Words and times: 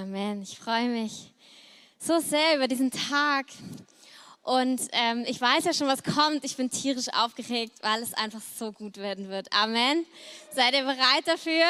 Amen. 0.00 0.42
Ich 0.42 0.58
freue 0.58 0.88
mich 0.88 1.30
so 2.00 2.18
sehr 2.18 2.56
über 2.56 2.66
diesen 2.66 2.90
Tag. 2.90 3.46
Und 4.42 4.80
ähm, 4.90 5.24
ich 5.24 5.40
weiß 5.40 5.66
ja 5.66 5.72
schon, 5.72 5.86
was 5.86 6.02
kommt. 6.02 6.44
Ich 6.44 6.56
bin 6.56 6.68
tierisch 6.68 7.06
aufgeregt, 7.12 7.78
weil 7.80 8.02
es 8.02 8.12
einfach 8.12 8.40
so 8.58 8.72
gut 8.72 8.96
werden 8.96 9.28
wird. 9.28 9.52
Amen. 9.52 10.04
Seid 10.50 10.74
ihr 10.74 10.82
bereit 10.82 11.26
dafür? 11.26 11.62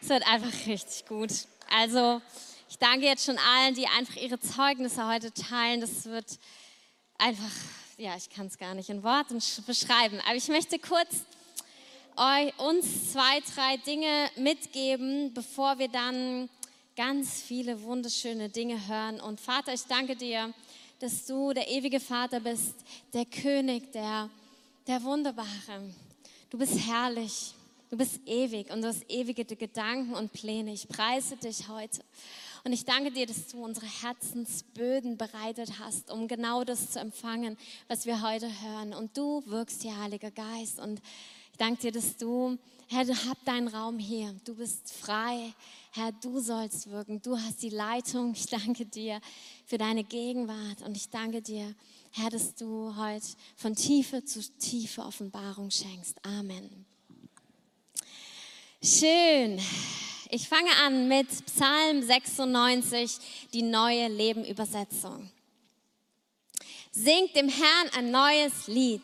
Es 0.00 0.08
wird 0.08 0.26
einfach 0.26 0.66
richtig 0.66 1.04
gut. 1.06 1.32
Also, 1.70 2.22
ich 2.70 2.78
danke 2.78 3.04
jetzt 3.04 3.26
schon 3.26 3.36
allen, 3.36 3.74
die 3.74 3.88
einfach 3.88 4.16
ihre 4.16 4.40
Zeugnisse 4.40 5.06
heute 5.06 5.30
teilen. 5.30 5.82
Das 5.82 6.06
wird 6.06 6.38
einfach, 7.18 7.52
ja, 7.98 8.16
ich 8.16 8.30
kann 8.30 8.46
es 8.46 8.56
gar 8.56 8.72
nicht 8.72 8.88
in 8.88 9.02
Worten 9.02 9.42
beschreiben. 9.66 10.18
Aber 10.24 10.36
ich 10.36 10.48
möchte 10.48 10.78
kurz 10.78 11.26
uns 12.56 13.12
zwei, 13.12 13.42
drei 13.54 13.76
Dinge 13.76 14.30
mitgeben, 14.36 15.34
bevor 15.34 15.78
wir 15.78 15.88
dann 15.88 16.48
ganz 16.96 17.42
viele 17.42 17.82
wunderschöne 17.82 18.48
Dinge 18.48 18.86
hören. 18.86 19.20
Und 19.20 19.40
Vater, 19.40 19.74
ich 19.74 19.84
danke 19.84 20.14
dir, 20.14 20.52
dass 21.00 21.26
du 21.26 21.52
der 21.52 21.68
ewige 21.68 21.98
Vater 21.98 22.40
bist, 22.40 22.74
der 23.12 23.24
König, 23.24 23.92
der, 23.92 24.30
der 24.86 25.02
Wunderbare. 25.02 25.48
Du 26.50 26.58
bist 26.58 26.78
herrlich, 26.86 27.52
du 27.90 27.96
bist 27.96 28.20
ewig 28.26 28.70
und 28.70 28.82
du 28.82 28.88
hast 28.88 29.10
ewige 29.10 29.44
Gedanken 29.44 30.14
und 30.14 30.32
Pläne. 30.32 30.72
Ich 30.72 30.86
preise 30.86 31.36
dich 31.36 31.68
heute. 31.68 32.00
Und 32.62 32.72
ich 32.72 32.84
danke 32.84 33.10
dir, 33.10 33.26
dass 33.26 33.48
du 33.48 33.62
unsere 33.62 33.86
Herzensböden 33.86 35.18
bereitet 35.18 35.78
hast, 35.80 36.10
um 36.10 36.28
genau 36.28 36.64
das 36.64 36.92
zu 36.92 37.00
empfangen, 37.00 37.58
was 37.88 38.06
wir 38.06 38.22
heute 38.22 38.48
hören. 38.62 38.94
Und 38.94 39.16
du 39.18 39.42
wirkst 39.46 39.82
hier, 39.82 40.00
Heiliger 40.00 40.30
Geist. 40.30 40.78
Und 40.78 41.02
ich 41.50 41.58
danke 41.58 41.82
dir, 41.82 41.92
dass 41.92 42.16
du, 42.16 42.56
Herr, 42.88 43.04
du 43.04 43.14
hast 43.14 43.38
deinen 43.46 43.68
Raum 43.68 43.98
hier. 43.98 44.34
Du 44.44 44.54
bist 44.54 44.92
frei. 44.92 45.54
Herr, 45.92 46.12
du 46.12 46.38
sollst 46.40 46.90
wirken. 46.90 47.22
Du 47.22 47.38
hast 47.38 47.62
die 47.62 47.70
Leitung. 47.70 48.34
Ich 48.34 48.46
danke 48.46 48.84
dir 48.84 49.20
für 49.64 49.78
deine 49.78 50.04
Gegenwart. 50.04 50.82
Und 50.84 50.96
ich 50.96 51.08
danke 51.08 51.40
dir, 51.40 51.74
Herr, 52.12 52.30
dass 52.30 52.54
du 52.54 52.94
heute 52.96 53.26
von 53.56 53.74
Tiefe 53.74 54.24
zu 54.24 54.40
Tiefe 54.58 55.02
Offenbarung 55.02 55.70
schenkst. 55.70 56.16
Amen. 56.24 56.84
Schön. 58.82 59.58
Ich 60.30 60.48
fange 60.48 60.70
an 60.84 61.08
mit 61.08 61.28
Psalm 61.46 62.02
96, 62.02 63.18
die 63.52 63.62
neue 63.62 64.08
Lebenübersetzung. 64.08 65.30
Singt 66.90 67.34
dem 67.34 67.48
Herrn 67.48 67.88
ein 67.96 68.10
neues 68.10 68.66
Lied 68.66 69.02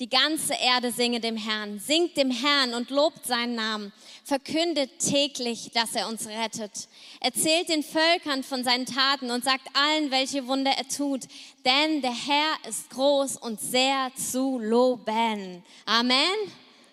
die 0.00 0.08
ganze 0.08 0.54
Erde 0.54 0.90
singe 0.90 1.20
dem 1.20 1.36
Herrn, 1.36 1.78
singt 1.78 2.16
dem 2.16 2.30
Herrn 2.30 2.72
und 2.72 2.88
lobt 2.88 3.26
seinen 3.26 3.54
Namen, 3.54 3.92
verkündet 4.24 4.98
täglich, 4.98 5.70
dass 5.74 5.94
er 5.94 6.08
uns 6.08 6.26
rettet. 6.26 6.88
Erzählt 7.20 7.68
den 7.68 7.82
Völkern 7.82 8.42
von 8.42 8.64
seinen 8.64 8.86
Taten 8.86 9.30
und 9.30 9.44
sagt 9.44 9.68
allen, 9.74 10.10
welche 10.10 10.46
Wunder 10.46 10.70
er 10.70 10.88
tut, 10.88 11.24
denn 11.66 12.00
der 12.00 12.14
Herr 12.14 12.68
ist 12.68 12.88
groß 12.90 13.36
und 13.36 13.60
sehr 13.60 14.10
zu 14.16 14.58
loben. 14.58 15.62
Amen. 15.84 16.16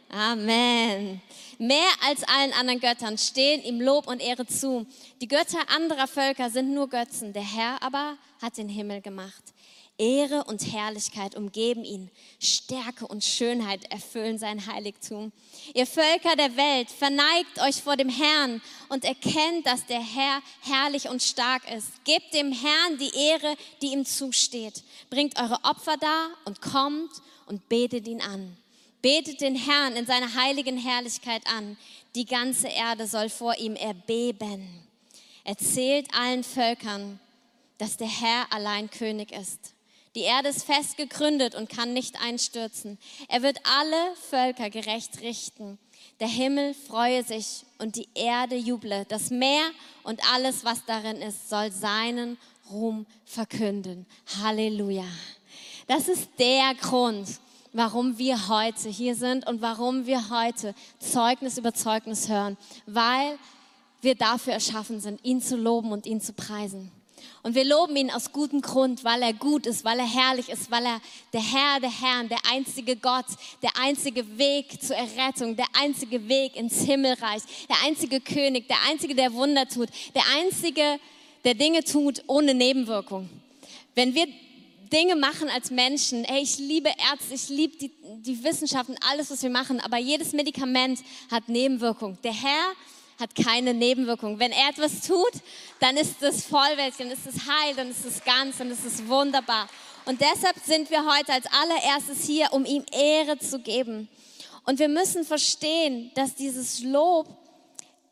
Amen. 0.09 1.22
Mehr 1.58 1.89
als 2.05 2.23
allen 2.23 2.53
anderen 2.53 2.80
Göttern 2.80 3.17
stehen 3.17 3.63
ihm 3.63 3.81
Lob 3.81 4.08
und 4.08 4.22
Ehre 4.22 4.45
zu. 4.45 4.85
Die 5.22 5.28
Götter 5.28 5.59
anderer 5.75 6.08
Völker 6.08 6.50
sind 6.50 6.73
nur 6.73 6.89
Götzen, 6.89 7.33
der 7.33 7.44
Herr 7.44 7.81
aber 7.81 8.17
hat 8.41 8.58
den 8.58 8.69
Himmel 8.69 9.02
gemacht. 9.02 9.44
Ehre 9.98 10.44
und 10.44 10.72
Herrlichkeit 10.72 11.36
umgeben 11.36 11.84
ihn. 11.84 12.12
Stärke 12.40 13.08
und 13.08 13.23
Schönheit 13.23 13.92
erfüllen 13.92 14.38
sein 14.38 14.67
Heiligtum. 14.67 15.31
Ihr 15.73 15.88
Völker 15.88 16.36
der 16.36 16.56
Welt, 16.56 16.92
verneigt 16.92 17.59
euch 17.62 17.81
vor 17.81 17.98
dem 17.98 18.09
Herrn 18.09 18.62
und 18.90 19.06
erkennt, 19.06 19.66
dass 19.66 19.86
der 19.88 20.02
Herr 20.02 20.42
herrlich 20.62 21.09
und 21.09 21.23
stark 21.23 21.64
ist. 21.72 21.88
Gebt 22.03 22.34
dem 22.34 22.52
Herrn 22.52 22.98
die 23.00 23.16
Ehre, 23.16 23.56
die 23.81 23.94
ihm 23.94 24.06
zusteht. 24.06 24.84
Bringt 25.09 25.40
eure 25.40 25.64
Opfer 25.64 25.98
dar 25.98 26.30
und 26.45 26.62
kommt 26.62 27.12
und 27.48 27.68
betet 27.68 28.08
ihn 28.08 28.22
an. 28.22 28.56
Betet 29.02 29.41
den 29.41 29.56
Herrn 29.56 29.96
in 29.96 30.06
seiner 30.06 30.34
heiligen 30.36 30.78
Herrlichkeit 30.78 31.41
an. 31.47 31.78
Die 32.13 32.25
ganze 32.25 32.68
Erde 32.68 33.07
soll 33.07 33.30
vor 33.30 33.56
ihm 33.57 33.75
erbeben. 33.75 34.68
Erzählt 35.44 36.07
allen 36.13 36.44
Völkern, 36.44 37.19
dass 37.78 37.97
der 37.97 38.07
Herr 38.07 38.52
allein 38.52 38.90
König 38.90 39.31
ist. 39.31 39.74
Die 40.17 40.23
Erde 40.23 40.50
ist 40.50 40.63
fest 40.63 40.97
gegründet 40.97 41.53
und 41.53 41.69
kann 41.69 41.94
nicht 41.94 42.19
einstürzen. 42.19 42.97
Er 43.28 43.44
wird 43.44 43.59
alle 43.79 44.16
Völker 44.31 44.72
gerecht 44.72 45.22
richten. 45.22 45.78
Der 46.19 46.28
Himmel 46.28 46.73
freue 46.73 47.23
sich 47.23 47.67
und 47.78 47.97
die 47.97 48.09
Erde 48.16 48.56
juble. 48.56 49.06
Das 49.09 49.29
Meer 49.29 49.61
und 50.01 50.19
alles, 50.33 50.66
was 50.66 50.83
darin 50.88 51.17
ist, 51.17 51.51
soll 51.51 51.72
seinen 51.72 52.39
Ruhm 52.72 53.06
verkünden. 53.25 54.07
Halleluja. 54.41 55.06
Das 55.85 56.07
ist 56.07 56.29
der 56.39 56.73
Grund, 56.81 57.27
warum 57.72 58.17
wir 58.17 58.47
heute 58.47 58.89
hier 58.89 59.13
sind 59.13 59.45
und 59.45 59.61
warum 59.61 60.07
wir 60.07 60.31
heute 60.31 60.73
Zeugnis 60.97 61.59
über 61.59 61.75
Zeugnis 61.75 62.27
hören, 62.27 62.57
weil 62.88 63.38
wir 64.01 64.16
dafür 64.16 64.53
erschaffen 64.53 65.00
sind, 65.00 65.23
ihn 65.23 65.44
zu 65.44 65.56
loben 65.56 65.91
und 65.91 66.07
ihn 66.07 66.22
zu 66.22 66.33
preisen. 66.33 66.91
Und 67.44 67.56
wir 67.56 67.64
loben 67.64 67.96
ihn 67.96 68.12
aus 68.12 68.31
gutem 68.31 68.62
Grund, 68.62 69.03
weil 69.03 69.22
er 69.22 69.34
gut 69.34 69.66
ist, 69.66 69.86
weil 69.86 70.00
er 70.00 70.08
herrlich 70.08 70.50
ist, 70.50 70.70
weil 70.72 70.86
er 70.86 71.00
der 71.34 71.42
Herr 71.42 71.80
der 71.80 71.92
Herren, 71.92 72.30
der 72.30 72.40
einzige 72.52 72.96
Gott, 72.96 73.25
der 73.62 73.72
einzige 73.80 74.38
Weg 74.38 74.81
zur 74.81 74.96
Errettung, 74.96 75.56
der 75.56 75.68
einzige 75.74 76.28
Weg 76.28 76.56
ins 76.56 76.81
Himmelreich, 76.81 77.44
der 77.70 77.78
einzige 77.86 78.20
König, 78.20 78.68
der 78.68 78.78
einzige, 78.90 79.16
der 79.16 79.34
Wunder 79.34 79.68
tut, 79.68 79.90
der 80.16 80.24
einzige, 80.36 81.00
der 81.46 81.53
Dinge 81.53 81.84
tut 81.84 82.24
ohne 82.28 82.53
Nebenwirkung. 82.53 83.30
Wenn 83.96 84.14
wir 84.14 84.28
Dinge 84.92 85.16
machen 85.16 85.50
als 85.50 85.69
Menschen, 85.69 86.24
hey, 86.24 86.42
ich 86.42 86.58
liebe 86.58 86.90
Ärzte, 86.90 87.34
ich 87.34 87.50
liebe 87.50 87.78
die, 87.78 87.92
die 88.22 88.44
Wissenschaften, 88.44 88.96
alles, 89.09 89.30
was 89.30 89.44
wir 89.44 89.50
machen, 89.50 89.80
aber 89.80 89.98
jedes 89.98 90.34
Medikament 90.34 91.00
hat 91.30 91.50
Nebenwirkung. 91.50 92.18
Der 92.24 92.34
Herr 92.34 92.74
hat 93.19 93.35
keine 93.35 93.73
Nebenwirkung. 93.73 94.39
Wenn 94.39 94.51
er 94.51 94.69
etwas 94.69 95.01
tut, 95.01 95.31
dann 95.79 95.97
ist 95.97 96.22
es 96.22 96.45
vollwertig, 96.45 96.97
dann 96.97 97.11
ist 97.11 97.25
es 97.25 97.47
heil, 97.47 97.75
dann 97.75 97.89
ist 97.89 98.05
es 98.05 98.23
ganz, 98.23 98.57
dann 98.57 98.69
ist 98.72 98.85
es 98.85 99.07
wunderbar. 99.07 99.67
Und 100.05 100.22
deshalb 100.22 100.57
sind 100.63 100.89
wir 100.89 101.05
heute 101.05 101.33
als 101.33 101.45
allererstes 101.47 102.25
hier, 102.25 102.53
um 102.53 102.66
ihm 102.66 102.85
Ehre 102.91 103.38
zu 103.39 103.59
geben. 103.59 104.07
Und 104.66 104.79
wir 104.79 104.88
müssen 104.88 105.23
verstehen, 105.23 106.11
dass 106.16 106.35
dieses 106.35 106.81
Lob 106.81 107.27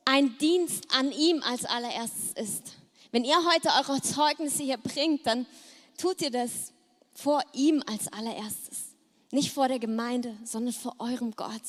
ein 0.05 0.37
Dienst 0.37 0.85
an 0.91 1.11
ihm 1.11 1.41
als 1.43 1.65
allererstes 1.65 2.33
ist. 2.35 2.73
Wenn 3.11 3.23
ihr 3.23 3.37
heute 3.49 3.69
eure 3.69 4.01
Zeugnisse 4.01 4.63
hier 4.63 4.77
bringt, 4.77 5.25
dann 5.25 5.45
tut 5.97 6.21
ihr 6.21 6.31
das 6.31 6.73
vor 7.13 7.41
ihm 7.53 7.83
als 7.87 8.11
allererstes. 8.11 8.93
Nicht 9.31 9.51
vor 9.51 9.67
der 9.67 9.79
Gemeinde, 9.79 10.37
sondern 10.43 10.73
vor 10.73 10.95
eurem 10.99 11.35
Gott 11.35 11.61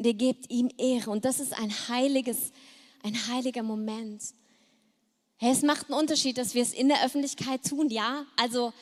und 0.00 0.06
ihr 0.06 0.14
gebt 0.14 0.50
ihm 0.50 0.70
Ehre. 0.78 1.10
Und 1.10 1.26
das 1.26 1.40
ist 1.40 1.52
ein 1.52 1.70
heiliges, 1.88 2.52
ein 3.02 3.14
heiliger 3.28 3.62
Moment. 3.62 4.22
Hey, 5.36 5.52
es 5.52 5.60
macht 5.60 5.90
einen 5.90 6.00
Unterschied, 6.00 6.38
dass 6.38 6.54
wir 6.54 6.62
es 6.62 6.72
in 6.72 6.88
der 6.88 7.04
Öffentlichkeit 7.04 7.68
tun, 7.68 7.90
ja. 7.90 8.24
Also 8.38 8.72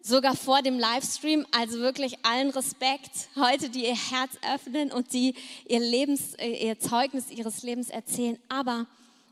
sogar 0.00 0.34
vor 0.34 0.62
dem 0.62 0.78
Livestream. 0.78 1.46
Also 1.50 1.80
wirklich 1.80 2.24
allen 2.24 2.48
Respekt 2.48 3.28
heute, 3.36 3.68
die 3.68 3.84
ihr 3.84 3.96
Herz 3.96 4.30
öffnen 4.54 4.90
und 4.92 5.12
die 5.12 5.34
ihr 5.68 5.80
Lebens, 5.80 6.32
äh, 6.36 6.68
ihr 6.68 6.80
Zeugnis 6.80 7.30
ihres 7.30 7.62
Lebens 7.62 7.90
erzählen. 7.90 8.38
Aber 8.48 8.86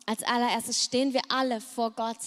als 0.04 0.24
allererstes 0.24 0.84
stehen 0.84 1.14
wir 1.14 1.22
alle 1.30 1.62
vor 1.62 1.92
Gott. 1.92 2.18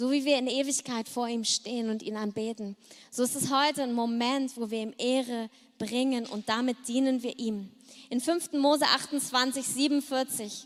So 0.00 0.10
wie 0.10 0.24
wir 0.24 0.38
in 0.38 0.46
Ewigkeit 0.46 1.10
vor 1.10 1.28
ihm 1.28 1.44
stehen 1.44 1.90
und 1.90 2.02
ihn 2.02 2.16
anbeten. 2.16 2.74
So 3.10 3.22
ist 3.22 3.36
es 3.36 3.52
heute 3.52 3.82
ein 3.82 3.92
Moment, 3.92 4.56
wo 4.56 4.70
wir 4.70 4.80
ihm 4.80 4.94
Ehre 4.96 5.50
bringen 5.76 6.24
und 6.24 6.48
damit 6.48 6.88
dienen 6.88 7.22
wir 7.22 7.38
ihm. 7.38 7.68
In 8.08 8.22
5. 8.22 8.54
Mose 8.54 8.86
28, 8.86 9.62
47, 9.62 10.64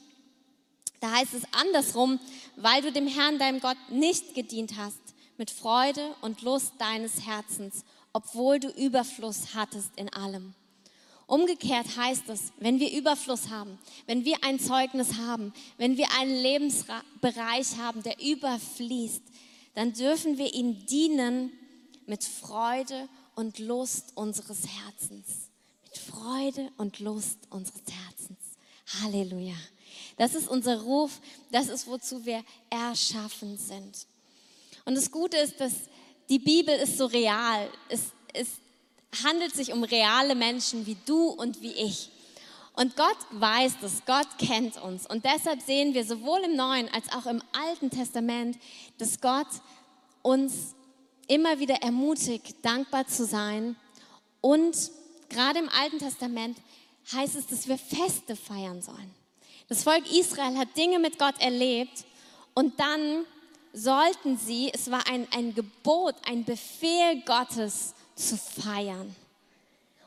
da 1.01 1.11
heißt 1.11 1.35
es 1.35 1.43
andersrum, 1.51 2.21
weil 2.55 2.83
du 2.83 2.93
dem 2.93 3.09
Herrn, 3.09 3.41
deinem 3.41 3.59
Gott, 3.59 3.77
nicht 3.91 4.37
gedient 4.37 4.77
hast, 4.79 5.03
mit 5.37 5.51
Freude 5.51 6.15
und 6.21 6.43
Lust 6.43 6.75
deines 6.79 7.27
Herzens, 7.27 7.85
obwohl 8.13 8.61
du 8.61 8.69
Überfluss 8.69 9.53
hattest 9.53 9.91
in 9.97 10.13
allem. 10.13 10.55
Umgekehrt 11.27 11.97
heißt 11.97 12.29
es, 12.29 12.53
wenn 12.59 12.79
wir 12.81 12.93
Überfluss 12.93 13.49
haben, 13.49 13.79
wenn 14.07 14.25
wir 14.25 14.45
ein 14.45 14.61
Zeugnis 14.61 15.15
haben, 15.15 15.53
wenn 15.79 15.97
wir 15.97 16.07
einen 16.19 16.37
Lebensbereich 16.37 17.79
haben, 17.79 18.03
der 18.03 18.21
überfließt, 18.21 19.23
dann 19.75 19.93
dürfen 19.93 20.37
wir 20.39 20.53
ihm 20.53 20.85
dienen 20.87 21.53
mit 22.07 22.25
Freude 22.25 23.09
und 23.35 23.59
Lust 23.59 24.13
unseres 24.15 24.67
Herzens. 24.67 25.49
Freude 25.93 26.71
und 26.77 27.01
Lust 27.01 27.39
unseres 27.51 27.83
Herzens. 27.91 28.39
Halleluja. 29.03 29.57
Das 30.17 30.35
ist 30.35 30.49
unser 30.49 30.83
Ruf, 30.83 31.21
das 31.51 31.69
ist, 31.69 31.87
wozu 31.87 32.25
wir 32.25 32.45
erschaffen 32.71 33.57
sind. 33.57 34.07
Und 34.85 34.95
das 34.95 35.11
Gute 35.11 35.37
ist, 35.39 35.59
dass 35.59 35.73
die 36.29 36.39
Bibel 36.39 36.75
ist 36.77 36.99
so 36.99 37.07
real. 37.07 37.71
Es, 37.89 38.13
es 38.33 38.49
handelt 39.23 39.55
sich 39.55 39.73
um 39.73 39.85
reale 39.85 40.35
Menschen 40.35 40.87
wie 40.87 40.97
du 41.07 41.29
und 41.29 41.63
wie 41.63 41.73
ich. 41.73 42.11
Und 42.77 42.97
Gott 42.97 43.19
weiß 43.31 43.75
das, 43.81 44.05
Gott 44.05 44.27
kennt 44.39 44.83
uns. 44.83 45.07
Und 45.07 45.25
deshalb 45.25 45.63
sehen 45.63 45.95
wir 45.95 46.05
sowohl 46.05 46.41
im 46.41 46.57
Neuen 46.57 46.89
als 46.93 47.13
auch 47.13 47.27
im 47.27 47.41
Alten 47.53 47.91
Testament, 47.91 48.59
dass 48.99 49.21
Gott 49.21 49.47
uns 50.23 50.75
immer 51.29 51.61
wieder 51.61 51.77
ermutigt, 51.77 52.57
dankbar 52.63 53.07
zu 53.07 53.25
sein. 53.27 53.77
Und 54.41 54.77
gerade 55.29 55.61
im 55.61 55.69
Alten 55.69 55.99
Testament 55.99 56.59
heißt 57.13 57.37
es, 57.37 57.47
dass 57.47 57.69
wir 57.69 57.79
Feste 57.79 58.35
feiern 58.35 58.83
sollen. 58.83 59.15
Das 59.69 59.85
Volk 59.85 60.11
Israel 60.13 60.59
hat 60.59 60.77
Dinge 60.77 60.99
mit 60.99 61.19
Gott 61.19 61.41
erlebt 61.41 62.05
und 62.55 62.79
dann 62.79 63.25
sollten 63.73 64.37
sie, 64.37 64.71
es 64.73 64.91
war 64.91 65.07
ein, 65.07 65.27
ein 65.33 65.55
Gebot, 65.55 66.15
ein 66.29 66.45
Befehl 66.45 67.23
Gottes 67.25 67.94
zu 68.15 68.37
feiern 68.37 69.15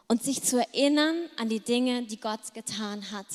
und 0.07 0.23
sich 0.23 0.41
zu 0.43 0.59
erinnern 0.59 1.29
an 1.37 1.49
die 1.49 1.59
Dinge, 1.59 2.03
die 2.03 2.19
Gott 2.19 2.53
getan 2.53 3.11
hat. 3.11 3.25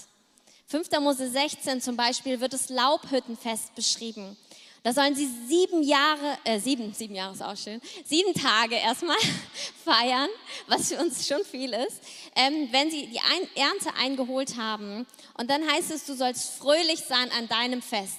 5. 0.68 0.90
Mose 1.00 1.30
16 1.30 1.82
zum 1.82 1.96
Beispiel 1.96 2.40
wird 2.40 2.54
das 2.54 2.70
Laubhüttenfest 2.70 3.74
beschrieben. 3.74 4.36
Da 4.84 4.92
sollen 4.92 5.14
sie 5.14 5.28
sieben 5.46 5.82
Jahre, 5.84 6.38
äh, 6.42 6.58
sieben, 6.58 6.92
sieben 6.92 7.14
Jahre 7.14 7.34
ist 7.34 7.42
auch 7.42 7.56
schön, 7.56 7.80
sieben 8.04 8.34
Tage 8.34 8.74
erstmal 8.74 9.16
feiern, 9.84 10.28
was 10.66 10.88
für 10.88 10.98
uns 10.98 11.26
schon 11.28 11.44
viel 11.44 11.72
ist, 11.72 12.00
ähm, 12.34 12.68
wenn 12.72 12.90
sie 12.90 13.06
die 13.06 13.20
Ein 13.20 13.48
Ernte 13.54 13.94
eingeholt 14.00 14.56
haben. 14.56 15.06
Und 15.34 15.50
dann 15.50 15.64
heißt 15.70 15.92
es, 15.92 16.04
du 16.04 16.14
sollst 16.14 16.58
fröhlich 16.58 17.00
sein 17.00 17.30
an 17.38 17.46
deinem 17.46 17.80
Fest. 17.80 18.18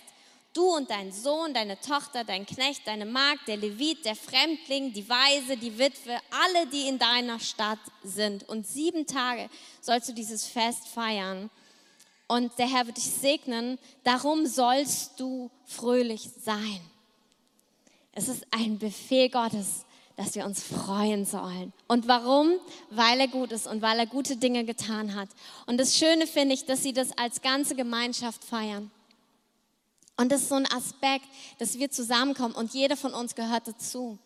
Du 0.53 0.75
und 0.75 0.91
dein 0.91 1.11
Sohn, 1.11 1.51
deine 1.55 1.79
Tochter, 1.81 2.23
dein 2.23 2.45
Knecht, 2.45 2.85
deine 2.85 3.05
Magd, 3.05 3.47
der 3.47 3.57
Levit, 3.57 4.05
der 4.05 4.15
Fremdling, 4.15 4.93
die 4.93 5.09
Weise, 5.09 5.57
die 5.57 5.79
Witwe, 5.79 6.15
alle, 6.29 6.67
die 6.67 6.87
in 6.87 6.99
deiner 6.99 7.39
Stadt 7.39 7.79
sind. 8.03 8.47
Und 8.47 8.67
sieben 8.67 9.07
Tage 9.07 9.49
sollst 9.81 10.09
du 10.09 10.13
dieses 10.13 10.45
Fest 10.45 10.87
feiern. 10.87 11.49
Und 12.27 12.57
der 12.59 12.67
Herr 12.67 12.85
wird 12.85 12.97
dich 12.97 13.09
segnen. 13.09 13.79
Darum 14.03 14.45
sollst 14.45 15.19
du 15.19 15.49
fröhlich 15.65 16.29
sein. 16.43 16.81
Es 18.11 18.27
ist 18.27 18.45
ein 18.51 18.77
Befehl 18.77 19.29
Gottes, 19.29 19.85
dass 20.17 20.35
wir 20.35 20.45
uns 20.45 20.61
freuen 20.61 21.25
sollen. 21.25 21.73
Und 21.87 22.07
warum? 22.07 22.53
Weil 22.91 23.19
er 23.19 23.27
gut 23.27 23.51
ist 23.51 23.65
und 23.65 23.81
weil 23.81 23.97
er 23.97 24.05
gute 24.05 24.37
Dinge 24.37 24.65
getan 24.65 25.15
hat. 25.15 25.29
Und 25.65 25.79
das 25.79 25.97
Schöne 25.97 26.27
finde 26.27 26.53
ich, 26.53 26.65
dass 26.65 26.83
sie 26.83 26.93
das 26.93 27.17
als 27.17 27.41
ganze 27.41 27.75
Gemeinschaft 27.75 28.43
feiern. 28.43 28.91
Und 30.15 30.31
das 30.31 30.43
ist 30.43 30.49
so 30.49 30.55
ein 30.55 30.71
Aspekt, 30.71 31.25
dass 31.59 31.77
wir 31.77 31.89
zusammenkommen 31.89 32.53
und 32.55 32.73
jeder 32.73 32.95
von 32.95 33.13
uns 33.13 33.35
gehört 33.35 33.67
dazu. 33.67 34.19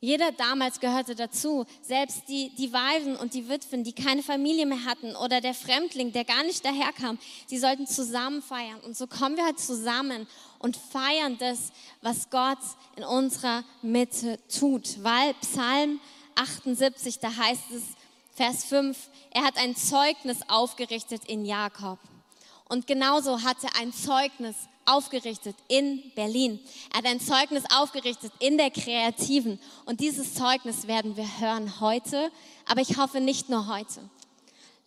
Jeder 0.00 0.30
damals 0.30 0.78
gehörte 0.78 1.16
dazu, 1.16 1.66
selbst 1.82 2.28
die, 2.28 2.50
die 2.54 2.72
Waisen 2.72 3.16
und 3.16 3.34
die 3.34 3.48
Witwen, 3.48 3.82
die 3.82 3.92
keine 3.92 4.22
Familie 4.22 4.64
mehr 4.64 4.84
hatten 4.84 5.16
oder 5.16 5.40
der 5.40 5.54
Fremdling, 5.54 6.12
der 6.12 6.24
gar 6.24 6.44
nicht 6.44 6.64
daherkam, 6.64 7.18
sie 7.48 7.58
sollten 7.58 7.84
zusammen 7.84 8.40
feiern. 8.40 8.78
Und 8.84 8.96
so 8.96 9.08
kommen 9.08 9.36
wir 9.36 9.44
halt 9.44 9.58
zusammen 9.58 10.28
und 10.60 10.76
feiern 10.76 11.36
das, 11.38 11.72
was 12.00 12.30
Gott 12.30 12.58
in 12.94 13.02
unserer 13.02 13.64
Mitte 13.82 14.38
tut. 14.48 15.02
Weil 15.02 15.34
Psalm 15.40 15.98
78, 16.36 17.18
da 17.18 17.36
heißt 17.36 17.72
es, 17.72 17.82
Vers 18.34 18.66
5, 18.66 18.96
er 19.32 19.42
hat 19.42 19.56
ein 19.56 19.74
Zeugnis 19.74 20.38
aufgerichtet 20.46 21.24
in 21.26 21.44
Jakob. 21.44 21.98
Und 22.68 22.86
genauso 22.86 23.42
hat 23.42 23.56
er 23.64 23.80
ein 23.80 23.92
Zeugnis 23.92 24.54
aufgerichtet 24.88 25.56
in 25.68 26.02
Berlin. 26.14 26.58
Er 26.92 26.98
hat 26.98 27.06
ein 27.06 27.20
Zeugnis 27.20 27.64
aufgerichtet 27.74 28.32
in 28.38 28.58
der 28.58 28.70
Kreativen. 28.70 29.60
Und 29.84 30.00
dieses 30.00 30.34
Zeugnis 30.34 30.86
werden 30.86 31.16
wir 31.16 31.40
hören 31.40 31.80
heute, 31.80 32.30
aber 32.66 32.80
ich 32.80 32.96
hoffe 32.96 33.20
nicht 33.20 33.48
nur 33.48 33.68
heute. 33.68 34.00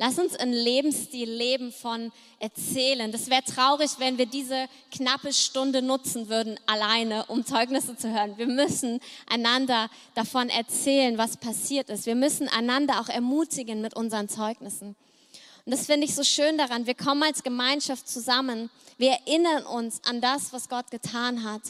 Lass 0.03 0.17
uns 0.17 0.35
einen 0.35 0.53
Lebensstil 0.53 1.29
leben 1.29 1.71
von 1.71 2.11
Erzählen. 2.39 3.11
Das 3.11 3.29
wäre 3.29 3.43
traurig, 3.43 3.91
wenn 3.99 4.17
wir 4.17 4.25
diese 4.25 4.67
knappe 4.91 5.31
Stunde 5.31 5.83
nutzen 5.83 6.27
würden, 6.27 6.59
alleine, 6.65 7.23
um 7.27 7.45
Zeugnisse 7.45 7.95
zu 7.95 8.11
hören. 8.11 8.35
Wir 8.35 8.47
müssen 8.47 8.99
einander 9.29 9.91
davon 10.15 10.49
erzählen, 10.49 11.19
was 11.19 11.37
passiert 11.37 11.91
ist. 11.91 12.07
Wir 12.07 12.15
müssen 12.15 12.47
einander 12.47 12.99
auch 12.99 13.09
ermutigen 13.09 13.79
mit 13.81 13.95
unseren 13.95 14.27
Zeugnissen. 14.27 14.95
Und 15.65 15.73
das 15.73 15.85
finde 15.85 16.05
ich 16.05 16.15
so 16.15 16.23
schön 16.23 16.57
daran. 16.57 16.87
Wir 16.87 16.95
kommen 16.95 17.23
als 17.23 17.43
Gemeinschaft 17.43 18.07
zusammen. 18.07 18.69
Wir 18.97 19.11
erinnern 19.11 19.65
uns 19.65 20.01
an 20.05 20.21
das, 20.21 20.53
was 20.53 20.69
Gott 20.69 20.89
getan 20.91 21.43
hat. 21.43 21.61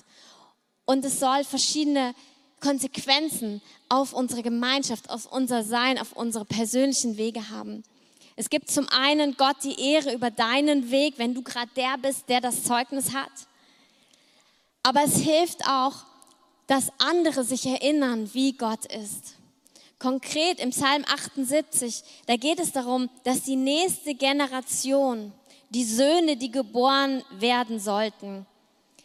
Und 0.85 1.03
es 1.05 1.19
soll 1.19 1.43
verschiedene 1.43 2.13
Konsequenzen 2.61 3.61
auf 3.89 4.13
unsere 4.13 4.43
Gemeinschaft, 4.43 5.09
auf 5.09 5.25
unser 5.25 5.63
Sein, 5.63 5.97
auf 5.97 6.13
unsere 6.13 6.45
persönlichen 6.45 7.17
Wege 7.17 7.49
haben. 7.49 7.83
Es 8.35 8.49
gibt 8.49 8.71
zum 8.71 8.87
einen 8.89 9.35
Gott 9.35 9.57
die 9.63 9.79
Ehre 9.79 10.13
über 10.13 10.31
deinen 10.31 10.89
Weg, 10.89 11.15
wenn 11.17 11.33
du 11.33 11.41
gerade 11.41 11.69
der 11.75 11.97
bist, 11.97 12.29
der 12.29 12.39
das 12.39 12.63
Zeugnis 12.63 13.13
hat. 13.13 13.31
Aber 14.83 15.03
es 15.03 15.17
hilft 15.17 15.67
auch, 15.67 16.05
dass 16.67 16.91
andere 16.99 17.43
sich 17.43 17.65
erinnern, 17.65 18.33
wie 18.33 18.53
Gott 18.53 18.85
ist. 18.85 19.35
Konkret 20.01 20.59
im 20.59 20.71
Psalm 20.71 21.05
78, 21.05 22.03
da 22.25 22.35
geht 22.35 22.59
es 22.59 22.71
darum, 22.71 23.07
dass 23.23 23.43
die 23.43 23.55
nächste 23.55 24.15
Generation, 24.15 25.31
die 25.69 25.83
Söhne, 25.83 26.37
die 26.37 26.49
geboren 26.49 27.23
werden 27.29 27.79
sollten, 27.79 28.47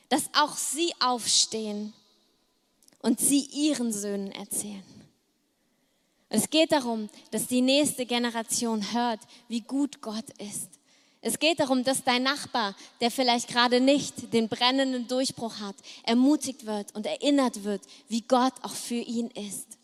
dass 0.08 0.30
auch 0.32 0.56
sie 0.56 0.90
aufstehen 0.98 1.92
und 3.02 3.20
sie 3.20 3.40
ihren 3.40 3.92
Söhnen 3.92 4.32
erzählen. 4.32 4.82
Es 6.30 6.48
geht 6.48 6.72
darum, 6.72 7.10
dass 7.30 7.46
die 7.46 7.60
nächste 7.60 8.06
Generation 8.06 8.94
hört, 8.94 9.20
wie 9.48 9.60
gut 9.60 10.00
Gott 10.00 10.30
ist. 10.38 10.70
Es 11.20 11.38
geht 11.38 11.60
darum, 11.60 11.84
dass 11.84 12.04
dein 12.04 12.22
Nachbar, 12.22 12.74
der 13.02 13.10
vielleicht 13.10 13.48
gerade 13.48 13.80
nicht 13.80 14.32
den 14.32 14.48
brennenden 14.48 15.06
Durchbruch 15.08 15.60
hat, 15.60 15.76
ermutigt 16.04 16.64
wird 16.64 16.94
und 16.94 17.04
erinnert 17.04 17.64
wird, 17.64 17.82
wie 18.08 18.22
Gott 18.22 18.54
auch 18.62 18.74
für 18.74 18.94
ihn 18.94 19.28
ist. 19.32 19.75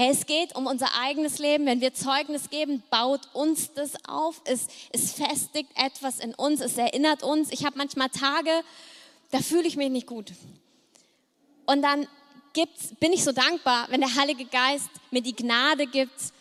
Hey, 0.00 0.12
es 0.12 0.24
geht 0.24 0.56
um 0.56 0.66
unser 0.66 0.88
eigenes 0.98 1.38
Leben. 1.38 1.66
Wenn 1.66 1.82
wir 1.82 1.92
Zeugnis 1.92 2.48
geben, 2.48 2.82
baut 2.88 3.20
uns 3.34 3.74
das 3.74 4.02
auf. 4.08 4.40
Es, 4.46 4.68
es 4.94 5.12
festigt 5.12 5.68
etwas 5.74 6.20
in 6.20 6.34
uns. 6.34 6.62
Es 6.62 6.78
erinnert 6.78 7.22
uns. 7.22 7.52
Ich 7.52 7.66
habe 7.66 7.76
manchmal 7.76 8.08
Tage, 8.08 8.50
da 9.30 9.40
fühle 9.40 9.68
ich 9.68 9.76
mich 9.76 9.90
nicht 9.90 10.06
gut. 10.06 10.32
Und 11.66 11.82
dann 11.82 12.08
gibt's, 12.54 12.94
bin 12.98 13.12
ich 13.12 13.22
so 13.22 13.32
dankbar, 13.32 13.88
wenn 13.90 14.00
der 14.00 14.14
Heilige 14.14 14.46
Geist 14.46 14.88
mir 15.10 15.20
die 15.20 15.36
Gnade 15.36 15.86
gibt, 15.86 16.32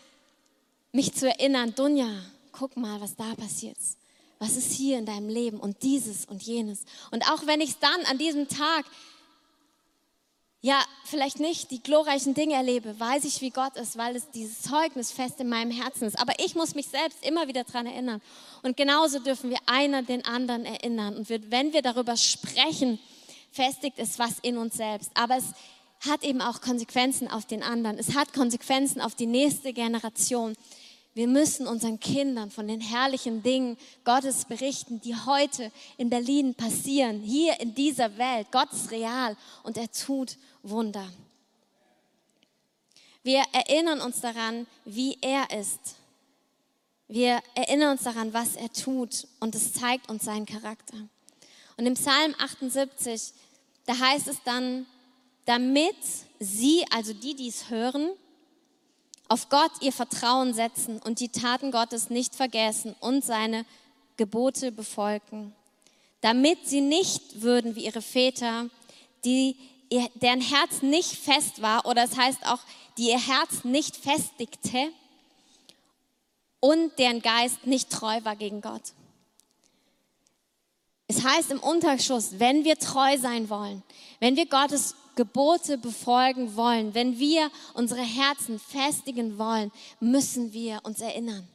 mich 0.93 1.13
zu 1.13 1.27
erinnern. 1.27 1.75
Dunja, 1.75 2.07
guck 2.53 2.77
mal, 2.77 3.01
was 3.01 3.17
da 3.17 3.35
passiert. 3.35 3.75
Was 4.37 4.55
ist 4.55 4.71
hier 4.71 4.97
in 4.97 5.05
deinem 5.05 5.27
Leben 5.27 5.59
und 5.59 5.83
dieses 5.83 6.23
und 6.23 6.41
jenes. 6.43 6.85
Und 7.11 7.29
auch 7.29 7.45
wenn 7.45 7.59
ich 7.59 7.71
es 7.71 7.79
dann 7.79 8.05
an 8.05 8.17
diesem 8.17 8.47
Tag 8.47 8.85
ja, 10.61 10.83
vielleicht 11.05 11.39
nicht 11.39 11.71
die 11.71 11.81
glorreichen 11.81 12.33
Dinge 12.33 12.55
erlebe, 12.55 12.99
weiß 12.99 13.23
ich, 13.23 13.39
wie 13.39 13.49
Gott 13.49 13.77
ist, 13.77 13.97
weil 13.97 14.15
es 14.15 14.29
dieses 14.31 14.61
Zeugnis 14.61 15.11
fest 15.11 15.39
in 15.39 15.47
meinem 15.47 15.71
Herzen 15.71 16.05
ist. 16.05 16.19
Aber 16.19 16.33
ich 16.37 16.53
muss 16.53 16.75
mich 16.75 16.87
selbst 16.87 17.25
immer 17.25 17.47
wieder 17.47 17.63
daran 17.63 17.85
erinnern. 17.85 18.21
Und 18.61 18.75
genauso 18.75 19.19
dürfen 19.19 19.49
wir 19.49 19.59
einer 19.67 20.03
den 20.03 20.25
anderen 20.25 20.65
erinnern. 20.65 21.15
Und 21.15 21.29
wenn 21.29 21.71
wir 21.71 21.81
darüber 21.81 22.17
sprechen, 22.17 22.99
festigt 23.51 23.99
es 23.99 24.19
was 24.19 24.39
in 24.41 24.57
uns 24.57 24.75
selbst. 24.75 25.11
Aber 25.13 25.37
es 25.37 25.45
hat 26.01 26.23
eben 26.23 26.41
auch 26.41 26.59
Konsequenzen 26.59 27.29
auf 27.29 27.45
den 27.45 27.63
anderen. 27.63 27.97
Es 27.97 28.15
hat 28.15 28.33
Konsequenzen 28.33 28.99
auf 28.99 29.15
die 29.15 29.27
nächste 29.27 29.71
Generation. 29.71 30.55
Wir 31.15 31.27
müssen 31.27 31.67
unseren 31.67 31.99
Kindern 31.99 32.51
von 32.51 32.67
den 32.67 32.79
herrlichen 32.79 33.43
Dingen 33.43 33.77
Gottes 34.05 34.45
berichten, 34.45 35.01
die 35.01 35.15
heute 35.15 35.71
in 35.97 36.09
Berlin 36.09 36.53
passieren, 36.53 37.19
hier 37.21 37.59
in 37.59 37.73
dieser 37.73 38.17
Welt. 38.17 38.47
Gott 38.51 38.71
ist 38.71 38.91
real 38.91 39.35
und 39.63 39.77
er 39.77 39.91
tut 39.91 40.37
Wunder. 40.63 41.07
Wir 43.23 43.43
erinnern 43.51 44.01
uns 44.01 44.21
daran, 44.21 44.65
wie 44.85 45.17
er 45.21 45.49
ist. 45.51 45.95
Wir 47.07 47.41
erinnern 47.55 47.91
uns 47.91 48.03
daran, 48.03 48.33
was 48.33 48.55
er 48.55 48.71
tut 48.71 49.27
und 49.39 49.55
es 49.55 49.73
zeigt 49.73 50.09
uns 50.09 50.25
seinen 50.25 50.45
Charakter. 50.45 50.97
Und 51.77 51.85
im 51.85 51.95
Psalm 51.95 52.35
78, 52.37 53.33
da 53.85 53.97
heißt 53.97 54.27
es 54.27 54.43
dann, 54.43 54.85
damit 55.45 55.95
sie, 56.39 56.85
also 56.91 57.13
die, 57.13 57.35
die 57.35 57.47
es 57.47 57.69
hören, 57.69 58.09
auf 59.27 59.49
Gott 59.49 59.71
ihr 59.81 59.91
Vertrauen 59.91 60.53
setzen 60.53 60.99
und 60.99 61.19
die 61.19 61.29
Taten 61.29 61.71
Gottes 61.71 62.09
nicht 62.09 62.35
vergessen 62.35 62.95
und 62.99 63.23
seine 63.23 63.65
Gebote 64.17 64.71
befolgen, 64.71 65.55
damit 66.21 66.67
sie 66.67 66.81
nicht 66.81 67.41
würden 67.41 67.75
wie 67.75 67.85
ihre 67.85 68.01
Väter, 68.01 68.69
die 69.23 69.55
deren 69.91 70.41
Herz 70.41 70.81
nicht 70.81 71.11
fest 71.15 71.61
war, 71.61 71.85
oder 71.85 72.03
es 72.03 72.11
das 72.11 72.19
heißt 72.19 72.45
auch, 72.45 72.59
die 72.97 73.09
ihr 73.09 73.19
Herz 73.19 73.63
nicht 73.63 73.95
festigte 73.95 74.91
und 76.59 76.97
deren 76.99 77.21
Geist 77.21 77.65
nicht 77.65 77.89
treu 77.89 78.19
war 78.23 78.35
gegen 78.35 78.61
Gott. 78.61 78.81
Es 81.07 81.23
heißt 81.23 81.49
im 81.51 81.59
Unterschuss, 81.59 82.39
wenn 82.39 82.65
wir 82.65 82.77
treu 82.77 83.17
sein 83.17 83.49
wollen, 83.49 83.81
wenn 84.19 84.35
wir 84.35 84.45
Gottes 84.45 84.95
Gebote 85.15 85.77
befolgen 85.77 86.55
wollen, 86.55 86.93
wenn 86.93 87.17
wir 87.17 87.49
unsere 87.73 88.01
Herzen 88.01 88.59
festigen 88.59 89.37
wollen, 89.37 89.71
müssen 89.99 90.53
wir 90.53 90.79
uns 90.83 91.01
erinnern. 91.01 91.47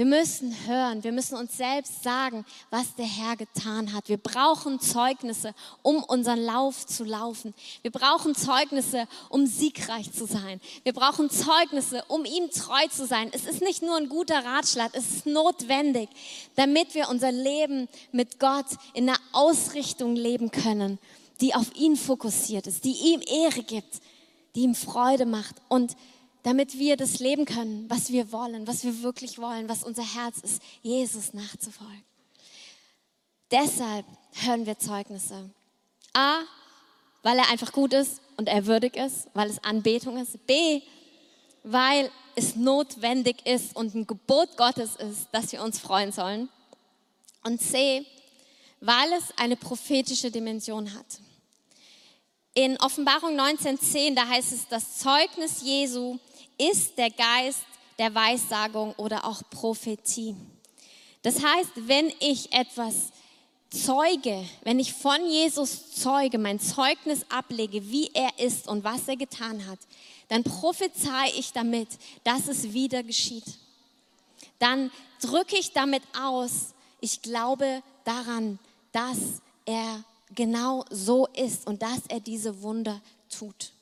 Wir 0.00 0.06
müssen 0.06 0.56
hören, 0.66 1.04
wir 1.04 1.12
müssen 1.12 1.36
uns 1.36 1.58
selbst 1.58 2.02
sagen, 2.02 2.46
was 2.70 2.94
der 2.94 3.04
Herr 3.04 3.36
getan 3.36 3.92
hat. 3.92 4.08
Wir 4.08 4.16
brauchen 4.16 4.80
Zeugnisse, 4.80 5.54
um 5.82 6.02
unseren 6.02 6.40
Lauf 6.40 6.86
zu 6.86 7.04
laufen. 7.04 7.52
Wir 7.82 7.90
brauchen 7.90 8.34
Zeugnisse, 8.34 9.06
um 9.28 9.44
siegreich 9.44 10.10
zu 10.10 10.24
sein. 10.24 10.58
Wir 10.84 10.94
brauchen 10.94 11.28
Zeugnisse, 11.28 12.02
um 12.08 12.24
ihm 12.24 12.50
treu 12.50 12.86
zu 12.90 13.04
sein. 13.04 13.28
Es 13.34 13.44
ist 13.44 13.60
nicht 13.60 13.82
nur 13.82 13.94
ein 13.94 14.08
guter 14.08 14.42
Ratschlag, 14.42 14.92
es 14.94 15.16
ist 15.16 15.26
notwendig, 15.26 16.08
damit 16.56 16.94
wir 16.94 17.10
unser 17.10 17.30
Leben 17.30 17.86
mit 18.10 18.40
Gott 18.40 18.68
in 18.94 19.06
einer 19.06 19.18
Ausrichtung 19.32 20.16
leben 20.16 20.50
können, 20.50 20.98
die 21.42 21.54
auf 21.54 21.76
ihn 21.76 21.96
fokussiert 21.96 22.66
ist, 22.66 22.84
die 22.84 22.96
ihm 23.12 23.20
Ehre 23.20 23.62
gibt, 23.64 24.00
die 24.54 24.62
ihm 24.62 24.74
Freude 24.74 25.26
macht 25.26 25.56
und 25.68 25.94
damit 26.42 26.78
wir 26.78 26.96
das 26.96 27.18
leben 27.18 27.44
können, 27.44 27.88
was 27.88 28.10
wir 28.10 28.32
wollen, 28.32 28.66
was 28.66 28.84
wir 28.84 29.02
wirklich 29.02 29.38
wollen, 29.38 29.68
was 29.68 29.84
unser 29.84 30.02
Herz 30.02 30.38
ist, 30.38 30.62
Jesus 30.82 31.34
nachzufolgen. 31.34 32.04
Deshalb 33.50 34.06
hören 34.32 34.64
wir 34.64 34.78
Zeugnisse. 34.78 35.50
A, 36.12 36.40
weil 37.22 37.38
er 37.38 37.50
einfach 37.50 37.72
gut 37.72 37.92
ist 37.92 38.20
und 38.36 38.48
er 38.48 38.66
würdig 38.66 38.96
ist, 38.96 39.28
weil 39.34 39.50
es 39.50 39.62
Anbetung 39.62 40.16
ist. 40.16 40.46
B, 40.46 40.82
weil 41.62 42.10
es 42.36 42.56
notwendig 42.56 43.46
ist 43.46 43.76
und 43.76 43.94
ein 43.94 44.06
Gebot 44.06 44.56
Gottes 44.56 44.96
ist, 44.96 45.28
dass 45.32 45.52
wir 45.52 45.62
uns 45.62 45.78
freuen 45.78 46.12
sollen. 46.12 46.48
Und 47.44 47.60
C, 47.60 48.06
weil 48.80 49.12
es 49.12 49.36
eine 49.36 49.56
prophetische 49.56 50.30
Dimension 50.30 50.94
hat. 50.94 51.06
In 52.54 52.76
Offenbarung 52.78 53.38
19.10, 53.38 54.14
da 54.14 54.26
heißt 54.26 54.52
es, 54.52 54.68
das 54.68 54.98
Zeugnis 54.98 55.62
Jesu 55.62 56.18
ist 56.60 56.98
der 56.98 57.10
Geist 57.10 57.64
der 57.98 58.14
Weissagung 58.14 58.94
oder 58.94 59.24
auch 59.24 59.42
Prophetie. 59.50 60.34
Das 61.22 61.42
heißt, 61.42 61.70
wenn 61.74 62.12
ich 62.20 62.52
etwas 62.52 63.10
zeuge, 63.70 64.44
wenn 64.62 64.78
ich 64.78 64.92
von 64.92 65.24
Jesus 65.26 65.92
zeuge, 65.92 66.38
mein 66.38 66.58
Zeugnis 66.58 67.24
ablege, 67.28 67.90
wie 67.90 68.10
er 68.14 68.38
ist 68.38 68.68
und 68.68 68.84
was 68.84 69.06
er 69.06 69.16
getan 69.16 69.66
hat, 69.66 69.78
dann 70.28 70.42
prophezei 70.44 71.30
ich 71.36 71.52
damit, 71.52 71.88
dass 72.24 72.48
es 72.48 72.72
wieder 72.72 73.02
geschieht. 73.02 73.44
Dann 74.58 74.90
drücke 75.20 75.56
ich 75.56 75.72
damit 75.72 76.02
aus, 76.18 76.74
ich 77.00 77.22
glaube 77.22 77.82
daran, 78.04 78.58
dass 78.92 79.42
er 79.66 80.04
genau 80.34 80.84
so 80.90 81.26
ist 81.26 81.66
und 81.66 81.82
dass 81.82 82.00
er 82.08 82.20
diese 82.20 82.62
Wunder 82.62 83.00
tut. 83.28 83.72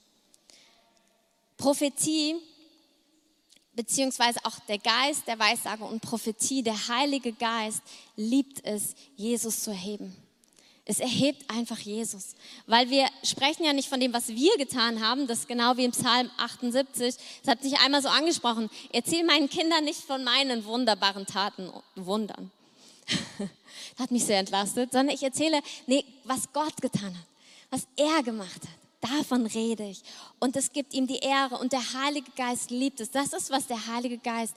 Prophetie 1.56 2.37
beziehungsweise 3.78 4.40
auch 4.44 4.58
der 4.66 4.78
Geist 4.78 5.28
der 5.28 5.38
Weissage 5.38 5.85
und 5.85 6.02
Prophetie, 6.02 6.64
der 6.64 6.88
Heilige 6.88 7.32
Geist 7.32 7.80
liebt 8.16 8.64
es, 8.64 8.97
Jesus 9.14 9.62
zu 9.62 9.70
erheben. 9.70 10.16
Es 10.85 10.99
erhebt 10.99 11.49
einfach 11.49 11.78
Jesus, 11.78 12.35
weil 12.66 12.90
wir 12.90 13.06
sprechen 13.23 13.64
ja 13.64 13.73
nicht 13.73 13.88
von 13.88 14.00
dem, 14.00 14.12
was 14.12 14.30
wir 14.30 14.56
getan 14.56 15.00
haben, 15.00 15.28
das 15.28 15.40
ist 15.40 15.49
genau 15.49 15.76
wie 15.76 15.85
im 15.85 15.92
Psalm 15.92 16.28
78, 16.38 17.14
das 17.44 17.52
hat 17.52 17.62
sich 17.62 17.78
einmal 17.78 18.02
so 18.02 18.08
angesprochen, 18.08 18.68
erzähl 18.92 19.25
meinen 19.25 19.49
Kindern 19.49 19.85
nicht 19.85 20.00
von 20.00 20.25
meinen 20.25 20.64
wunderbaren 20.64 21.26
Taten, 21.26 21.70
Wundern. 21.94 22.50
das 23.38 23.49
hat 24.00 24.11
mich 24.11 24.25
sehr 24.25 24.40
entlastet, 24.40 24.90
sondern 24.90 25.14
ich 25.14 25.23
erzähle, 25.23 25.61
nee, 25.87 26.04
was 26.25 26.52
Gott 26.52 26.82
getan 26.82 27.16
hat, 27.16 27.26
was 27.70 27.87
er 27.97 28.25
gemacht 28.25 28.62
hat. 28.62 28.77
Davon 29.00 29.47
rede 29.47 29.85
ich. 29.85 30.02
Und 30.38 30.57
es 30.57 30.73
gibt 30.73 30.93
ihm 30.93 31.07
die 31.07 31.19
Ehre 31.19 31.59
und 31.59 31.73
der 31.73 31.93
Heilige 31.95 32.31
Geist 32.37 32.71
liebt 32.71 33.00
es. 33.00 33.11
Das 33.11 33.33
ist, 33.33 33.50
was 33.50 33.67
der 33.67 33.87
Heilige 33.87 34.19
Geist 34.19 34.55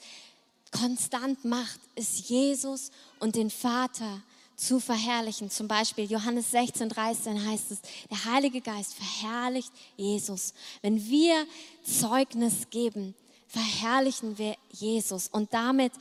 konstant 0.72 1.46
macht, 1.46 1.80
ist 1.96 2.30
Jesus 2.30 2.92
und 3.20 3.36
den 3.36 3.50
Vater 3.50 4.22
zu 4.56 4.80
verherrlichen. 4.80 5.50
Zum 5.50 5.68
Beispiel 5.68 6.10
Johannes 6.10 6.52
16, 6.52 6.90
13 6.90 7.46
heißt 7.46 7.72
es, 7.72 7.82
der 8.10 8.26
Heilige 8.26 8.62
Geist 8.62 8.94
verherrlicht 8.94 9.72
Jesus. 9.98 10.54
Wenn 10.82 11.10
wir 11.10 11.46
Zeugnis 11.84 12.70
geben, 12.70 13.16
verherrlichen 13.48 14.38
wir 14.38 14.56
Jesus. 14.72 15.28
Und 15.28 15.54
damit 15.54 15.92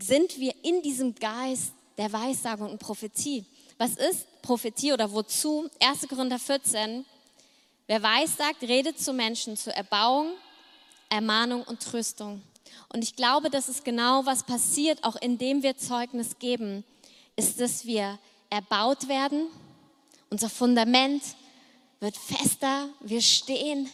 sind 0.00 0.38
wir 0.38 0.54
in 0.62 0.82
diesem 0.82 1.14
Geist 1.14 1.72
der 1.96 2.12
Weissagung 2.12 2.70
und 2.70 2.78
Prophetie. 2.78 3.44
Was 3.78 3.92
ist 3.92 4.26
Prophetie 4.42 4.92
oder 4.92 5.10
wozu? 5.10 5.68
1. 5.80 6.08
Korinther 6.08 6.38
14, 6.38 7.04
Wer 7.90 8.04
weiß 8.04 8.36
sagt, 8.36 8.62
redet 8.62 9.00
zu 9.00 9.12
Menschen 9.12 9.56
zur 9.56 9.72
Erbauung, 9.72 10.28
Ermahnung 11.08 11.64
und 11.64 11.82
Tröstung. 11.82 12.40
Und 12.92 13.02
ich 13.02 13.16
glaube, 13.16 13.50
das 13.50 13.68
ist 13.68 13.84
genau, 13.84 14.24
was 14.26 14.44
passiert, 14.44 15.02
auch 15.02 15.16
indem 15.16 15.64
wir 15.64 15.76
Zeugnis 15.76 16.38
geben, 16.38 16.84
ist, 17.34 17.58
dass 17.58 17.84
wir 17.86 18.16
erbaut 18.48 19.08
werden. 19.08 19.48
Unser 20.30 20.48
Fundament 20.48 21.20
wird 21.98 22.16
fester. 22.16 22.88
Wir 23.00 23.20
stehen 23.20 23.90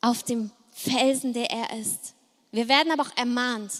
auf 0.00 0.24
dem 0.24 0.50
Felsen, 0.72 1.32
der 1.32 1.52
er 1.52 1.78
ist. 1.78 2.14
Wir 2.50 2.66
werden 2.66 2.90
aber 2.90 3.04
auch 3.04 3.16
ermahnt. 3.16 3.70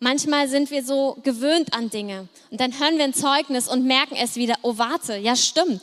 Manchmal 0.00 0.50
sind 0.50 0.70
wir 0.70 0.84
so 0.84 1.16
gewöhnt 1.22 1.72
an 1.72 1.88
Dinge 1.88 2.28
und 2.50 2.60
dann 2.60 2.78
hören 2.78 2.98
wir 2.98 3.04
ein 3.04 3.14
Zeugnis 3.14 3.68
und 3.68 3.86
merken 3.86 4.16
es 4.16 4.36
wieder, 4.36 4.56
oh 4.60 4.76
warte, 4.76 5.16
ja 5.16 5.34
stimmt. 5.34 5.80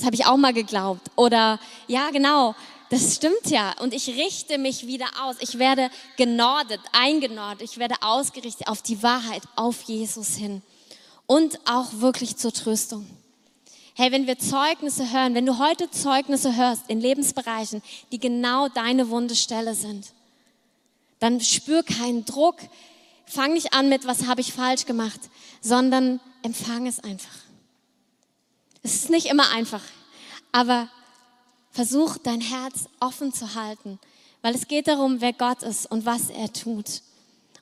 Das 0.00 0.06
habe 0.06 0.16
ich 0.16 0.24
auch 0.24 0.38
mal 0.38 0.54
geglaubt. 0.54 1.10
Oder 1.14 1.60
ja, 1.86 2.08
genau, 2.08 2.54
das 2.88 3.16
stimmt 3.16 3.50
ja. 3.50 3.74
Und 3.80 3.92
ich 3.92 4.08
richte 4.08 4.56
mich 4.56 4.86
wieder 4.86 5.04
aus. 5.22 5.36
Ich 5.40 5.58
werde 5.58 5.90
genordet, 6.16 6.80
eingenordet. 6.92 7.60
Ich 7.60 7.76
werde 7.76 7.96
ausgerichtet 8.00 8.66
auf 8.66 8.80
die 8.80 9.02
Wahrheit, 9.02 9.42
auf 9.56 9.82
Jesus 9.82 10.36
hin. 10.36 10.62
Und 11.26 11.60
auch 11.66 12.00
wirklich 12.00 12.38
zur 12.38 12.50
Tröstung. 12.50 13.06
Hey, 13.92 14.10
wenn 14.10 14.26
wir 14.26 14.38
Zeugnisse 14.38 15.12
hören, 15.12 15.34
wenn 15.34 15.44
du 15.44 15.58
heute 15.58 15.90
Zeugnisse 15.90 16.56
hörst 16.56 16.84
in 16.88 16.98
Lebensbereichen, 16.98 17.82
die 18.10 18.18
genau 18.18 18.68
deine 18.68 19.10
Wundestelle 19.10 19.74
sind, 19.74 20.06
dann 21.18 21.42
spür 21.42 21.82
keinen 21.82 22.24
Druck. 22.24 22.56
Fang 23.26 23.52
nicht 23.52 23.74
an 23.74 23.90
mit, 23.90 24.06
was 24.06 24.26
habe 24.26 24.40
ich 24.40 24.54
falsch 24.54 24.86
gemacht, 24.86 25.20
sondern 25.60 26.20
empfang 26.42 26.86
es 26.86 27.00
einfach. 27.00 27.49
Es 28.82 28.94
ist 28.94 29.10
nicht 29.10 29.26
immer 29.26 29.50
einfach, 29.50 29.82
aber 30.52 30.88
versuch 31.70 32.16
dein 32.18 32.40
Herz 32.40 32.88
offen 32.98 33.32
zu 33.32 33.54
halten, 33.54 33.98
weil 34.42 34.54
es 34.54 34.68
geht 34.68 34.88
darum, 34.88 35.20
wer 35.20 35.32
Gott 35.32 35.62
ist 35.62 35.90
und 35.90 36.06
was 36.06 36.30
er 36.30 36.52
tut. 36.52 37.02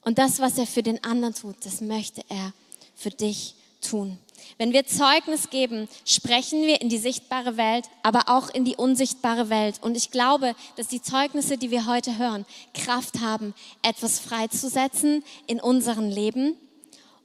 Und 0.03 0.19
das, 0.19 0.39
was 0.39 0.59
er 0.59 0.67
für 0.67 0.83
den 0.83 1.03
anderen 1.03 1.35
tut, 1.35 1.57
das 1.65 1.81
möchte 1.81 2.23
er 2.29 2.53
für 2.95 3.11
dich 3.11 3.55
tun. 3.81 4.19
Wenn 4.57 4.73
wir 4.73 4.87
Zeugnis 4.87 5.51
geben, 5.51 5.89
sprechen 6.05 6.63
wir 6.63 6.81
in 6.81 6.89
die 6.89 6.99
sichtbare 6.99 7.57
Welt, 7.57 7.87
aber 8.03 8.29
auch 8.29 8.51
in 8.51 8.65
die 8.65 8.77
unsichtbare 8.77 9.51
Welt. 9.51 9.81
Und 9.83 9.97
ich 9.97 10.11
glaube, 10.11 10.55
dass 10.77 10.89
die 10.89 11.03
Zeugnisse, 11.03 11.59
die 11.59 11.71
wir 11.71 11.87
heute 11.87 12.19
hören, 12.19 12.47
Kraft 12.75 13.21
haben, 13.21 13.55
etwas 13.83 14.21
freizusetzen 14.21 15.25
in 15.47 15.61
unserem 15.61 16.09
Leben 16.09 16.57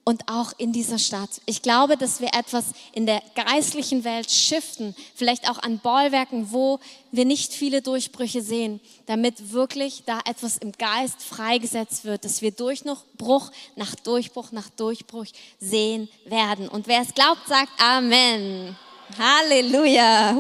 und 0.04 0.28
auch 0.28 0.52
in 0.58 0.74
dieser 0.74 1.00
Stadt. 1.00 1.30
Ich 1.46 1.62
glaube, 1.62 1.96
dass 1.96 2.20
wir 2.20 2.30
etwas 2.34 2.66
in 2.92 3.06
der 3.06 3.22
geistlichen 3.36 4.04
Welt 4.04 4.30
shiften, 4.30 4.96
vielleicht 5.16 5.50
auch 5.50 5.60
an 5.60 5.80
Bollwerken, 5.80 6.52
wo 6.52 6.80
wir 7.12 7.26
nicht 7.26 7.54
viele 7.54 7.82
Durchbrüche 7.82 8.42
sehen, 8.42 8.82
damit 9.06 9.54
wirklich 9.54 10.04
da 10.06 10.20
etwas 10.26 10.58
im 10.58 10.74
Geist 10.74 11.22
freigesetzt 11.22 12.04
wird, 12.04 12.26
dass 12.26 12.42
wir 12.42 12.52
Durchbruch 12.52 13.52
nach 13.76 13.96
Durchbruch 13.96 14.52
nach 14.52 14.70
Durchbruch 14.70 15.26
sehen 15.60 16.10
werden. 16.26 16.68
Und 16.68 16.88
wer 16.88 17.02
es 17.02 17.14
glaubt, 17.14 17.48
sagt 17.48 17.72
Amen. 17.82 18.76
Halleluja. 19.18 20.36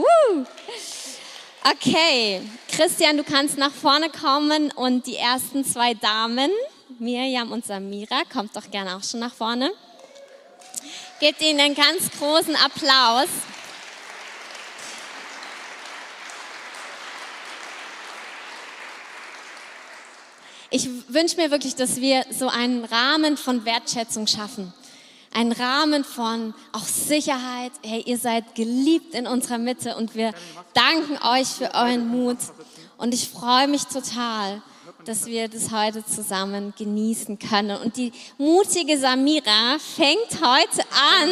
Okay, 1.64 2.42
Christian, 2.70 3.16
du 3.16 3.24
kannst 3.24 3.58
nach 3.58 3.72
vorne 3.72 4.10
kommen 4.10 4.72
und 4.72 5.08
die 5.08 5.16
ersten 5.16 5.64
zwei 5.64 5.94
Damen 5.94 6.52
Miriam 7.04 7.52
und 7.52 7.66
Samira, 7.66 8.24
kommt 8.32 8.56
doch 8.56 8.72
gerne 8.72 8.96
auch 8.96 9.04
schon 9.04 9.20
nach 9.20 9.34
vorne. 9.34 9.72
Gebt 11.20 11.42
ihnen 11.42 11.60
einen 11.60 11.76
ganz 11.76 12.10
großen 12.18 12.56
Applaus. 12.56 13.28
Ich 20.70 20.90
wünsche 21.08 21.36
mir 21.36 21.52
wirklich, 21.52 21.76
dass 21.76 21.98
wir 22.02 22.26
so 22.32 22.48
einen 22.48 22.86
Rahmen 22.86 23.38
von 23.38 23.64
Wertschätzung 23.66 24.26
schaffen. 24.26 24.74
Einen 25.34 25.52
Rahmen 25.52 26.04
von 26.04 26.54
auch 26.72 26.86
Sicherheit. 26.86 27.74
Hey, 27.84 28.02
ihr 28.06 28.18
seid 28.18 28.56
geliebt 28.56 29.14
in 29.14 29.28
unserer 29.28 29.58
Mitte 29.58 29.96
und 29.98 30.16
wir 30.16 30.34
danken 30.74 31.18
euch 31.22 31.48
für 31.48 31.76
euren 31.76 32.08
Mut. 32.08 32.38
Und 32.98 33.14
ich 33.14 33.30
freue 33.30 33.68
mich 33.68 33.84
total, 33.84 34.64
dass 35.06 35.26
wir 35.26 35.48
das 35.48 35.72
heute 35.72 36.06
zusammen 36.06 36.74
genießen 36.78 37.40
können. 37.40 37.78
Und 37.82 37.98
die 37.98 38.12
mutige 38.38 38.98
Samira 38.98 39.78
fängt 39.80 40.42
heute 40.42 40.82
an. 40.92 41.30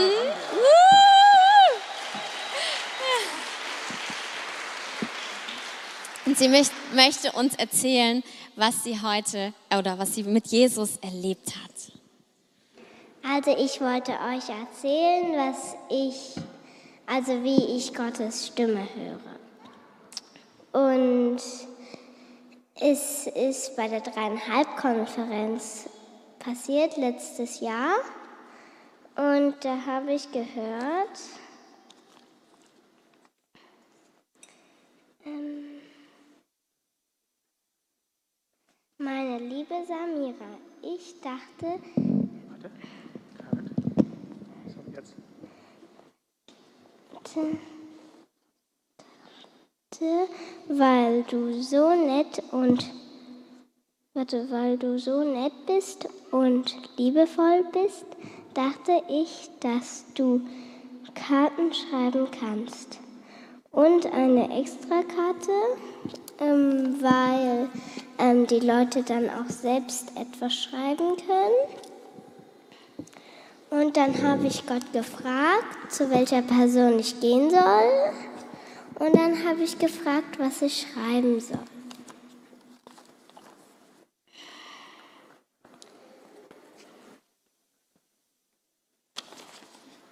Und 6.26 6.38
sie 6.38 6.48
möchte 6.48 7.32
uns 7.34 7.56
erzählen, 7.56 8.24
was 8.56 8.84
sie 8.84 9.02
heute 9.02 9.54
oder 9.78 9.98
was 9.98 10.16
sie 10.16 10.24
mit 10.24 10.48
Jesus 10.48 10.98
erlebt 10.98 11.54
hat. 11.56 11.72
Also 13.24 13.52
ich 13.52 13.80
wollte 13.82 14.12
euch 14.14 14.50
erzählen, 14.50 15.34
was 15.36 15.76
ich, 15.90 16.36
also 17.06 17.44
wie 17.44 17.78
ich 17.78 17.94
Gottes 17.94 18.48
Stimme 18.48 18.88
höre. 18.96 19.20
Und 20.74 21.42
es 22.82 23.28
ist 23.28 23.76
bei 23.76 23.88
der 23.88 24.02
dreieinhalb-Konferenz 24.02 25.88
passiert 26.40 26.98
letztes 26.98 27.60
Jahr. 27.60 27.94
Und 29.16 29.54
da 29.64 29.86
habe 29.86 30.14
ich 30.14 30.32
gehört, 30.32 31.20
ähm, 35.26 35.80
meine 38.98 39.38
liebe 39.38 39.76
Samira, 39.88 40.58
ich 40.82 41.22
dachte, 41.22 41.80
Warte. 42.50 42.72
So, 44.66 44.80
jetzt. 44.92 45.16
Weil 50.68 51.24
du 51.24 51.62
so 51.62 51.90
nett 51.90 52.42
und 52.52 52.90
warte, 54.14 54.50
weil 54.50 54.78
du 54.78 54.98
so 54.98 55.24
nett 55.24 55.54
bist 55.66 56.08
und 56.32 56.74
liebevoll 56.98 57.66
bist, 57.72 58.06
dachte 58.54 59.04
ich, 59.10 59.50
dass 59.60 60.06
du 60.16 60.42
Karten 61.14 61.74
schreiben 61.74 62.28
kannst. 62.40 63.00
Und 63.72 64.06
eine 64.12 64.60
Extrakarte, 64.60 65.52
ähm, 66.40 66.98
weil 67.02 67.70
ähm, 68.18 68.48
die 68.48 68.60
Leute 68.60 69.04
dann 69.04 69.30
auch 69.30 69.50
selbst 69.50 70.12
etwas 70.18 70.54
schreiben 70.54 71.16
können. 71.18 71.82
Und 73.70 73.96
dann 73.96 74.22
habe 74.24 74.48
ich 74.48 74.66
Gott 74.66 74.92
gefragt, 74.92 75.90
zu 75.90 76.10
welcher 76.10 76.42
Person 76.42 77.00
ich 77.00 77.22
gehen 77.22 77.50
soll. 77.50 78.31
Und 79.02 79.16
dann 79.16 79.44
habe 79.44 79.64
ich 79.64 79.80
gefragt, 79.80 80.38
was 80.38 80.62
ich 80.62 80.86
schreiben 80.86 81.40
soll. 81.40 81.58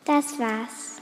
Das 0.05 0.39
war's. 0.39 1.00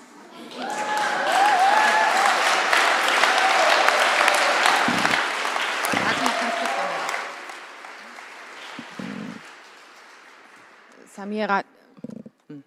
Samira, 11.15 11.63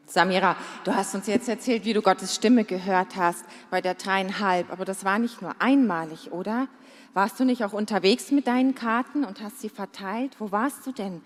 Samira, 0.06 0.56
du 0.84 0.94
hast 0.94 1.14
uns 1.14 1.26
jetzt 1.26 1.48
erzählt, 1.48 1.84
wie 1.84 1.92
du 1.92 2.02
Gottes 2.02 2.34
Stimme 2.34 2.64
gehört 2.64 3.16
hast 3.16 3.44
bei 3.70 3.80
der 3.80 3.94
dreieinhalb, 3.94 4.70
aber 4.72 4.84
das 4.84 5.04
war 5.04 5.18
nicht 5.18 5.42
nur 5.42 5.54
einmalig, 5.58 6.32
oder? 6.32 6.68
Warst 7.12 7.40
du 7.40 7.44
nicht 7.44 7.64
auch 7.64 7.72
unterwegs 7.72 8.30
mit 8.30 8.46
deinen 8.46 8.74
Karten 8.74 9.24
und 9.24 9.40
hast 9.40 9.60
sie 9.60 9.68
verteilt? 9.68 10.36
Wo 10.38 10.52
warst 10.52 10.86
du 10.86 10.92
denn? 10.92 11.22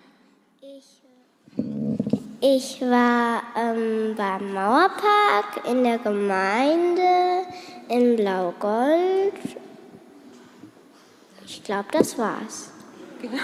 Ich, 0.61 1.01
ich 2.41 2.81
war 2.81 3.43
ähm, 3.55 4.15
beim 4.15 4.53
Mauerpark, 4.53 5.67
in 5.69 5.83
der 5.83 5.99
Gemeinde, 5.99 7.45
in 7.87 8.15
Blau-Gold. 8.15 9.33
Ich 11.45 11.63
glaube, 11.63 11.85
das 11.91 12.17
war's. 12.17 12.71
Genau. 13.21 13.37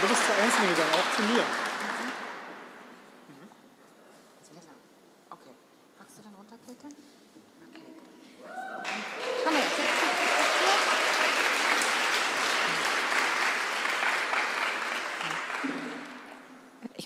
Du 0.00 0.08
bist 0.08 0.26
zur 0.26 0.34
Einzelnen 0.34 0.70
gegangen, 0.74 0.92
auch 0.92 1.16
zu 1.16 1.22
mir. 1.22 1.44
Okay. 5.30 5.54
Magst 5.98 6.18
du 6.18 6.22
dann 6.22 6.34
runterklettern? 6.34 6.92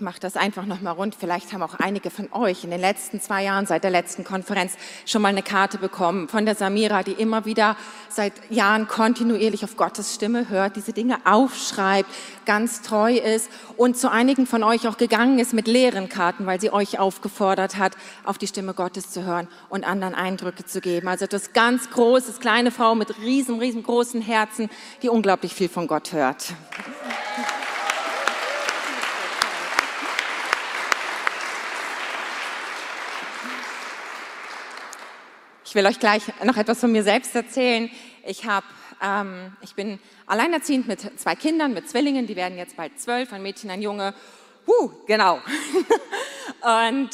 Ich 0.00 0.02
mache 0.02 0.18
das 0.18 0.38
einfach 0.38 0.64
nochmal 0.64 0.94
rund. 0.94 1.14
Vielleicht 1.14 1.52
haben 1.52 1.62
auch 1.62 1.74
einige 1.74 2.08
von 2.08 2.32
euch 2.32 2.64
in 2.64 2.70
den 2.70 2.80
letzten 2.80 3.20
zwei 3.20 3.44
Jahren 3.44 3.66
seit 3.66 3.84
der 3.84 3.90
letzten 3.90 4.24
Konferenz 4.24 4.78
schon 5.04 5.20
mal 5.20 5.28
eine 5.28 5.42
Karte 5.42 5.76
bekommen 5.76 6.26
von 6.26 6.46
der 6.46 6.54
Samira, 6.54 7.02
die 7.02 7.12
immer 7.12 7.44
wieder 7.44 7.76
seit 8.08 8.32
Jahren 8.48 8.88
kontinuierlich 8.88 9.62
auf 9.62 9.76
Gottes 9.76 10.14
Stimme 10.14 10.48
hört, 10.48 10.76
diese 10.76 10.94
Dinge 10.94 11.18
aufschreibt, 11.26 12.08
ganz 12.46 12.80
treu 12.80 13.14
ist 13.14 13.50
und 13.76 13.98
zu 13.98 14.10
einigen 14.10 14.46
von 14.46 14.62
euch 14.62 14.88
auch 14.88 14.96
gegangen 14.96 15.38
ist 15.38 15.52
mit 15.52 15.68
leeren 15.68 16.08
Karten, 16.08 16.46
weil 16.46 16.62
sie 16.62 16.72
euch 16.72 16.98
aufgefordert 16.98 17.76
hat, 17.76 17.94
auf 18.24 18.38
die 18.38 18.46
Stimme 18.46 18.72
Gottes 18.72 19.10
zu 19.10 19.26
hören 19.26 19.48
und 19.68 19.86
anderen 19.86 20.14
Eindrücke 20.14 20.64
zu 20.64 20.80
geben. 20.80 21.08
Also 21.08 21.26
das 21.26 21.52
ganz 21.52 21.90
große, 21.90 22.40
kleine 22.40 22.70
Frau 22.70 22.94
mit 22.94 23.18
riesen, 23.18 23.58
riesengroßen 23.58 24.22
Herzen, 24.22 24.70
die 25.02 25.10
unglaublich 25.10 25.52
viel 25.52 25.68
von 25.68 25.86
Gott 25.86 26.14
hört. 26.14 26.54
Ich 35.70 35.76
will 35.76 35.86
euch 35.86 36.00
gleich 36.00 36.24
noch 36.42 36.56
etwas 36.56 36.80
von 36.80 36.90
mir 36.90 37.04
selbst 37.04 37.32
erzählen. 37.32 37.88
Ich, 38.26 38.44
hab, 38.44 38.64
ähm, 39.00 39.52
ich 39.62 39.76
bin 39.76 40.00
alleinerziehend 40.26 40.88
mit 40.88 41.16
zwei 41.16 41.36
Kindern, 41.36 41.74
mit 41.74 41.88
Zwillingen, 41.88 42.26
die 42.26 42.34
werden 42.34 42.58
jetzt 42.58 42.76
bald 42.76 42.98
zwölf, 43.00 43.32
ein 43.32 43.40
Mädchen, 43.40 43.70
ein 43.70 43.80
Junge. 43.80 44.12
Huh, 44.66 44.90
genau. 45.06 45.38
und 46.88 47.10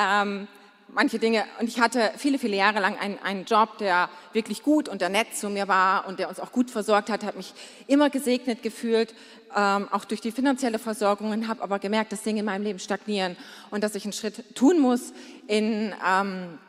ähm, 0.00 0.46
manche 0.86 1.18
Dinge, 1.18 1.44
und 1.58 1.66
ich 1.66 1.80
hatte 1.80 2.12
viele, 2.16 2.38
viele 2.38 2.56
Jahre 2.56 2.78
lang 2.78 2.96
einen, 2.96 3.18
einen 3.18 3.46
Job, 3.46 3.78
der 3.78 4.08
wirklich 4.32 4.62
gut 4.62 4.88
und 4.88 5.00
der 5.00 5.08
nett 5.08 5.34
zu 5.34 5.50
mir 5.50 5.66
war 5.66 6.06
und 6.06 6.20
der 6.20 6.28
uns 6.28 6.38
auch 6.38 6.52
gut 6.52 6.70
versorgt 6.70 7.10
hat, 7.10 7.24
hat 7.24 7.36
mich 7.36 7.52
immer 7.88 8.10
gesegnet 8.10 8.62
gefühlt, 8.62 9.12
ähm, 9.56 9.88
auch 9.90 10.04
durch 10.04 10.20
die 10.20 10.30
finanzielle 10.30 10.78
Versorgung 10.78 11.32
und 11.32 11.48
habe 11.48 11.64
aber 11.64 11.80
gemerkt, 11.80 12.12
dass 12.12 12.22
Dinge 12.22 12.38
in 12.38 12.46
meinem 12.46 12.62
Leben 12.62 12.78
stagnieren 12.78 13.36
und 13.70 13.82
dass 13.82 13.96
ich 13.96 14.04
einen 14.04 14.12
Schritt 14.12 14.54
tun 14.54 14.78
muss 14.78 15.12
in... 15.48 15.92
Ähm, 16.08 16.60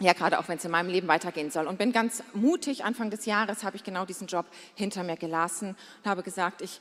ja, 0.00 0.12
gerade 0.12 0.38
auch 0.38 0.48
wenn 0.48 0.58
es 0.58 0.64
in 0.64 0.70
meinem 0.70 0.90
Leben 0.90 1.08
weitergehen 1.08 1.50
soll. 1.50 1.66
Und 1.66 1.78
bin 1.78 1.92
ganz 1.92 2.22
mutig, 2.34 2.84
Anfang 2.84 3.10
des 3.10 3.24
Jahres 3.24 3.64
habe 3.64 3.76
ich 3.76 3.84
genau 3.84 4.04
diesen 4.04 4.26
Job 4.26 4.46
hinter 4.74 5.02
mir 5.02 5.16
gelassen 5.16 5.76
und 6.02 6.10
habe 6.10 6.22
gesagt, 6.22 6.60
ich 6.60 6.80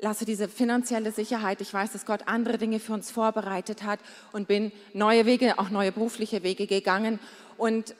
lasse 0.00 0.24
diese 0.24 0.48
finanzielle 0.48 1.12
Sicherheit, 1.12 1.60
ich 1.60 1.72
weiß, 1.72 1.92
dass 1.92 2.06
Gott 2.06 2.26
andere 2.26 2.58
Dinge 2.58 2.80
für 2.80 2.92
uns 2.92 3.10
vorbereitet 3.10 3.84
hat 3.84 4.00
und 4.32 4.48
bin 4.48 4.72
neue 4.92 5.26
Wege, 5.26 5.58
auch 5.58 5.70
neue 5.70 5.92
berufliche 5.92 6.42
Wege 6.42 6.66
gegangen 6.66 7.20
und 7.56 7.94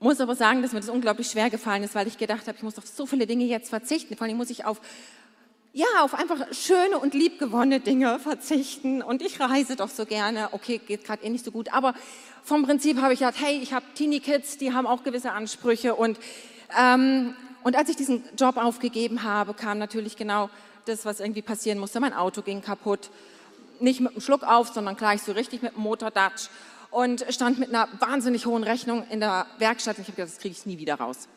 muss 0.00 0.20
aber 0.20 0.34
sagen, 0.34 0.62
dass 0.62 0.72
mir 0.72 0.80
das 0.80 0.88
unglaublich 0.88 1.28
schwer 1.30 1.50
gefallen 1.50 1.82
ist, 1.82 1.94
weil 1.94 2.06
ich 2.06 2.18
gedacht 2.18 2.48
habe, 2.48 2.56
ich 2.56 2.62
muss 2.62 2.78
auf 2.78 2.86
so 2.86 3.06
viele 3.06 3.26
Dinge 3.26 3.44
jetzt 3.44 3.68
verzichten. 3.68 4.16
Vor 4.16 4.26
allem 4.26 4.38
muss 4.38 4.48
ich 4.48 4.64
auf 4.64 4.80
ja, 5.72 5.86
auf 6.00 6.14
einfach 6.14 6.52
schöne 6.52 6.98
und 6.98 7.14
liebgewonnene 7.14 7.80
Dinge 7.80 8.18
verzichten. 8.18 9.02
Und 9.02 9.22
ich 9.22 9.38
reise 9.40 9.76
doch 9.76 9.88
so 9.88 10.04
gerne. 10.04 10.48
Okay, 10.52 10.78
geht 10.78 11.04
gerade 11.04 11.22
eh 11.24 11.30
nicht 11.30 11.44
so 11.44 11.52
gut. 11.52 11.72
Aber 11.72 11.94
vom 12.42 12.64
Prinzip 12.64 13.00
habe 13.00 13.12
ich 13.12 13.20
gedacht, 13.20 13.36
hey, 13.38 13.58
ich 13.62 13.72
habe 13.72 13.84
Teenie-Kids, 13.94 14.58
die 14.58 14.72
haben 14.72 14.86
auch 14.86 15.04
gewisse 15.04 15.32
Ansprüche. 15.32 15.94
Und, 15.94 16.18
ähm, 16.76 17.36
und 17.62 17.76
als 17.76 17.88
ich 17.88 17.96
diesen 17.96 18.24
Job 18.36 18.56
aufgegeben 18.56 19.22
habe, 19.22 19.54
kam 19.54 19.78
natürlich 19.78 20.16
genau 20.16 20.50
das, 20.86 21.04
was 21.04 21.20
irgendwie 21.20 21.42
passieren 21.42 21.78
musste. 21.78 22.00
Mein 22.00 22.14
Auto 22.14 22.42
ging 22.42 22.62
kaputt. 22.62 23.10
Nicht 23.78 24.00
mit 24.00 24.10
einem 24.12 24.20
Schluck 24.20 24.42
auf, 24.42 24.68
sondern 24.68 24.96
gleich 24.96 25.22
so 25.22 25.32
richtig 25.32 25.62
mit 25.62 25.76
dem 25.76 25.82
Motordatsch. 25.82 26.48
Und 26.90 27.24
stand 27.28 27.60
mit 27.60 27.68
einer 27.68 27.88
wahnsinnig 28.00 28.46
hohen 28.46 28.64
Rechnung 28.64 29.06
in 29.08 29.20
der 29.20 29.46
Werkstatt. 29.58 29.98
Und 29.98 30.02
ich 30.02 30.08
habe 30.08 30.16
gedacht, 30.16 30.34
das 30.34 30.40
kriege 30.40 30.56
ich 30.58 30.66
nie 30.66 30.78
wieder 30.78 30.96
raus. 30.96 31.28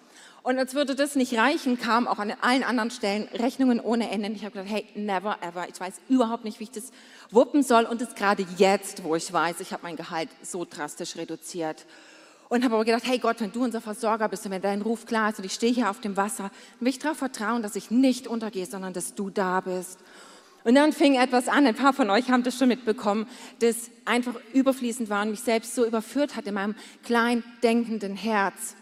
Und 0.43 0.59
als 0.59 0.73
würde 0.73 0.93
das 0.93 1.15
nicht 1.15 1.37
reichen, 1.37 1.79
kamen 1.79 2.05
auch 2.05 2.19
an 2.19 2.33
allen 2.41 2.63
anderen 2.63 2.91
Stellen 2.91 3.29
Rechnungen 3.33 3.79
ohne 3.79 4.11
Ende. 4.11 4.29
Ich 4.31 4.43
habe 4.43 4.51
gedacht, 4.51 4.69
hey, 4.69 4.85
never 4.93 5.37
ever. 5.41 5.69
Ich 5.69 5.79
weiß 5.79 6.01
überhaupt 6.09 6.43
nicht, 6.43 6.59
wie 6.59 6.65
ich 6.65 6.71
das 6.71 6.91
wuppen 7.31 7.63
soll. 7.63 7.85
Und 7.85 8.01
das 8.01 8.13
gerade 8.13 8.45
jetzt, 8.57 9.05
wo 9.05 9.15
ich 9.15 9.31
weiß, 9.31 9.61
ich 9.61 9.71
habe 9.71 9.83
mein 9.83 9.95
Gehalt 9.95 10.27
so 10.41 10.65
drastisch 10.65 11.15
reduziert. 11.15 11.85
Und 12.49 12.65
habe 12.65 12.75
aber 12.75 12.83
gedacht, 12.83 13.03
hey 13.05 13.19
Gott, 13.19 13.39
wenn 13.39 13.53
du 13.53 13.63
unser 13.63 13.79
Versorger 13.79 14.27
bist 14.27 14.45
und 14.45 14.51
wenn 14.51 14.61
dein 14.61 14.81
Ruf 14.81 15.05
klar 15.05 15.29
ist 15.29 15.39
und 15.39 15.45
ich 15.45 15.53
stehe 15.53 15.73
hier 15.73 15.89
auf 15.89 16.01
dem 16.01 16.17
Wasser, 16.17 16.51
will 16.81 16.89
ich 16.89 16.99
darauf 16.99 17.17
vertrauen, 17.17 17.63
dass 17.63 17.77
ich 17.77 17.89
nicht 17.89 18.27
untergehe, 18.27 18.65
sondern 18.65 18.91
dass 18.91 19.15
du 19.15 19.29
da 19.29 19.61
bist. 19.61 19.99
Und 20.65 20.75
dann 20.75 20.91
fing 20.91 21.15
etwas 21.15 21.47
an, 21.47 21.65
ein 21.65 21.75
paar 21.75 21.93
von 21.93 22.09
euch 22.09 22.29
haben 22.29 22.43
das 22.43 22.57
schon 22.57 22.67
mitbekommen, 22.67 23.27
das 23.59 23.89
einfach 24.03 24.35
überfließend 24.53 25.09
war 25.09 25.23
und 25.23 25.31
mich 25.31 25.41
selbst 25.41 25.73
so 25.73 25.85
überführt 25.85 26.35
hat 26.35 26.47
in 26.47 26.53
meinem 26.53 26.75
klein 27.03 27.43
denkenden 27.63 28.15
Herz. 28.15 28.75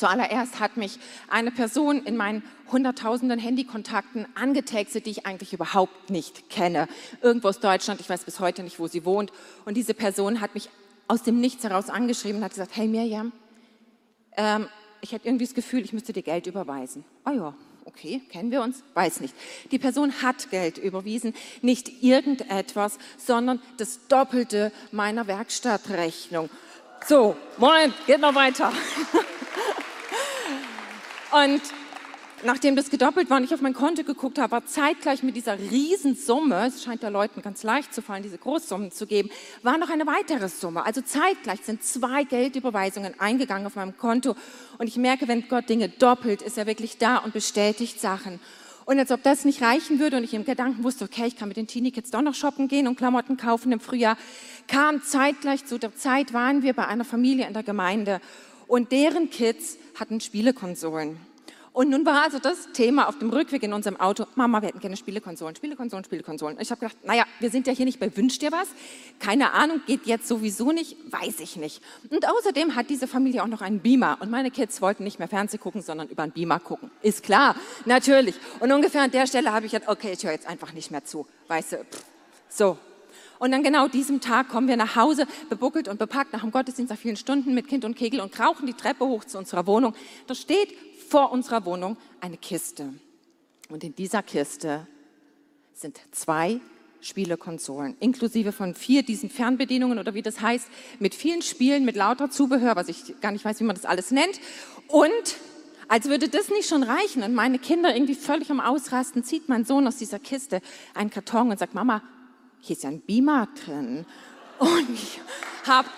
Zuallererst 0.00 0.60
hat 0.60 0.78
mich 0.78 0.98
eine 1.28 1.50
Person 1.50 2.06
in 2.06 2.16
meinen 2.16 2.42
hunderttausenden 2.72 3.38
Handykontakten 3.38 4.26
angetextet, 4.34 5.04
die 5.04 5.10
ich 5.10 5.26
eigentlich 5.26 5.52
überhaupt 5.52 6.08
nicht 6.08 6.48
kenne. 6.48 6.88
Irgendwo 7.20 7.48
aus 7.48 7.60
Deutschland, 7.60 8.00
ich 8.00 8.08
weiß 8.08 8.24
bis 8.24 8.40
heute 8.40 8.62
nicht, 8.62 8.78
wo 8.78 8.86
sie 8.86 9.04
wohnt. 9.04 9.30
Und 9.66 9.76
diese 9.76 9.92
Person 9.92 10.40
hat 10.40 10.54
mich 10.54 10.70
aus 11.06 11.22
dem 11.22 11.38
Nichts 11.38 11.64
heraus 11.64 11.90
angeschrieben 11.90 12.38
und 12.38 12.44
hat 12.44 12.52
gesagt, 12.52 12.70
hey 12.76 12.88
Mirjam, 12.88 13.32
ähm, 14.38 14.68
ich 15.02 15.12
hätte 15.12 15.28
irgendwie 15.28 15.44
das 15.44 15.52
Gefühl, 15.52 15.84
ich 15.84 15.92
müsste 15.92 16.14
dir 16.14 16.22
Geld 16.22 16.46
überweisen. 16.46 17.04
Ah 17.24 17.32
ja, 17.32 17.54
okay, 17.84 18.22
kennen 18.30 18.50
wir 18.50 18.62
uns? 18.62 18.82
Weiß 18.94 19.20
nicht. 19.20 19.34
Die 19.70 19.78
Person 19.78 20.22
hat 20.22 20.48
Geld 20.50 20.78
überwiesen, 20.78 21.34
nicht 21.60 22.02
irgendetwas, 22.02 22.96
sondern 23.18 23.60
das 23.76 24.08
Doppelte 24.08 24.72
meiner 24.92 25.26
Werkstattrechnung. 25.26 26.48
So, 27.06 27.36
Moment, 27.58 27.92
geht 28.06 28.20
noch 28.20 28.34
weiter. 28.34 28.72
Und 31.32 31.62
nachdem 32.42 32.74
das 32.74 32.90
gedoppelt 32.90 33.30
war 33.30 33.36
und 33.36 33.44
ich 33.44 33.54
auf 33.54 33.60
mein 33.60 33.72
Konto 33.72 34.02
geguckt 34.02 34.38
habe, 34.38 34.50
war 34.52 34.66
zeitgleich 34.66 35.22
mit 35.22 35.36
dieser 35.36 35.58
Riesensumme, 35.58 36.66
es 36.66 36.82
scheint 36.82 37.04
der 37.04 37.10
Leuten 37.10 37.40
ganz 37.40 37.62
leicht 37.62 37.94
zu 37.94 38.02
fallen, 38.02 38.24
diese 38.24 38.38
Großsummen 38.38 38.90
zu 38.90 39.06
geben, 39.06 39.30
war 39.62 39.78
noch 39.78 39.90
eine 39.90 40.06
weitere 40.06 40.48
Summe. 40.48 40.84
Also 40.84 41.02
zeitgleich 41.02 41.60
sind 41.62 41.84
zwei 41.84 42.24
Geldüberweisungen 42.24 43.18
eingegangen 43.20 43.66
auf 43.66 43.76
meinem 43.76 43.96
Konto 43.96 44.34
und 44.78 44.88
ich 44.88 44.96
merke, 44.96 45.28
wenn 45.28 45.46
Gott 45.48 45.68
Dinge 45.68 45.88
doppelt, 45.88 46.42
ist 46.42 46.58
er 46.58 46.66
wirklich 46.66 46.98
da 46.98 47.18
und 47.18 47.32
bestätigt 47.32 48.00
Sachen. 48.00 48.40
Und 48.86 48.98
als 48.98 49.12
ob 49.12 49.22
das 49.22 49.44
nicht 49.44 49.62
reichen 49.62 50.00
würde 50.00 50.16
und 50.16 50.24
ich 50.24 50.34
im 50.34 50.44
Gedanken 50.44 50.82
wusste, 50.82 51.04
okay, 51.04 51.26
ich 51.26 51.36
kann 51.36 51.46
mit 51.46 51.56
den 51.56 51.68
Teenie 51.68 51.92
Kids 51.92 52.10
doch 52.10 52.22
noch 52.22 52.34
shoppen 52.34 52.66
gehen 52.66 52.88
und 52.88 52.96
Klamotten 52.96 53.36
kaufen 53.36 53.70
im 53.70 53.78
Frühjahr, 53.78 54.16
kam 54.66 55.00
zeitgleich 55.04 55.64
zu 55.64 55.78
der 55.78 55.94
Zeit, 55.94 56.32
waren 56.32 56.62
wir 56.62 56.72
bei 56.72 56.88
einer 56.88 57.04
Familie 57.04 57.46
in 57.46 57.52
der 57.52 57.62
Gemeinde 57.62 58.20
und 58.70 58.92
deren 58.92 59.30
Kids 59.30 59.78
hatten 59.98 60.20
Spielekonsolen. 60.20 61.18
Und 61.72 61.90
nun 61.90 62.06
war 62.06 62.22
also 62.22 62.38
das 62.38 62.68
Thema 62.72 63.08
auf 63.08 63.18
dem 63.18 63.30
Rückweg 63.30 63.64
in 63.64 63.72
unserem 63.72 63.98
Auto, 63.98 64.26
Mama, 64.36 64.62
wir 64.62 64.68
hätten 64.68 64.78
gerne 64.78 64.96
Spielekonsolen, 64.96 65.56
Spielekonsolen, 65.56 66.04
Spielekonsolen. 66.04 66.56
Und 66.56 66.62
ich 66.62 66.70
habe 66.70 66.80
gedacht, 66.80 66.96
naja, 67.04 67.24
wir 67.40 67.50
sind 67.50 67.66
ja 67.66 67.72
hier 67.72 67.84
nicht 67.84 67.98
bei 67.98 68.16
Wünsch 68.16 68.38
dir 68.38 68.52
was. 68.52 68.68
Keine 69.18 69.54
Ahnung, 69.54 69.80
geht 69.86 70.06
jetzt 70.06 70.28
sowieso 70.28 70.70
nicht, 70.70 70.96
weiß 71.12 71.40
ich 71.40 71.56
nicht. 71.56 71.82
Und 72.10 72.28
außerdem 72.28 72.76
hat 72.76 72.90
diese 72.90 73.08
Familie 73.08 73.42
auch 73.42 73.48
noch 73.48 73.60
einen 73.60 73.80
Beamer. 73.80 74.18
Und 74.20 74.30
meine 74.30 74.52
Kids 74.52 74.80
wollten 74.80 75.02
nicht 75.02 75.18
mehr 75.18 75.28
Fernsehen 75.28 75.60
gucken, 75.60 75.82
sondern 75.82 76.08
über 76.08 76.22
einen 76.22 76.32
Beamer 76.32 76.60
gucken. 76.60 76.92
Ist 77.02 77.24
klar, 77.24 77.56
natürlich. 77.86 78.36
Und 78.60 78.70
ungefähr 78.70 79.02
an 79.02 79.10
der 79.10 79.26
Stelle 79.26 79.52
habe 79.52 79.66
ich 79.66 79.72
gedacht, 79.72 79.90
okay, 79.90 80.12
ich 80.12 80.24
höre 80.24 80.32
jetzt 80.32 80.48
einfach 80.48 80.72
nicht 80.72 80.92
mehr 80.92 81.04
zu. 81.04 81.26
Weißt 81.48 81.72
du, 81.72 81.76
pff, 81.78 82.04
so, 82.48 82.78
und 83.40 83.52
dann 83.52 83.62
genau 83.62 83.88
diesem 83.88 84.20
Tag 84.20 84.50
kommen 84.50 84.68
wir 84.68 84.76
nach 84.76 84.96
Hause, 84.96 85.26
bebuckelt 85.48 85.88
und 85.88 85.98
bepackt 85.98 86.34
nach 86.34 86.42
dem 86.42 86.52
Gottesdienst 86.52 86.90
nach 86.90 86.98
vielen 86.98 87.16
Stunden 87.16 87.54
mit 87.54 87.68
Kind 87.68 87.86
und 87.86 87.96
Kegel 87.96 88.20
und 88.20 88.32
krauchen 88.32 88.66
die 88.66 88.74
Treppe 88.74 89.06
hoch 89.06 89.24
zu 89.24 89.38
unserer 89.38 89.66
Wohnung. 89.66 89.94
Da 90.26 90.34
steht 90.34 90.74
vor 91.08 91.32
unserer 91.32 91.64
Wohnung 91.64 91.96
eine 92.20 92.36
Kiste. 92.36 92.92
Und 93.70 93.82
in 93.82 93.96
dieser 93.96 94.22
Kiste 94.22 94.86
sind 95.72 95.98
zwei 96.12 96.60
Spielekonsolen, 97.00 97.96
inklusive 97.98 98.52
von 98.52 98.74
vier 98.74 99.02
diesen 99.02 99.30
Fernbedienungen 99.30 99.98
oder 99.98 100.12
wie 100.12 100.20
das 100.20 100.42
heißt, 100.42 100.68
mit 100.98 101.14
vielen 101.14 101.40
Spielen, 101.40 101.86
mit 101.86 101.96
lauter 101.96 102.30
Zubehör, 102.30 102.76
was 102.76 102.88
ich 102.88 103.18
gar 103.22 103.32
nicht 103.32 103.46
weiß, 103.46 103.58
wie 103.60 103.64
man 103.64 103.74
das 103.74 103.86
alles 103.86 104.10
nennt. 104.10 104.38
Und 104.86 105.10
als 105.88 106.10
würde 106.10 106.28
das 106.28 106.50
nicht 106.50 106.68
schon 106.68 106.82
reichen 106.82 107.22
und 107.22 107.34
meine 107.34 107.58
Kinder 107.58 107.94
irgendwie 107.94 108.16
völlig 108.16 108.50
am 108.50 108.60
Ausrasten, 108.60 109.24
zieht 109.24 109.48
mein 109.48 109.64
Sohn 109.64 109.86
aus 109.86 109.96
dieser 109.96 110.18
Kiste 110.18 110.60
einen 110.92 111.08
Karton 111.08 111.50
und 111.50 111.58
sagt, 111.58 111.72
Mama, 111.72 112.02
hier 112.60 112.76
ist 112.76 112.84
ein 112.84 113.00
Beamer 113.00 113.48
drin. 113.64 114.06
Und 114.58 114.90
ich 114.92 115.20
habe... 115.66 115.88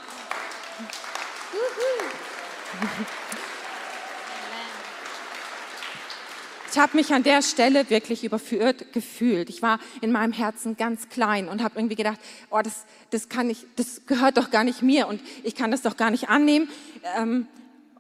Ich 6.73 6.79
habe 6.79 6.97
mich 6.97 7.13
an 7.13 7.23
der 7.23 7.43
Stelle 7.43 7.91
wirklich 7.91 8.25
überführt 8.25 8.95
gefühlt. 8.95 9.51
Ich 9.51 9.61
war 9.61 9.79
in 10.01 10.11
meinem 10.11 10.33
Herzen 10.33 10.75
ganz 10.79 11.11
klein 11.11 11.49
und 11.49 11.63
habe 11.63 11.79
irgendwie 11.79 11.97
gedacht, 11.97 12.19
oh, 12.51 12.61
das, 12.63 12.87
das 13.11 13.29
kann 13.29 13.51
ich, 13.51 13.67
das 13.77 14.07
gehört 14.07 14.39
doch 14.39 14.51
gar 14.51 14.65
nicht 14.65 14.81
mir 14.81 15.07
und 15.07 15.21
ich 15.43 15.55
kann 15.55 15.71
das 15.71 15.83
doch 15.83 15.99
gar 15.99 16.11
nicht 16.11 16.31
annehmen. 16.31 16.71
Ähm, 17.19 17.47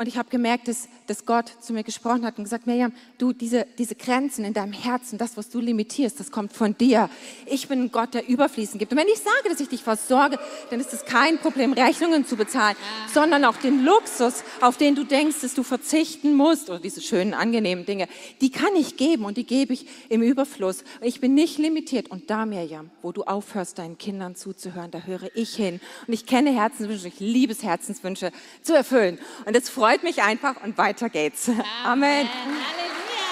und 0.03 0.09
ich 0.09 0.17
habe 0.17 0.29
gemerkt, 0.31 0.67
dass, 0.67 0.89
dass 1.07 1.25
Gott 1.27 1.53
zu 1.61 1.73
mir 1.73 1.85
gesprochen 1.85 2.27
hat 2.27 2.37
und 2.37 2.43
gesagt, 2.43 2.67
Miriam, 2.67 2.93
du, 3.19 3.33
diese, 3.33 3.69
diese 3.79 3.95
Grenzen 3.95 4.45
in 4.45 4.53
deinem 4.53 4.73
Herzen, 4.73 5.17
das, 5.17 5.37
was 5.37 5.49
du 5.49 5.61
limitierst, 5.61 6.19
das 6.19 6.33
kommt 6.33 6.53
von 6.53 6.77
dir. 6.77 7.09
Ich 7.47 7.69
bin 7.69 7.85
ein 7.85 7.93
Gott, 7.93 8.13
der 8.13 8.29
Überfließen 8.29 8.81
gibt. 8.81 8.91
Und 8.91 8.99
wenn 8.99 9.07
ich 9.07 9.19
sage, 9.19 9.49
dass 9.49 9.61
ich 9.61 9.69
dich 9.69 9.85
versorge, 9.85 10.41
dann 10.71 10.81
ist 10.81 10.93
es 10.93 11.05
kein 11.05 11.39
Problem, 11.39 11.73
Rechnungen 11.73 12.27
zu 12.27 12.35
bezahlen, 12.35 12.75
ja. 12.81 13.15
sondern 13.15 13.45
auch 13.45 13.57
den 13.59 13.85
Luxus, 13.85 14.43
auf 14.61 14.77
den 14.77 14.97
du 14.97 15.05
denkst, 15.05 15.37
dass 15.43 15.55
du 15.55 15.63
verzichten 15.63 16.35
musst, 16.35 16.69
oder 16.69 16.81
diese 16.81 17.01
schönen, 17.01 17.33
angenehmen 17.33 17.87
Dinge, 17.87 18.09
die 18.41 18.51
kann 18.51 18.75
ich 18.75 18.97
geben 18.97 19.25
und 19.25 19.37
die 19.37 19.47
gebe 19.47 19.73
ich 19.73 19.87
im 20.09 20.21
Überfluss. 20.21 20.83
Ich 21.01 21.21
bin 21.21 21.35
nicht 21.35 21.59
limitiert. 21.59 22.11
Und 22.11 22.29
da, 22.29 22.45
Miriam, 22.45 22.91
wo 23.03 23.13
du 23.13 23.23
aufhörst, 23.23 23.79
deinen 23.79 23.99
Kindern 23.99 24.35
zuzuhören, 24.35 24.91
da 24.91 25.03
höre 25.03 25.29
ich 25.37 25.55
hin. 25.55 25.81
Und 26.09 26.13
ich 26.13 26.27
kenne 26.27 26.51
Herzenswünsche, 26.51 27.07
ich 27.07 27.21
liebe 27.21 27.53
es, 27.53 27.63
Herzenswünsche 27.63 28.33
zu 28.63 28.75
erfüllen. 28.75 29.21
Und 29.47 29.55
das 29.55 29.69
freut 29.69 29.92
freut 29.93 30.05
mich 30.05 30.23
einfach 30.23 30.63
und 30.63 30.79
weiter 30.79 31.11
geht's. 31.11 31.49
Amen. 31.51 31.67
Amen. 31.85 32.29
Halleluja. 32.31 33.29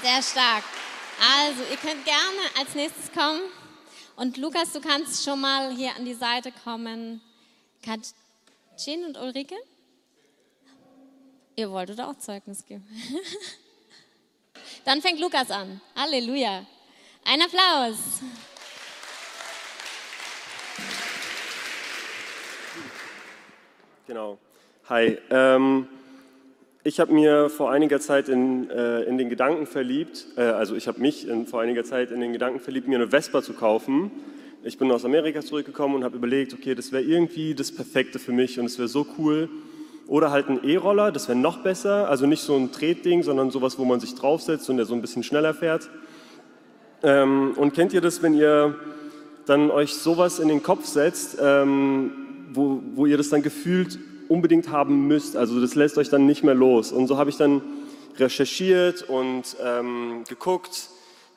Sehr 0.00 0.22
stark. 0.22 0.62
Also, 1.20 1.62
ihr 1.68 1.76
könnt 1.78 2.04
gerne 2.04 2.38
als 2.56 2.76
nächstes 2.76 3.10
kommen. 3.10 3.40
Und 4.14 4.36
Lukas, 4.36 4.72
du 4.72 4.80
kannst 4.80 5.24
schon 5.24 5.40
mal 5.40 5.74
hier 5.74 5.96
an 5.96 6.04
die 6.04 6.14
Seite 6.14 6.52
kommen. 6.62 7.20
Katrin 7.82 9.04
und 9.04 9.18
Ulrike? 9.18 9.56
Ihr 11.56 11.68
wolltet 11.72 12.00
auch 12.00 12.16
Zeugnis 12.18 12.64
geben. 12.64 12.86
Dann 14.84 15.02
fängt 15.02 15.18
Lukas 15.18 15.50
an. 15.50 15.80
Halleluja. 15.96 16.64
Ein 17.24 17.42
Applaus. 17.42 17.96
Genau. 24.06 24.38
Hi. 24.88 25.18
Ähm, 25.30 25.88
ich 26.84 27.00
habe 27.00 27.12
mir 27.12 27.50
vor 27.50 27.72
einiger 27.72 27.98
Zeit 27.98 28.28
in, 28.28 28.70
äh, 28.70 29.02
in 29.02 29.18
den 29.18 29.28
Gedanken 29.28 29.66
verliebt, 29.66 30.26
äh, 30.36 30.42
also 30.42 30.76
ich 30.76 30.86
habe 30.86 31.00
mich 31.00 31.26
in, 31.26 31.48
vor 31.48 31.60
einiger 31.60 31.82
Zeit 31.82 32.12
in 32.12 32.20
den 32.20 32.32
Gedanken 32.32 32.60
verliebt, 32.60 32.86
mir 32.86 32.94
eine 32.94 33.08
Vespa 33.08 33.42
zu 33.42 33.54
kaufen. 33.54 34.12
Ich 34.62 34.78
bin 34.78 34.92
aus 34.92 35.04
Amerika 35.04 35.40
zurückgekommen 35.40 35.96
und 35.96 36.04
habe 36.04 36.16
überlegt, 36.16 36.54
okay, 36.54 36.76
das 36.76 36.92
wäre 36.92 37.02
irgendwie 37.02 37.56
das 37.56 37.72
Perfekte 37.72 38.20
für 38.20 38.30
mich 38.30 38.60
und 38.60 38.66
es 38.66 38.78
wäre 38.78 38.86
so 38.86 39.04
cool. 39.18 39.48
Oder 40.06 40.30
halt 40.30 40.48
ein 40.50 40.62
E-Roller, 40.62 41.10
das 41.10 41.26
wäre 41.26 41.36
noch 41.36 41.64
besser. 41.64 42.08
Also 42.08 42.26
nicht 42.26 42.42
so 42.42 42.54
ein 42.54 42.70
Tretding, 42.70 43.24
sondern 43.24 43.50
sowas, 43.50 43.76
wo 43.76 43.84
man 43.84 43.98
sich 43.98 44.14
draufsetzt 44.14 44.70
und 44.70 44.76
der 44.76 44.86
so 44.86 44.94
ein 44.94 45.00
bisschen 45.00 45.24
schneller 45.24 45.52
fährt. 45.52 45.90
Ähm, 47.02 47.54
und 47.56 47.74
kennt 47.74 47.92
ihr 47.92 48.00
das, 48.00 48.22
wenn 48.22 48.34
ihr 48.34 48.76
dann 49.46 49.72
euch 49.72 49.94
sowas 49.94 50.38
in 50.38 50.46
den 50.46 50.62
Kopf 50.62 50.84
setzt? 50.84 51.38
Ähm, 51.42 52.25
wo, 52.52 52.82
wo 52.94 53.06
ihr 53.06 53.16
das 53.16 53.28
dann 53.28 53.42
gefühlt 53.42 53.98
unbedingt 54.28 54.70
haben 54.70 55.06
müsst. 55.06 55.36
Also 55.36 55.60
das 55.60 55.74
lässt 55.74 55.98
euch 55.98 56.08
dann 56.08 56.26
nicht 56.26 56.42
mehr 56.42 56.54
los. 56.54 56.92
Und 56.92 57.06
so 57.06 57.18
habe 57.18 57.30
ich 57.30 57.36
dann 57.36 57.62
recherchiert 58.18 59.02
und 59.02 59.56
ähm, 59.62 60.24
geguckt, 60.28 60.88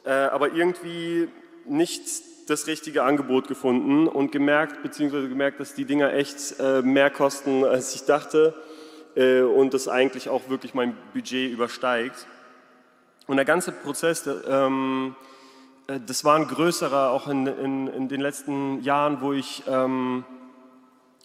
äh, 0.06 0.12
aber 0.12 0.54
irgendwie 0.54 1.28
nicht 1.68 2.04
das 2.48 2.68
richtige 2.68 3.04
Angebot 3.04 3.48
gefunden 3.48 4.08
und 4.08 4.32
gemerkt, 4.32 4.82
beziehungsweise 4.82 5.30
gemerkt, 5.30 5.60
dass 5.60 5.76
die 5.76 5.86
Dinger 5.86 6.14
echt 6.14 6.60
äh, 6.60 6.82
mehr 6.82 7.10
kosten, 7.10 7.64
als 7.64 7.94
ich 7.94 8.06
dachte 8.06 8.56
äh, 9.16 9.42
und 9.42 9.74
das 9.74 9.88
eigentlich 9.88 10.30
auch 10.30 10.50
wirklich 10.50 10.74
mein 10.74 10.96
Budget 11.14 11.52
übersteigt. 11.52 12.26
Und 13.28 13.36
der 13.36 13.46
ganze 13.46 13.72
Prozess, 13.72 14.24
der, 14.24 14.42
ähm, 14.48 15.16
äh, 15.88 16.00
das 16.04 16.24
war 16.24 16.38
ein 16.38 16.48
größerer, 16.48 17.12
auch 17.12 17.28
in, 17.28 17.46
in, 17.46 17.88
in 17.88 18.08
den 18.08 18.22
letzten 18.22 18.82
Jahren, 18.82 19.22
wo 19.22 19.34
ich... 19.34 19.64
Ähm, 19.68 20.24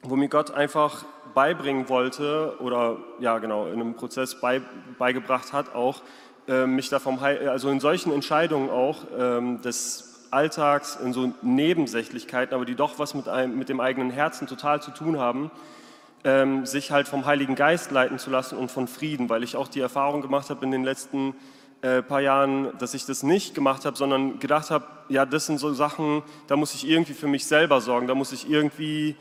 wo 0.04 0.16
mir 0.16 0.28
Gott 0.28 0.50
einfach 0.50 1.04
beibringen 1.34 1.88
wollte 1.88 2.54
oder 2.60 2.98
ja 3.20 3.38
genau 3.38 3.66
in 3.66 3.80
einem 3.80 3.94
Prozess 3.94 4.40
bei, 4.40 4.60
beigebracht 4.98 5.52
hat, 5.52 5.74
auch 5.74 6.02
äh, 6.46 6.66
mich 6.66 6.88
da 6.90 6.98
vom 6.98 7.20
Heil, 7.20 7.48
also 7.48 7.70
in 7.70 7.80
solchen 7.80 8.12
Entscheidungen 8.12 8.70
auch 8.70 8.98
ähm, 9.18 9.60
des 9.62 10.28
Alltags, 10.30 10.96
in 10.96 11.12
so 11.12 11.32
Nebensächlichkeiten, 11.42 12.54
aber 12.54 12.64
die 12.64 12.74
doch 12.74 12.98
was 12.98 13.14
mit, 13.14 13.28
einem, 13.28 13.58
mit 13.58 13.68
dem 13.68 13.80
eigenen 13.80 14.10
Herzen 14.10 14.46
total 14.46 14.82
zu 14.82 14.90
tun 14.90 15.18
haben, 15.18 15.50
ähm, 16.24 16.66
sich 16.66 16.90
halt 16.90 17.08
vom 17.08 17.26
Heiligen 17.26 17.54
Geist 17.54 17.90
leiten 17.90 18.18
zu 18.18 18.30
lassen 18.30 18.58
und 18.58 18.70
von 18.70 18.88
Frieden, 18.88 19.28
weil 19.28 19.42
ich 19.42 19.56
auch 19.56 19.68
die 19.68 19.80
Erfahrung 19.80 20.22
gemacht 20.22 20.50
habe 20.50 20.64
in 20.64 20.70
den 20.70 20.84
letzten 20.84 21.34
äh, 21.82 22.02
paar 22.02 22.20
Jahren, 22.20 22.76
dass 22.78 22.94
ich 22.94 23.04
das 23.06 23.22
nicht 23.22 23.54
gemacht 23.54 23.84
habe, 23.84 23.96
sondern 23.96 24.38
gedacht 24.38 24.70
habe, 24.70 24.86
ja, 25.08 25.26
das 25.26 25.46
sind 25.46 25.58
so 25.58 25.72
Sachen, 25.72 26.22
da 26.46 26.56
muss 26.56 26.74
ich 26.74 26.88
irgendwie 26.88 27.12
für 27.12 27.28
mich 27.28 27.46
selber 27.46 27.80
sorgen, 27.80 28.06
da 28.06 28.14
muss 28.14 28.32
ich 28.32 28.48
irgendwie 28.48 29.16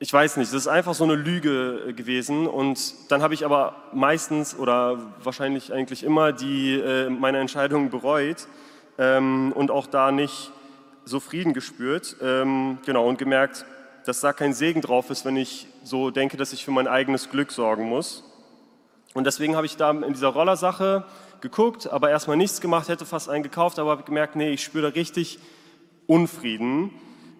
ich 0.00 0.12
weiß 0.12 0.36
nicht, 0.36 0.52
das 0.52 0.60
ist 0.60 0.68
einfach 0.68 0.94
so 0.94 1.04
eine 1.04 1.16
Lüge 1.16 1.86
äh, 1.88 1.92
gewesen. 1.92 2.46
Und 2.46 2.94
dann 3.10 3.22
habe 3.22 3.34
ich 3.34 3.44
aber 3.44 3.74
meistens 3.92 4.56
oder 4.56 4.98
wahrscheinlich 5.22 5.72
eigentlich 5.72 6.04
immer 6.04 6.32
die, 6.32 6.74
äh, 6.74 7.10
meine 7.10 7.38
Entscheidungen 7.38 7.90
bereut 7.90 8.46
ähm, 8.98 9.52
und 9.54 9.70
auch 9.70 9.86
da 9.86 10.12
nicht 10.12 10.52
so 11.04 11.18
Frieden 11.18 11.52
gespürt. 11.52 12.16
Ähm, 12.22 12.78
genau, 12.86 13.08
und 13.08 13.18
gemerkt, 13.18 13.64
dass 14.04 14.20
da 14.20 14.32
kein 14.32 14.54
Segen 14.54 14.82
drauf 14.82 15.10
ist, 15.10 15.24
wenn 15.24 15.36
ich 15.36 15.66
so 15.82 16.10
denke, 16.10 16.36
dass 16.36 16.52
ich 16.52 16.64
für 16.64 16.70
mein 16.70 16.86
eigenes 16.86 17.30
Glück 17.30 17.50
sorgen 17.50 17.88
muss. 17.88 18.22
Und 19.14 19.24
deswegen 19.24 19.56
habe 19.56 19.66
ich 19.66 19.76
da 19.76 19.90
in 19.90 20.12
dieser 20.12 20.28
Rollersache 20.28 21.04
geguckt, 21.40 21.88
aber 21.88 22.10
erstmal 22.10 22.36
nichts 22.36 22.60
gemacht, 22.60 22.88
hätte 22.88 23.04
fast 23.04 23.28
einen 23.28 23.42
gekauft, 23.42 23.78
aber 23.78 23.90
habe 23.90 24.02
gemerkt, 24.04 24.36
nee, 24.36 24.50
ich 24.50 24.62
spüre 24.62 24.90
da 24.90 24.94
richtig 24.94 25.38
Unfrieden. 26.06 26.90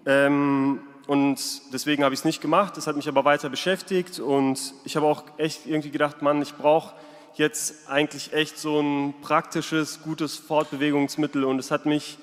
Ähm, 0.07 0.81
und 1.09 1.73
deswegen 1.73 2.05
habe 2.05 2.15
ich 2.15 2.21
es 2.21 2.25
nicht 2.27 2.43
gemacht. 2.43 2.77
Das 2.77 2.87
hat 2.87 2.95
mich 2.95 3.09
aber 3.09 3.25
weiter 3.25 3.49
beschäftigt 3.49 4.21
und 4.21 4.75
ich 4.85 4.95
habe 4.95 5.07
auch 5.07 5.25
echt 5.39 5.65
irgendwie 5.65 5.91
gedacht, 5.91 6.21
Mann, 6.21 6.43
ich 6.43 6.55
brauche 6.55 6.95
jetzt 7.33 7.89
eigentlich 7.89 8.35
echt 8.35 8.59
so 8.59 8.79
ein 8.79 9.15
praktisches, 9.23 10.03
gutes 10.03 10.37
Fortbewegungsmittel 10.37 11.45
und 11.45 11.59
es 11.59 11.71
hat 11.71 11.87
mich, 11.87 12.19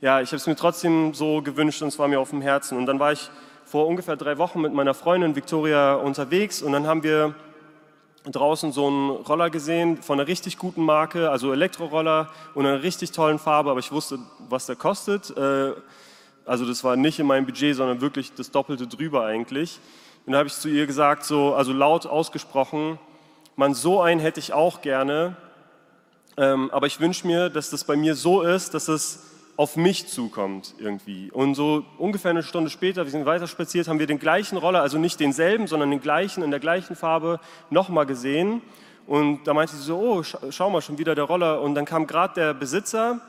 ja, 0.00 0.20
ich 0.20 0.30
habe 0.30 0.38
es 0.38 0.48
mir 0.48 0.56
trotzdem 0.56 1.14
so 1.14 1.42
gewünscht 1.42 1.80
und 1.80 1.88
es 1.88 1.98
war 2.00 2.08
mir 2.08 2.18
auf 2.18 2.30
dem 2.30 2.42
Herzen. 2.42 2.76
Und 2.76 2.86
dann 2.86 2.98
war 2.98 3.12
ich 3.12 3.30
vor 3.64 3.86
ungefähr 3.86 4.16
drei 4.16 4.36
Wochen 4.36 4.60
mit 4.60 4.74
meiner 4.74 4.94
Freundin 4.94 5.36
Victoria 5.36 5.94
unterwegs 5.94 6.60
und 6.60 6.72
dann 6.72 6.88
haben 6.88 7.04
wir 7.04 7.36
draußen 8.24 8.72
so 8.72 8.88
einen 8.88 9.10
Roller 9.10 9.48
gesehen 9.48 10.02
von 10.02 10.18
einer 10.18 10.26
richtig 10.26 10.58
guten 10.58 10.82
Marke, 10.82 11.30
also 11.30 11.52
Elektroroller 11.52 12.30
und 12.54 12.66
einer 12.66 12.82
richtig 12.82 13.12
tollen 13.12 13.38
Farbe, 13.38 13.70
aber 13.70 13.78
ich 13.78 13.92
wusste, 13.92 14.18
was 14.48 14.66
der 14.66 14.74
kostet. 14.74 15.30
Äh, 15.36 15.74
also 16.46 16.66
das 16.66 16.84
war 16.84 16.96
nicht 16.96 17.18
in 17.18 17.26
meinem 17.26 17.46
Budget, 17.46 17.76
sondern 17.76 18.00
wirklich 18.00 18.34
das 18.34 18.50
Doppelte 18.50 18.86
drüber 18.86 19.24
eigentlich. 19.24 19.78
Und 20.26 20.32
da 20.32 20.38
habe 20.38 20.48
ich 20.48 20.54
zu 20.54 20.68
ihr 20.68 20.86
gesagt, 20.86 21.24
so, 21.24 21.54
also 21.54 21.72
laut 21.72 22.06
ausgesprochen, 22.06 22.98
man, 23.56 23.74
so 23.74 24.00
einen 24.00 24.20
hätte 24.20 24.40
ich 24.40 24.52
auch 24.52 24.82
gerne, 24.82 25.36
ähm, 26.36 26.70
aber 26.72 26.86
ich 26.86 27.00
wünsche 27.00 27.26
mir, 27.26 27.48
dass 27.48 27.70
das 27.70 27.84
bei 27.84 27.96
mir 27.96 28.14
so 28.14 28.42
ist, 28.42 28.74
dass 28.74 28.88
es 28.88 29.30
auf 29.56 29.76
mich 29.76 30.08
zukommt 30.08 30.74
irgendwie. 30.78 31.30
Und 31.30 31.54
so 31.54 31.84
ungefähr 31.98 32.32
eine 32.32 32.42
Stunde 32.42 32.70
später, 32.70 33.04
wir 33.04 33.10
sind 33.10 33.24
weiter 33.24 33.46
spaziert, 33.46 33.86
haben 33.86 34.00
wir 34.00 34.08
den 34.08 34.18
gleichen 34.18 34.58
Roller, 34.58 34.82
also 34.82 34.98
nicht 34.98 35.20
denselben, 35.20 35.68
sondern 35.68 35.90
den 35.90 36.00
gleichen, 36.00 36.42
in 36.42 36.50
der 36.50 36.58
gleichen 36.58 36.96
Farbe, 36.96 37.38
nochmal 37.70 38.06
gesehen. 38.06 38.62
Und 39.06 39.44
da 39.44 39.54
meinte 39.54 39.76
sie 39.76 39.82
so, 39.82 39.98
oh, 39.98 40.22
schau 40.50 40.70
mal, 40.70 40.80
schon 40.80 40.98
wieder 40.98 41.14
der 41.14 41.24
Roller. 41.24 41.60
Und 41.60 41.74
dann 41.76 41.84
kam 41.84 42.06
gerade 42.06 42.34
der 42.34 42.54
Besitzer 42.54 43.20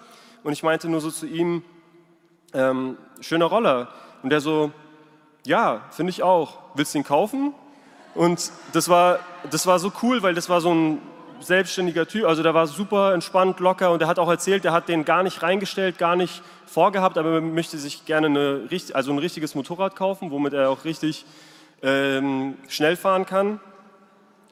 und 0.43 0.53
ich 0.53 0.63
meinte 0.63 0.89
nur 0.89 1.01
so 1.01 1.11
zu 1.11 1.27
ihm, 1.27 1.63
ähm, 2.53 2.97
schöner 3.21 3.45
Roller. 3.45 3.87
Und 4.23 4.29
der 4.29 4.41
so, 4.41 4.71
ja, 5.45 5.81
finde 5.91 6.11
ich 6.11 6.23
auch. 6.23 6.57
Willst 6.73 6.93
du 6.93 6.99
ihn 6.99 7.03
kaufen? 7.03 7.53
Und 8.13 8.51
das 8.73 8.89
war, 8.89 9.19
das 9.51 9.67
war 9.67 9.79
so 9.79 9.91
cool, 10.01 10.23
weil 10.23 10.33
das 10.33 10.49
war 10.49 10.61
so 10.61 10.73
ein 10.73 11.01
selbstständiger 11.41 12.07
Typ, 12.07 12.25
also 12.25 12.43
der 12.43 12.53
war 12.53 12.67
super 12.67 13.13
entspannt, 13.13 13.59
locker 13.59 13.91
und 13.91 14.01
er 14.01 14.07
hat 14.07 14.19
auch 14.19 14.29
erzählt, 14.29 14.63
der 14.63 14.71
hat 14.71 14.87
den 14.87 15.05
gar 15.05 15.23
nicht 15.23 15.43
reingestellt, 15.43 15.97
gar 15.97 16.15
nicht 16.15 16.41
vorgehabt, 16.65 17.17
aber 17.17 17.35
er 17.35 17.41
möchte 17.41 17.77
sich 17.77 18.05
gerne 18.05 18.27
eine, 18.27 18.69
also 18.93 19.11
ein 19.11 19.19
richtiges 19.19 19.53
Motorrad 19.53 19.95
kaufen, 19.95 20.31
womit 20.31 20.53
er 20.53 20.69
auch 20.69 20.85
richtig 20.85 21.25
ähm, 21.81 22.57
schnell 22.67 22.95
fahren 22.95 23.25
kann. 23.25 23.59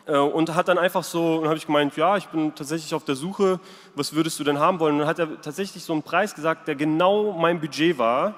Äh, 0.06 0.18
und 0.18 0.54
hat 0.54 0.68
dann 0.68 0.78
einfach 0.78 1.04
so, 1.04 1.40
dann 1.40 1.48
habe 1.48 1.58
ich 1.58 1.66
gemeint, 1.66 1.96
ja, 1.96 2.18
ich 2.18 2.28
bin 2.28 2.54
tatsächlich 2.56 2.94
auf 2.94 3.06
der 3.06 3.16
Suche, 3.16 3.60
was 3.96 4.14
würdest 4.14 4.40
du 4.40 4.44
denn 4.44 4.60
haben 4.60 4.80
wollen? 4.80 4.94
Und 4.94 5.00
dann 5.00 5.08
hat 5.08 5.20
er 5.20 5.42
tatsächlich 5.42 5.84
so 5.84 5.94
einen 5.94 6.04
Preis 6.04 6.36
gesagt, 6.36 6.68
der 6.68 6.76
genau 6.76 7.32
mein 7.32 7.60
Budget 7.60 7.98
war. 7.98 8.36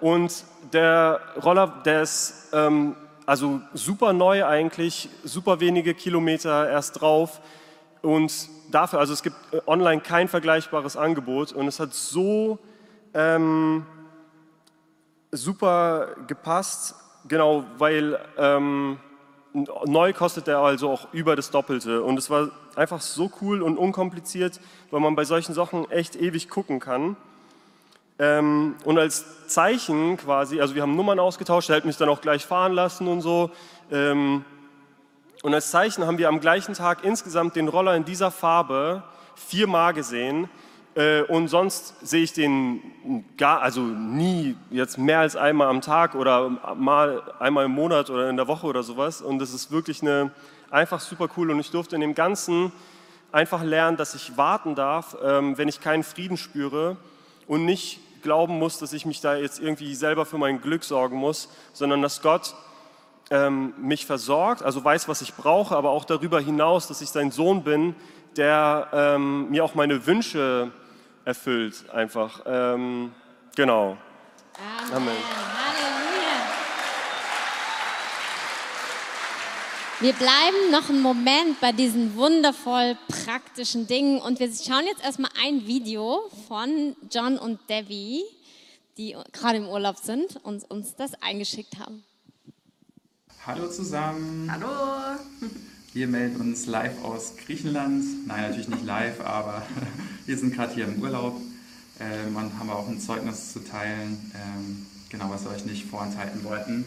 Und 0.00 0.44
der 0.72 1.20
Roller, 1.42 1.82
der 1.84 2.02
ist 2.02 2.50
ähm, 2.52 2.94
also 3.26 3.60
super 3.72 4.12
neu 4.12 4.44
eigentlich, 4.44 5.08
super 5.24 5.58
wenige 5.60 5.94
Kilometer 5.94 6.68
erst 6.68 7.00
drauf. 7.00 7.40
Und 8.02 8.32
dafür, 8.70 9.00
also 9.00 9.14
es 9.14 9.22
gibt 9.22 9.36
äh, 9.52 9.60
online 9.66 10.00
kein 10.00 10.28
vergleichbares 10.28 10.96
Angebot. 10.96 11.52
Und 11.52 11.66
es 11.66 11.80
hat 11.80 11.92
so 11.92 12.58
ähm, 13.14 13.84
super 15.32 16.08
gepasst, 16.28 16.94
genau, 17.26 17.64
weil... 17.78 18.20
Ähm, 18.38 18.98
neu 19.54 20.12
kostet 20.12 20.48
er 20.48 20.58
also 20.58 20.90
auch 20.90 21.12
über 21.12 21.36
das 21.36 21.50
Doppelte. 21.50 22.02
Und 22.02 22.18
es 22.18 22.28
war 22.28 22.50
einfach 22.74 23.00
so 23.00 23.30
cool 23.40 23.62
und 23.62 23.78
unkompliziert, 23.78 24.60
weil 24.90 25.00
man 25.00 25.14
bei 25.14 25.24
solchen 25.24 25.54
Sachen 25.54 25.90
echt 25.90 26.16
ewig 26.16 26.48
gucken 26.48 26.80
kann. 26.80 27.16
Ähm, 28.18 28.76
und 28.84 28.98
als 28.98 29.48
Zeichen 29.48 30.16
quasi, 30.16 30.60
also 30.60 30.74
wir 30.74 30.82
haben 30.82 30.96
Nummern 30.96 31.18
ausgetauscht, 31.18 31.70
er 31.70 31.76
hat 31.76 31.84
mich 31.84 31.96
dann 31.96 32.08
auch 32.08 32.20
gleich 32.20 32.44
fahren 32.44 32.72
lassen 32.72 33.08
und 33.08 33.20
so. 33.20 33.50
Ähm, 33.90 34.44
und 35.42 35.54
als 35.54 35.70
Zeichen 35.70 36.06
haben 36.06 36.18
wir 36.18 36.28
am 36.28 36.40
gleichen 36.40 36.74
Tag 36.74 37.04
insgesamt 37.04 37.56
den 37.56 37.68
Roller 37.68 37.94
in 37.94 38.04
dieser 38.04 38.30
Farbe 38.30 39.02
viermal 39.34 39.94
gesehen. 39.94 40.48
Äh, 40.94 41.22
und 41.22 41.48
sonst 41.48 42.06
sehe 42.06 42.22
ich 42.22 42.32
den 42.32 43.24
gar, 43.36 43.60
also 43.60 43.80
nie 43.80 44.56
jetzt 44.70 44.96
mehr 44.96 45.20
als 45.20 45.34
einmal 45.34 45.68
am 45.68 45.80
Tag 45.80 46.14
oder 46.14 46.48
mal 46.76 47.22
einmal 47.40 47.64
im 47.64 47.72
Monat 47.72 48.10
oder 48.10 48.30
in 48.30 48.36
der 48.36 48.46
Woche 48.46 48.66
oder 48.66 48.82
sowas. 48.82 49.20
Und 49.20 49.38
das 49.38 49.52
ist 49.52 49.70
wirklich 49.70 50.02
eine, 50.02 50.30
einfach 50.70 51.00
super 51.00 51.28
cool. 51.36 51.50
Und 51.50 51.58
ich 51.58 51.70
durfte 51.70 51.96
in 51.96 52.00
dem 52.00 52.14
Ganzen 52.14 52.72
einfach 53.32 53.64
lernen, 53.64 53.96
dass 53.96 54.14
ich 54.14 54.36
warten 54.36 54.74
darf, 54.76 55.16
ähm, 55.22 55.58
wenn 55.58 55.68
ich 55.68 55.80
keinen 55.80 56.04
Frieden 56.04 56.36
spüre 56.36 56.96
und 57.48 57.64
nicht 57.64 58.00
glauben 58.22 58.58
muss, 58.58 58.78
dass 58.78 58.92
ich 58.92 59.04
mich 59.04 59.20
da 59.20 59.36
jetzt 59.36 59.58
irgendwie 59.60 59.94
selber 59.94 60.24
für 60.24 60.38
mein 60.38 60.60
Glück 60.60 60.84
sorgen 60.84 61.16
muss, 61.16 61.48
sondern 61.72 62.00
dass 62.00 62.22
Gott 62.22 62.54
ähm, 63.30 63.74
mich 63.76 64.06
versorgt, 64.06 64.62
also 64.62 64.82
weiß, 64.84 65.08
was 65.08 65.22
ich 65.22 65.34
brauche, 65.34 65.76
aber 65.76 65.90
auch 65.90 66.04
darüber 66.04 66.40
hinaus, 66.40 66.86
dass 66.86 67.00
ich 67.00 67.10
sein 67.10 67.32
Sohn 67.32 67.64
bin, 67.64 67.96
der 68.36 68.88
ähm, 68.92 69.50
mir 69.50 69.64
auch 69.64 69.74
meine 69.74 70.06
Wünsche 70.06 70.70
erfüllt 71.24 71.88
einfach. 71.90 72.42
Ähm, 72.46 73.12
genau. 73.56 73.96
Amen. 74.56 74.92
Amen. 74.94 75.16
Halleluja. 75.56 76.14
Wir 80.00 80.12
bleiben 80.12 80.70
noch 80.70 80.90
einen 80.90 81.00
Moment 81.00 81.60
bei 81.60 81.72
diesen 81.72 82.16
wundervoll 82.16 82.96
praktischen 83.08 83.86
Dingen 83.86 84.20
und 84.20 84.38
wir 84.40 84.48
schauen 84.48 84.84
jetzt 84.86 85.02
erstmal 85.02 85.30
ein 85.42 85.66
Video 85.66 86.30
von 86.48 86.96
John 87.10 87.38
und 87.38 87.58
Debbie, 87.70 88.22
die 88.98 89.16
gerade 89.32 89.58
im 89.58 89.68
Urlaub 89.68 89.96
sind 89.96 90.36
und 90.42 90.68
uns 90.70 90.94
das 90.96 91.14
eingeschickt 91.22 91.78
haben. 91.78 92.04
Hallo 93.46 93.68
zusammen. 93.68 94.50
Hallo. 94.50 95.18
Wir 95.94 96.08
melden 96.08 96.40
uns 96.40 96.66
live 96.66 97.04
aus 97.04 97.34
Griechenland. 97.36 98.26
Nein, 98.26 98.42
natürlich 98.42 98.66
nicht 98.66 98.84
live, 98.84 99.20
aber 99.20 99.62
wir 100.26 100.36
sind 100.36 100.52
gerade 100.52 100.74
hier 100.74 100.86
im 100.86 101.00
Urlaub 101.00 101.40
ähm, 102.00 102.34
und 102.34 102.58
haben 102.58 102.68
auch 102.68 102.88
ein 102.88 102.98
Zeugnis 102.98 103.52
zu 103.52 103.60
teilen, 103.60 104.18
ähm, 104.34 104.86
genau, 105.08 105.30
was 105.30 105.44
wir 105.44 105.52
euch 105.52 105.64
nicht 105.64 105.86
vorenthalten 105.86 106.42
wollten. 106.42 106.84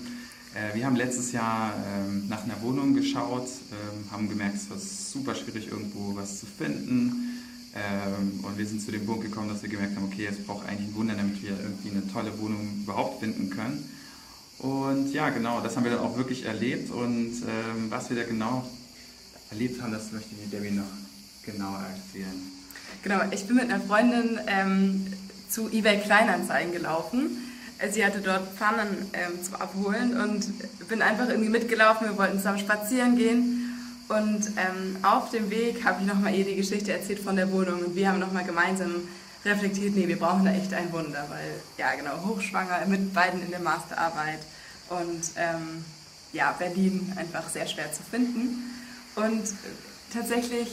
Äh, 0.54 0.76
wir 0.76 0.86
haben 0.86 0.98
letztes 0.98 1.32
Jahr 1.32 1.74
ähm, 1.88 2.28
nach 2.28 2.43
einer 2.43 2.62
Wohnung 2.62 2.93
geschaut, 2.96 3.48
ähm, 3.72 4.12
haben 4.12 4.28
gemerkt, 4.28 4.58
es 4.58 4.70
war 4.70 4.78
super 4.78 5.36
schwierig, 5.36 5.70
irgendwo 5.72 6.13
was 6.17 6.41
zu 6.41 6.46
finden. 6.46 7.39
Ähm, 7.76 8.43
und 8.43 8.58
wir 8.58 8.65
sind 8.65 8.82
zu 8.82 8.91
dem 8.91 9.06
Punkt 9.06 9.24
gekommen, 9.24 9.48
dass 9.48 9.62
wir 9.62 9.70
gemerkt 9.70 9.96
haben, 9.96 10.04
okay, 10.04 10.28
es 10.30 10.46
braucht 10.46 10.67
eigentlich 10.67 10.89
ein 10.89 10.96
Wunder, 10.96 11.15
damit 11.15 11.41
wir 11.41 11.52
irgendwie 11.52 11.91
eine 11.91 12.06
tolle 12.12 12.38
Wohnung 12.39 12.82
überhaupt 12.84 13.22
finden 13.22 13.52
können. 13.52 13.89
Und 14.60 15.13
ja, 15.13 15.30
genau, 15.30 15.62
das 15.62 15.78
haben 15.78 15.86
wir 15.86 15.91
dann 15.91 16.02
auch 16.02 16.17
wirklich 16.17 16.43
erlebt. 16.43 16.91
Und 16.91 17.32
ähm, 17.48 17.89
was 17.89 18.10
wir 18.10 18.17
da 18.17 18.24
genau 18.24 18.67
erlebt 19.52 19.82
haben, 19.82 19.92
das 19.92 20.12
möchte 20.12 20.36
mir 20.36 20.48
Debbie 20.48 20.72
noch 20.72 20.86
genauer 21.44 21.80
erzählen. 21.96 22.42
Genau, 23.04 23.22
ich 23.32 23.46
bin 23.46 23.58
mit 23.58 23.72
einer 23.72 23.82
Freundin 23.82 24.40
ähm, 24.48 25.14
zu 25.50 25.70
eBay 25.72 26.00
Kleinanzeigen 26.00 26.74
gelaufen. 26.74 27.38
Sie 27.92 28.04
hatte 28.04 28.22
dort 28.22 28.56
Pfannen 28.56 28.88
ähm, 29.14 29.44
zum 29.44 29.56
Abholen 29.56 30.20
und 30.20 30.88
bin 30.90 31.02
einfach 31.02 31.30
irgendwie 31.30 31.50
mitgelaufen. 31.50 32.08
Wir 32.08 32.18
wollten 32.18 32.38
zusammen 32.38 32.60
spazieren 32.60 33.16
gehen. 33.16 33.68
Und 34.10 34.48
ähm, 34.58 34.98
auf 35.04 35.32
dem 35.32 35.50
Weg 35.50 35.84
habe 35.84 36.02
ich 36.02 36.08
nochmal 36.08 36.34
ihr 36.34 36.46
die 36.46 36.56
Geschichte 36.56 36.94
erzählt 36.94 37.20
von 37.20 37.36
der 37.36 37.52
Wohnung 37.52 37.84
und 37.84 37.96
wir 37.96 38.10
haben 38.10 38.20
nochmal 38.20 38.46
gemeinsam 38.46 39.08
reflektiert, 39.44 39.96
nee, 39.96 40.08
wir 40.08 40.18
brauchen 40.18 40.46
da 40.46 40.52
echt 40.52 40.74
ein 40.74 40.92
Wunder, 40.92 41.26
weil, 41.30 41.62
ja 41.78 41.94
genau, 41.96 42.26
hochschwanger, 42.26 42.86
mit 42.88 43.14
beiden 43.14 43.42
in 43.44 43.52
der 43.52 43.60
Masterarbeit 43.60 44.40
und 44.90 45.24
ähm, 45.36 45.84
ja, 46.32 46.54
Berlin 46.54 47.14
einfach 47.16 47.48
sehr 47.50 47.68
schwer 47.68 47.92
zu 47.92 48.02
finden. 48.04 48.64
Und 49.18 49.44
tatsächlich 50.14 50.68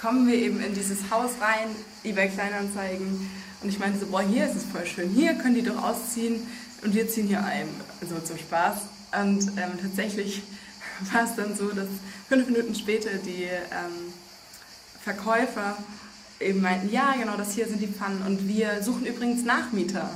kommen 0.00 0.26
wir 0.26 0.36
eben 0.36 0.58
in 0.60 0.72
dieses 0.74 1.10
Haus 1.10 1.32
rein, 1.38 1.68
eBay 2.02 2.30
Kleinanzeigen. 2.30 3.30
Und 3.62 3.68
ich 3.68 3.78
meinte 3.78 3.98
so, 3.98 4.06
boah, 4.06 4.22
hier 4.22 4.46
ist 4.46 4.56
es 4.56 4.64
voll 4.64 4.86
schön, 4.86 5.10
hier 5.10 5.34
können 5.34 5.54
die 5.54 5.62
doch 5.62 5.82
ausziehen 5.82 6.46
und 6.82 6.94
wir 6.94 7.08
ziehen 7.08 7.26
hier 7.26 7.44
ein, 7.44 7.68
so 8.00 8.18
zum 8.20 8.38
Spaß. 8.38 8.76
Und 9.20 9.48
ähm, 9.58 9.78
tatsächlich 9.80 10.42
war 11.12 11.24
es 11.24 11.36
dann 11.36 11.54
so, 11.54 11.68
dass 11.68 11.88
fünf 12.26 12.46
Minuten 12.48 12.74
später 12.74 13.10
die 13.18 13.44
ähm, 13.44 14.12
Verkäufer 15.02 15.76
eben 16.40 16.62
meinten, 16.62 16.90
ja, 16.90 17.14
genau, 17.18 17.36
das 17.36 17.52
hier 17.52 17.66
sind 17.66 17.82
die 17.82 17.86
Pfannen 17.86 18.22
und 18.22 18.48
wir 18.48 18.82
suchen 18.82 19.04
übrigens 19.04 19.44
Nachmieter. 19.44 20.10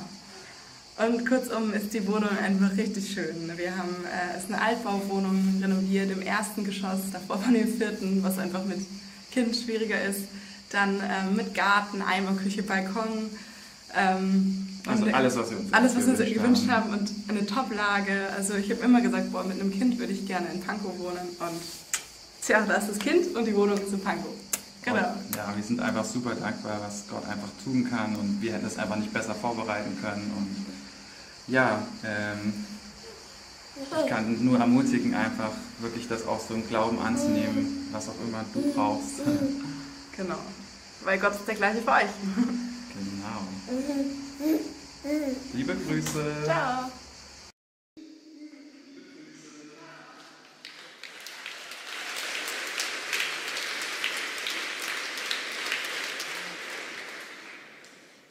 Und 0.98 1.24
kurzum 1.26 1.72
ist 1.72 1.94
die 1.94 2.04
Wohnung 2.08 2.36
einfach 2.42 2.76
richtig 2.76 3.12
schön. 3.12 3.52
Wir 3.56 3.76
haben, 3.76 3.94
äh, 4.04 4.36
es 4.36 4.44
ist 4.44 4.52
eine 4.52 4.60
Altbauwohnung 4.60 5.60
renoviert 5.62 6.10
im 6.10 6.22
ersten 6.22 6.64
Geschoss, 6.64 6.98
davor 7.12 7.38
von 7.38 7.54
dem 7.54 7.72
vierten, 7.72 8.20
was 8.24 8.36
einfach 8.38 8.64
mit 8.64 8.80
Kind 9.30 9.54
schwieriger 9.54 10.02
ist. 10.02 10.22
Dann 10.70 11.00
ähm, 11.00 11.36
mit 11.36 11.54
Garten, 11.54 12.02
Eimer, 12.02 12.32
Küche, 12.32 12.64
Balkon. 12.64 13.30
Ähm, 13.96 14.68
also 14.86 15.06
alles, 15.06 15.36
was 15.36 15.50
wir 15.50 15.60
uns, 15.60 15.72
alles, 15.72 15.96
was 15.96 16.06
wir 16.06 16.12
uns 16.14 16.18
gewünscht 16.18 16.68
haben. 16.68 16.90
haben 16.90 16.98
und 16.98 17.10
eine 17.28 17.46
Top-Lage. 17.46 18.30
Also 18.36 18.54
ich 18.54 18.68
habe 18.70 18.80
immer 18.80 19.00
gesagt, 19.00 19.30
boah, 19.30 19.44
mit 19.44 19.60
einem 19.60 19.70
Kind 19.70 20.00
würde 20.00 20.12
ich 20.12 20.26
gerne 20.26 20.48
in 20.52 20.60
Pankow 20.60 20.98
wohnen. 20.98 21.28
Und 21.38 21.60
tja, 22.44 22.64
da 22.66 22.74
ist 22.74 22.90
das 22.90 22.98
Kind 22.98 23.36
und 23.36 23.44
die 23.46 23.54
Wohnung 23.54 23.78
ist 23.78 23.92
in 23.92 24.00
Pankow. 24.00 24.34
Genau. 24.82 24.96
Und, 24.96 25.36
ja, 25.36 25.52
wir 25.54 25.62
sind 25.62 25.78
einfach 25.80 26.04
super 26.04 26.34
dankbar, 26.34 26.80
was 26.84 27.04
Gott 27.08 27.24
einfach 27.24 27.50
tun 27.62 27.88
kann 27.88 28.16
und 28.16 28.42
wir 28.42 28.52
hätten 28.52 28.66
es 28.66 28.78
einfach 28.78 28.96
nicht 28.96 29.12
besser 29.12 29.34
vorbereiten 29.36 29.96
können. 30.02 30.32
Und 30.36 30.67
ja, 31.48 31.82
ähm, 32.04 32.66
ich 33.76 34.06
kann 34.08 34.44
nur 34.44 34.58
ermutigen, 34.58 35.14
einfach 35.14 35.52
wirklich 35.80 36.08
das 36.08 36.26
auch 36.26 36.40
so 36.40 36.54
im 36.54 36.66
Glauben 36.68 36.98
anzunehmen, 37.00 37.88
was 37.92 38.08
auch 38.08 38.20
immer 38.26 38.44
du 38.52 38.72
brauchst. 38.72 39.20
Genau. 40.16 40.34
Weil 41.04 41.16
Gott 41.20 41.32
ist 41.32 41.46
der 41.46 41.54
gleiche 41.54 41.80
für 41.80 41.92
euch. 41.92 42.10
Genau. 42.98 43.78
Liebe 45.54 45.76
Grüße. 45.76 46.42
Ciao. 46.44 46.90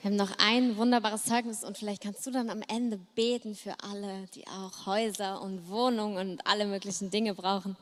Wir 0.08 0.12
haben 0.12 0.30
noch 0.30 0.38
ein 0.40 0.78
wunderbares 0.78 1.26
Zeugnis 1.26 1.66
und 1.66 1.78
vielleicht 1.78 2.02
kannst 2.02 2.26
du 2.26 2.32
dann 2.32 2.50
am 2.50 2.62
Ende 2.70 2.98
beten 3.16 3.56
für 3.56 3.74
alle, 3.84 4.26
die 4.34 4.48
auch 4.48 4.86
Häuser 4.86 5.42
und 5.42 5.68
Wohnungen 5.68 6.32
und 6.32 6.48
alle 6.48 6.66
möglichen 6.66 7.12
Dinge 7.12 7.34
brauchen. 7.34 7.76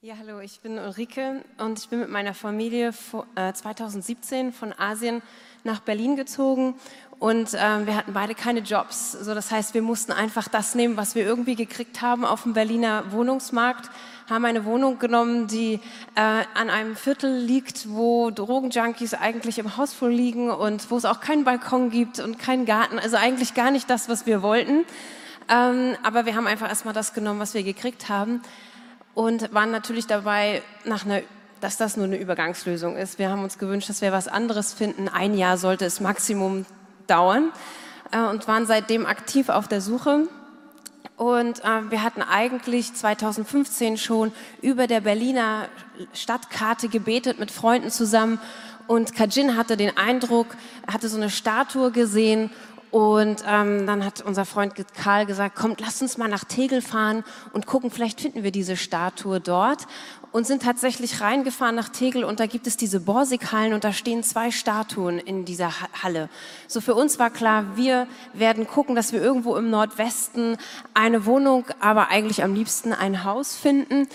Ja, 0.00 0.14
hallo, 0.18 0.40
ich 0.40 0.60
bin 0.60 0.78
Ulrike 0.78 1.44
und 1.58 1.78
ich 1.78 1.90
bin 1.90 1.98
mit 1.98 2.08
meiner 2.08 2.32
Familie 2.32 2.94
2017 3.34 4.54
von 4.54 4.72
Asien 4.72 5.20
nach 5.62 5.80
Berlin 5.80 6.16
gezogen 6.16 6.74
und 7.18 7.52
äh, 7.52 7.86
wir 7.86 7.96
hatten 7.96 8.14
beide 8.14 8.34
keine 8.34 8.60
Jobs. 8.60 9.12
So, 9.12 9.34
das 9.34 9.50
heißt, 9.50 9.74
wir 9.74 9.82
mussten 9.82 10.12
einfach 10.12 10.48
das 10.48 10.74
nehmen, 10.74 10.96
was 10.96 11.14
wir 11.14 11.26
irgendwie 11.26 11.54
gekriegt 11.54 12.00
haben 12.00 12.24
auf 12.24 12.44
dem 12.44 12.54
Berliner 12.54 13.12
Wohnungsmarkt 13.12 13.90
haben 14.30 14.44
eine 14.44 14.64
Wohnung 14.64 14.98
genommen, 14.98 15.46
die 15.46 15.74
äh, 16.14 16.20
an 16.54 16.70
einem 16.70 16.96
Viertel 16.96 17.36
liegt, 17.36 17.90
wo 17.90 18.30
Drogenjunkies 18.30 19.14
eigentlich 19.14 19.58
im 19.58 19.76
Hausflur 19.76 20.10
liegen 20.10 20.50
und 20.50 20.90
wo 20.90 20.96
es 20.96 21.04
auch 21.04 21.20
keinen 21.20 21.44
Balkon 21.44 21.90
gibt 21.90 22.20
und 22.20 22.38
keinen 22.38 22.64
Garten. 22.64 22.98
Also 22.98 23.16
eigentlich 23.16 23.54
gar 23.54 23.70
nicht 23.70 23.90
das, 23.90 24.08
was 24.08 24.26
wir 24.26 24.42
wollten. 24.42 24.84
Ähm, 25.48 25.96
aber 26.02 26.26
wir 26.26 26.36
haben 26.36 26.46
einfach 26.46 26.68
erstmal 26.68 26.94
das 26.94 27.12
genommen, 27.12 27.40
was 27.40 27.54
wir 27.54 27.64
gekriegt 27.64 28.08
haben 28.08 28.40
und 29.14 29.52
waren 29.52 29.70
natürlich 29.70 30.06
dabei, 30.06 30.62
nach 30.84 31.04
einer, 31.04 31.22
dass 31.60 31.76
das 31.76 31.96
nur 31.96 32.06
eine 32.06 32.16
Übergangslösung 32.16 32.96
ist. 32.96 33.18
Wir 33.18 33.30
haben 33.30 33.42
uns 33.42 33.58
gewünscht, 33.58 33.88
dass 33.88 34.00
wir 34.00 34.12
was 34.12 34.28
anderes 34.28 34.72
finden. 34.72 35.08
Ein 35.08 35.36
Jahr 35.36 35.58
sollte 35.58 35.84
es 35.84 36.00
Maximum 36.00 36.66
dauern 37.06 37.50
äh, 38.12 38.20
und 38.20 38.46
waren 38.46 38.66
seitdem 38.66 39.06
aktiv 39.06 39.48
auf 39.48 39.66
der 39.66 39.80
Suche. 39.80 40.28
Und 41.20 41.62
äh, 41.64 41.90
wir 41.90 42.02
hatten 42.02 42.22
eigentlich 42.22 42.94
2015 42.94 43.98
schon 43.98 44.32
über 44.62 44.86
der 44.86 45.02
Berliner 45.02 45.68
Stadtkarte 46.14 46.88
gebetet 46.88 47.38
mit 47.38 47.50
Freunden 47.50 47.90
zusammen. 47.90 48.40
Und 48.86 49.14
Kajin 49.14 49.54
hatte 49.54 49.76
den 49.76 49.94
Eindruck, 49.98 50.46
er 50.86 50.94
hatte 50.94 51.10
so 51.10 51.18
eine 51.18 51.28
Statue 51.28 51.90
gesehen. 51.90 52.48
Und 52.90 53.44
ähm, 53.46 53.86
dann 53.86 54.02
hat 54.02 54.22
unser 54.22 54.46
Freund 54.46 54.72
Karl 54.94 55.26
gesagt, 55.26 55.56
kommt, 55.56 55.82
lass 55.82 56.00
uns 56.00 56.16
mal 56.16 56.26
nach 56.26 56.44
Tegel 56.44 56.80
fahren 56.80 57.22
und 57.52 57.66
gucken, 57.66 57.90
vielleicht 57.90 58.22
finden 58.22 58.42
wir 58.42 58.50
diese 58.50 58.78
Statue 58.78 59.40
dort 59.40 59.86
und 60.32 60.46
sind 60.46 60.62
tatsächlich 60.62 61.20
reingefahren 61.20 61.74
nach 61.74 61.88
Tegel 61.88 62.24
und 62.24 62.40
da 62.40 62.46
gibt 62.46 62.66
es 62.66 62.76
diese 62.76 63.00
Borsighallen 63.00 63.72
und 63.72 63.84
da 63.84 63.92
stehen 63.92 64.22
zwei 64.22 64.50
Statuen 64.50 65.18
in 65.18 65.44
dieser 65.44 65.72
Halle. 66.02 66.28
So 66.68 66.80
für 66.80 66.94
uns 66.94 67.18
war 67.18 67.30
klar, 67.30 67.76
wir 67.76 68.06
werden 68.32 68.66
gucken, 68.66 68.94
dass 68.94 69.12
wir 69.12 69.20
irgendwo 69.20 69.56
im 69.56 69.70
Nordwesten 69.70 70.56
eine 70.94 71.26
Wohnung, 71.26 71.64
aber 71.80 72.08
eigentlich 72.08 72.42
am 72.42 72.54
liebsten 72.54 72.92
ein 72.92 73.24
Haus 73.24 73.56
finden 73.56 74.06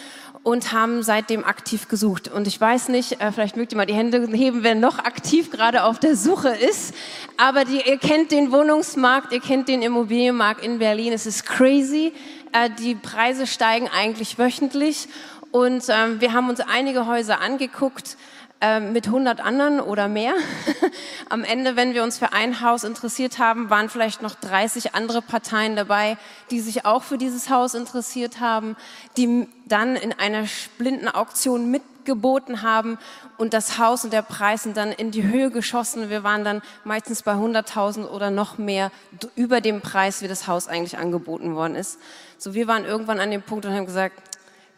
und 0.46 0.72
haben 0.72 1.02
seitdem 1.02 1.44
aktiv 1.44 1.88
gesucht. 1.88 2.28
Und 2.28 2.46
ich 2.46 2.62
weiß 2.62 2.90
nicht, 2.90 3.20
äh, 3.20 3.32
vielleicht 3.32 3.58
mögt 3.58 3.74
ihr 3.74 3.78
mal 3.78 3.88
die 3.88 3.96
Hände 3.96 4.28
heben, 4.32 4.62
wer 4.62 4.76
noch 4.76 5.00
aktiv 5.00 5.50
gerade 5.50 5.84
auf 5.84 5.98
der 5.98 6.16
Suche 6.16 6.50
ist. 6.50 6.94
Aber 7.36 7.66
die, 7.66 7.82
ihr 7.82 7.98
kennt 7.98 8.32
den 8.32 8.52
Wohnungsmarkt, 8.52 9.34
ihr 9.34 9.42
kennt 9.42 9.68
den 9.68 9.82
Immobilienmarkt 9.82 10.64
in 10.64 10.78
Berlin. 10.78 11.14
Es 11.14 11.26
ist 11.26 11.48
crazy. 11.48 12.14
Äh, 12.52 12.70
die 12.80 12.94
Preise 12.94 13.48
steigen 13.48 13.90
eigentlich 13.90 14.38
wöchentlich. 14.38 15.08
Und 15.56 15.86
ähm, 15.88 16.20
wir 16.20 16.34
haben 16.34 16.50
uns 16.50 16.60
einige 16.60 17.08
Häuser 17.08 17.40
angeguckt 17.40 18.18
äh, 18.60 18.82
mit 18.82 19.08
100 19.08 19.40
anderen 19.40 19.80
oder 19.80 20.10
mehr. 20.10 20.34
Am 21.30 21.46
Ende, 21.46 21.78
wenn 21.78 21.94
wir 21.94 22.04
uns 22.04 22.18
für 22.18 22.34
ein 22.34 22.60
Haus 22.60 22.84
interessiert 22.84 23.40
haben, 23.40 23.70
waren 23.70 23.88
vielleicht 23.88 24.22
noch 24.22 24.36
30 24.36 24.96
andere 24.96 25.22
Parteien 25.22 25.78
dabei, 25.78 26.18
die 26.52 26.60
sich 26.60 26.86
auch 26.86 27.04
für 27.04 27.18
dieses 27.18 27.50
Haus 27.50 27.74
interessiert 27.74 28.42
haben, 28.42 28.76
die 29.16 29.48
dann 29.66 29.96
in 29.96 30.12
einer 30.12 30.44
blinden 30.78 31.08
Auktion 31.08 31.72
mitgeboten 31.72 32.62
haben 32.62 32.98
und 33.38 33.54
das 33.54 33.78
Haus 33.78 34.04
und 34.04 34.12
der 34.12 34.24
Preis 34.24 34.64
sind 34.64 34.76
dann 34.76 34.92
in 34.92 35.12
die 35.12 35.24
Höhe 35.24 35.52
geschossen. 35.52 36.10
Wir 36.10 36.24
waren 36.24 36.44
dann 36.44 36.64
meistens 36.84 37.24
bei 37.24 37.32
100.000 37.32 38.08
oder 38.08 38.30
noch 38.30 38.58
mehr 38.58 38.92
über 39.38 39.62
dem 39.62 39.80
Preis, 39.80 40.22
wie 40.22 40.28
das 40.28 40.48
Haus 40.48 40.68
eigentlich 40.68 40.98
angeboten 40.98 41.56
worden 41.56 41.76
ist. 41.76 41.98
So, 42.38 42.54
wir 42.54 42.68
waren 42.68 42.84
irgendwann 42.84 43.22
an 43.22 43.32
dem 43.32 43.42
Punkt 43.42 43.66
und 43.66 43.74
haben 43.74 43.86
gesagt, 43.86 44.25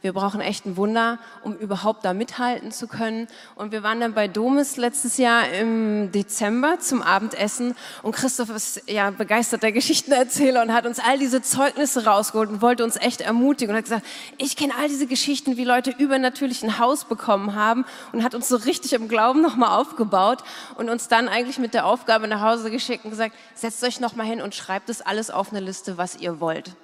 wir 0.07 0.13
brauchen 0.13 0.39
echt 0.39 0.65
ein 0.65 0.77
Wunder, 0.77 1.19
um 1.43 1.53
überhaupt 1.57 2.05
da 2.05 2.13
mithalten 2.13 2.71
zu 2.71 2.87
können. 2.87 3.27
Und 3.55 3.73
wir 3.73 3.83
waren 3.83 3.99
dann 3.99 4.13
bei 4.13 4.29
Domus 4.29 4.77
letztes 4.77 5.17
Jahr 5.17 5.49
im 5.49 6.13
Dezember 6.13 6.79
zum 6.79 7.01
Abendessen 7.01 7.75
und 8.03 8.15
Christoph 8.15 8.49
ist 8.51 8.89
ja 8.89 9.09
begeisterter 9.11 9.73
Geschichtenerzähler 9.73 10.61
und 10.61 10.73
hat 10.73 10.85
uns 10.85 10.99
all 10.99 11.19
diese 11.19 11.41
Zeugnisse 11.41 12.05
rausgeholt 12.05 12.49
und 12.49 12.61
wollte 12.61 12.85
uns 12.85 12.95
echt 12.95 13.19
ermutigen 13.19 13.71
und 13.71 13.77
hat 13.79 13.83
gesagt, 13.83 14.05
ich 14.37 14.55
kenne 14.55 14.75
all 14.79 14.87
diese 14.87 15.07
Geschichten, 15.07 15.57
wie 15.57 15.65
Leute 15.65 15.93
übernatürlich 15.97 16.63
ein 16.63 16.79
Haus 16.79 17.03
bekommen 17.03 17.53
haben 17.53 17.83
und 18.13 18.23
hat 18.23 18.33
uns 18.33 18.47
so 18.47 18.55
richtig 18.55 18.93
im 18.93 19.09
Glauben 19.09 19.41
nochmal 19.41 19.77
aufgebaut 19.77 20.41
und 20.77 20.89
uns 20.89 21.09
dann 21.09 21.27
eigentlich 21.27 21.59
mit 21.59 21.73
der 21.73 21.85
Aufgabe 21.85 22.29
nach 22.29 22.39
Hause 22.39 22.71
geschickt 22.71 23.03
und 23.03 23.11
gesagt, 23.11 23.35
setzt 23.55 23.83
euch 23.83 23.99
nochmal 23.99 24.25
hin 24.25 24.41
und 24.41 24.55
schreibt 24.55 24.89
es 24.89 25.01
alles 25.01 25.29
auf 25.29 25.51
eine 25.51 25.59
Liste, 25.59 25.97
was 25.97 26.15
ihr 26.15 26.39
wollt 26.39 26.77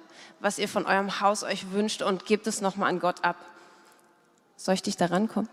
was 0.44 0.58
ihr 0.58 0.68
von 0.68 0.84
eurem 0.84 1.20
Haus 1.20 1.42
euch 1.42 1.72
wünscht 1.72 2.02
und 2.02 2.26
gebt 2.26 2.46
es 2.46 2.60
nochmal 2.60 2.90
an 2.90 3.00
Gott 3.00 3.24
ab. 3.24 3.36
Soll 4.58 4.74
ich 4.74 4.82
dich 4.82 4.98
da 4.98 5.06
rankommen? 5.06 5.48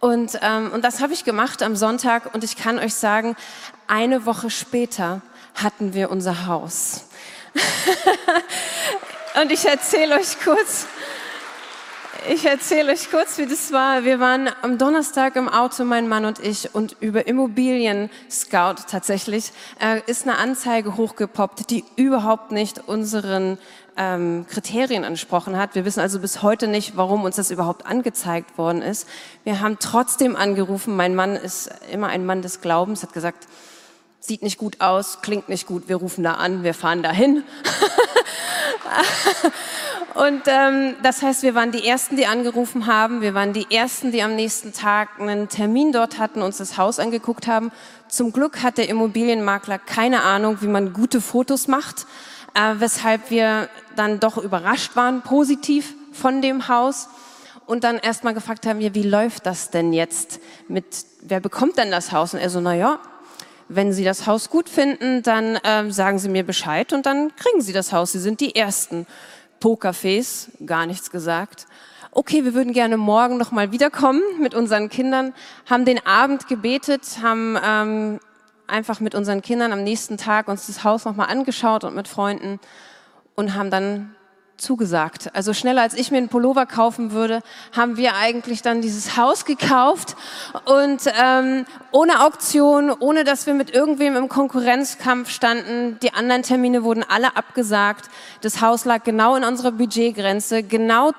Und, 0.00 0.38
ähm, 0.42 0.72
und 0.72 0.84
das 0.84 1.00
habe 1.00 1.12
ich 1.12 1.22
gemacht 1.22 1.62
am 1.62 1.76
Sonntag 1.76 2.34
und 2.34 2.42
ich 2.42 2.56
kann 2.56 2.80
euch 2.80 2.94
sagen, 2.94 3.36
eine 3.86 4.26
Woche 4.26 4.50
später 4.50 5.22
hatten 5.54 5.94
wir 5.94 6.10
unser 6.10 6.46
Haus. 6.46 7.06
und 9.40 9.52
ich 9.52 9.64
erzähle 9.66 10.16
euch 10.16 10.40
kurz, 10.42 10.88
ich 12.28 12.44
erzähle 12.44 12.92
euch 12.92 13.10
kurz, 13.10 13.36
wie 13.38 13.46
das 13.46 13.70
war. 13.70 14.04
Wir 14.04 14.18
waren 14.18 14.48
am 14.62 14.78
Donnerstag 14.78 15.36
im 15.36 15.48
Auto, 15.48 15.84
mein 15.84 16.08
Mann 16.08 16.24
und 16.24 16.38
ich, 16.38 16.74
und 16.74 16.96
über 17.00 17.26
Immobilien 17.26 18.10
Scout 18.30 18.82
tatsächlich 18.88 19.52
äh, 19.78 20.00
ist 20.06 20.26
eine 20.26 20.38
Anzeige 20.38 20.96
hochgepoppt, 20.96 21.70
die 21.70 21.84
überhaupt 21.96 22.50
nicht 22.50 22.88
unseren 22.88 23.58
ähm, 23.96 24.46
Kriterien 24.48 25.04
entsprochen 25.04 25.56
hat. 25.56 25.74
Wir 25.74 25.84
wissen 25.84 26.00
also 26.00 26.18
bis 26.20 26.42
heute 26.42 26.68
nicht, 26.68 26.96
warum 26.96 27.24
uns 27.24 27.36
das 27.36 27.50
überhaupt 27.50 27.86
angezeigt 27.86 28.58
worden 28.58 28.82
ist. 28.82 29.08
Wir 29.44 29.60
haben 29.60 29.78
trotzdem 29.78 30.36
angerufen. 30.36 30.96
Mein 30.96 31.14
Mann 31.14 31.36
ist 31.36 31.70
immer 31.92 32.08
ein 32.08 32.26
Mann 32.26 32.42
des 32.42 32.60
Glaubens, 32.60 33.02
hat 33.02 33.12
gesagt, 33.12 33.46
sieht 34.20 34.42
nicht 34.42 34.58
gut 34.58 34.80
aus, 34.80 35.20
klingt 35.20 35.48
nicht 35.48 35.66
gut, 35.66 35.88
wir 35.88 35.96
rufen 35.96 36.24
da 36.24 36.34
an, 36.34 36.62
wir 36.62 36.74
fahren 36.74 37.02
dahin. 37.02 37.42
Und 40.14 40.42
ähm, 40.46 40.94
das 41.02 41.22
heißt, 41.22 41.42
wir 41.42 41.54
waren 41.56 41.72
die 41.72 41.86
Ersten, 41.86 42.16
die 42.16 42.26
angerufen 42.26 42.86
haben. 42.86 43.20
Wir 43.20 43.34
waren 43.34 43.52
die 43.52 43.66
Ersten, 43.70 44.12
die 44.12 44.22
am 44.22 44.36
nächsten 44.36 44.72
Tag 44.72 45.08
einen 45.18 45.48
Termin 45.48 45.90
dort 45.90 46.18
hatten, 46.18 46.40
uns 46.40 46.58
das 46.58 46.78
Haus 46.78 47.00
angeguckt 47.00 47.48
haben. 47.48 47.72
Zum 48.08 48.32
Glück 48.32 48.62
hat 48.62 48.78
der 48.78 48.88
Immobilienmakler 48.88 49.78
keine 49.78 50.22
Ahnung, 50.22 50.58
wie 50.60 50.68
man 50.68 50.92
gute 50.92 51.20
Fotos 51.20 51.66
macht 51.66 52.06
äh, 52.54 52.74
weshalb 52.78 53.30
wir 53.30 53.68
dann 53.96 54.20
doch 54.20 54.38
überrascht 54.38 54.96
waren, 54.96 55.22
positiv 55.22 55.94
von 56.12 56.42
dem 56.42 56.68
Haus 56.68 57.08
und 57.66 57.84
dann 57.84 57.98
erstmal 57.98 58.34
gefragt 58.34 58.66
haben, 58.66 58.80
ja, 58.80 58.94
wie 58.94 59.02
läuft 59.02 59.46
das 59.46 59.70
denn 59.70 59.92
jetzt 59.92 60.40
mit, 60.68 60.84
wer 61.22 61.40
bekommt 61.40 61.78
denn 61.78 61.90
das 61.90 62.12
Haus? 62.12 62.34
Und 62.34 62.40
er 62.40 62.50
so, 62.50 62.60
na 62.60 62.74
ja, 62.74 62.98
wenn 63.68 63.92
Sie 63.92 64.04
das 64.04 64.26
Haus 64.26 64.50
gut 64.50 64.68
finden, 64.68 65.22
dann 65.22 65.56
äh, 65.56 65.90
sagen 65.90 66.18
Sie 66.18 66.28
mir 66.28 66.44
Bescheid 66.44 66.92
und 66.92 67.06
dann 67.06 67.34
kriegen 67.36 67.62
Sie 67.62 67.72
das 67.72 67.92
Haus. 67.92 68.12
Sie 68.12 68.18
sind 68.18 68.40
die 68.40 68.54
Ersten. 68.54 69.06
Pokerface, 69.60 70.50
gar 70.66 70.84
nichts 70.84 71.10
gesagt. 71.10 71.66
Okay, 72.10 72.44
wir 72.44 72.52
würden 72.52 72.74
gerne 72.74 72.98
morgen 72.98 73.38
noch 73.38 73.50
mal 73.50 73.72
wiederkommen 73.72 74.20
mit 74.38 74.54
unseren 74.54 74.90
Kindern, 74.90 75.32
haben 75.68 75.86
den 75.86 76.04
Abend 76.06 76.48
gebetet, 76.48 77.18
haben 77.22 77.58
ähm, 77.64 78.20
einfach 78.66 79.00
mit 79.00 79.14
unseren 79.14 79.42
Kindern 79.42 79.72
am 79.72 79.82
nächsten 79.82 80.16
Tag 80.16 80.48
uns 80.48 80.66
das 80.66 80.84
Haus 80.84 81.04
nochmal 81.04 81.28
angeschaut 81.28 81.84
und 81.84 81.94
mit 81.94 82.08
Freunden 82.08 82.60
und 83.34 83.54
haben 83.54 83.70
dann 83.70 84.14
zugesagt. 84.56 85.30
Also 85.34 85.52
schneller 85.52 85.82
als 85.82 85.94
ich 85.94 86.10
mir 86.10 86.18
einen 86.18 86.28
Pullover 86.28 86.66
kaufen 86.66 87.12
würde, 87.12 87.42
haben 87.76 87.96
wir 87.96 88.14
eigentlich 88.14 88.62
dann 88.62 88.80
dieses 88.80 89.16
Haus 89.16 89.44
gekauft 89.44 90.16
und 90.64 91.02
ähm, 91.20 91.66
ohne 91.90 92.24
Auktion, 92.24 92.90
ohne 92.90 93.24
dass 93.24 93.46
wir 93.46 93.54
mit 93.54 93.74
irgendwem 93.74 94.16
im 94.16 94.28
Konkurrenzkampf 94.28 95.30
standen. 95.30 95.98
Die 96.02 96.14
anderen 96.14 96.42
Termine 96.42 96.84
wurden 96.84 97.04
alle 97.06 97.36
abgesagt. 97.36 98.08
Das 98.42 98.60
Haus 98.60 98.84
lag 98.84 99.02
genau 99.02 99.34
in 99.34 99.44
unserer 99.44 99.72
Budgetgrenze, 99.72 100.62
genau 100.62 101.12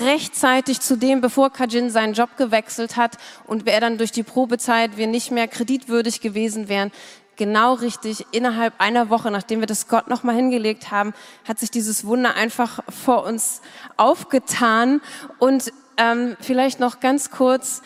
rechtzeitig 0.00 0.80
zu 0.80 0.96
dem, 0.96 1.20
bevor 1.20 1.50
Kajin 1.50 1.90
seinen 1.90 2.14
Job 2.14 2.30
gewechselt 2.36 2.96
hat 2.96 3.16
und 3.46 3.66
er 3.68 3.80
dann 3.80 3.98
durch 3.98 4.12
die 4.12 4.22
Probezeit 4.22 4.96
wir 4.96 5.06
nicht 5.06 5.30
mehr 5.30 5.48
kreditwürdig 5.48 6.20
gewesen 6.20 6.68
wären, 6.68 6.90
genau 7.36 7.74
richtig. 7.74 8.26
Innerhalb 8.32 8.74
einer 8.78 9.10
Woche, 9.10 9.30
nachdem 9.30 9.60
wir 9.60 9.66
das 9.66 9.88
Gott 9.88 10.08
nochmal 10.08 10.34
hingelegt 10.34 10.90
haben, 10.90 11.14
hat 11.46 11.58
sich 11.58 11.70
dieses 11.70 12.04
Wunder 12.06 12.34
einfach 12.34 12.80
vor 12.88 13.24
uns 13.24 13.60
aufgetan. 13.96 15.00
Und 15.38 15.72
ähm, 15.96 16.36
vielleicht 16.40 16.80
noch 16.80 17.00
ganz 17.00 17.30
kurz, 17.30 17.82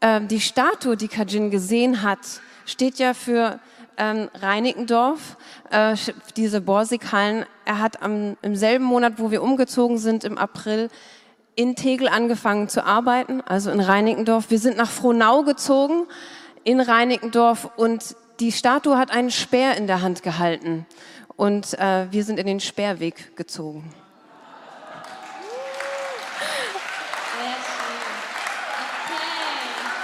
äh, 0.00 0.20
die 0.20 0.40
Statue, 0.40 0.96
die 0.96 1.08
Kajin 1.08 1.50
gesehen 1.50 2.02
hat, 2.02 2.18
steht 2.66 2.98
ja 2.98 3.14
für 3.14 3.60
ähm, 3.96 4.28
Reinickendorf, 4.34 5.36
äh, 5.70 5.96
diese 6.36 6.60
Borsighallen. 6.60 7.44
Er 7.64 7.78
hat 7.78 8.02
am, 8.02 8.36
im 8.42 8.56
selben 8.56 8.84
Monat, 8.84 9.14
wo 9.16 9.30
wir 9.30 9.42
umgezogen 9.42 9.98
sind, 9.98 10.24
im 10.24 10.38
April, 10.38 10.90
in 11.60 11.76
Tegel 11.76 12.08
angefangen 12.08 12.70
zu 12.70 12.86
arbeiten, 12.86 13.42
also 13.42 13.70
in 13.70 13.80
Reinickendorf. 13.80 14.48
Wir 14.48 14.58
sind 14.58 14.78
nach 14.78 14.88
Frohnau 14.88 15.42
gezogen, 15.42 16.06
in 16.64 16.80
Reinickendorf 16.80 17.68
und 17.76 18.16
die 18.40 18.50
Statue 18.50 18.96
hat 18.96 19.10
einen 19.10 19.30
Speer 19.30 19.76
in 19.76 19.86
der 19.86 20.00
Hand 20.00 20.22
gehalten 20.22 20.86
und 21.36 21.78
äh, 21.78 22.10
wir 22.10 22.24
sind 22.24 22.38
in 22.38 22.46
den 22.46 22.60
Speerweg 22.60 23.36
gezogen. 23.36 23.92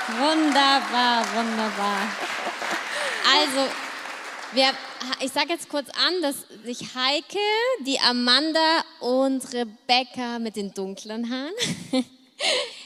Wunderbar, 0.08 1.24
wunderbar. 1.34 1.96
Also, 3.34 3.85
wir, 4.56 4.70
ich 5.20 5.32
sage 5.32 5.50
jetzt 5.50 5.68
kurz 5.68 5.88
an, 5.90 6.22
dass 6.22 6.36
sich 6.64 6.94
Heike, 6.94 7.38
die 7.80 8.00
Amanda 8.00 8.82
und 9.00 9.52
Rebecca 9.52 10.38
mit 10.38 10.56
den 10.56 10.72
dunklen 10.72 11.30
Haaren 11.30 11.52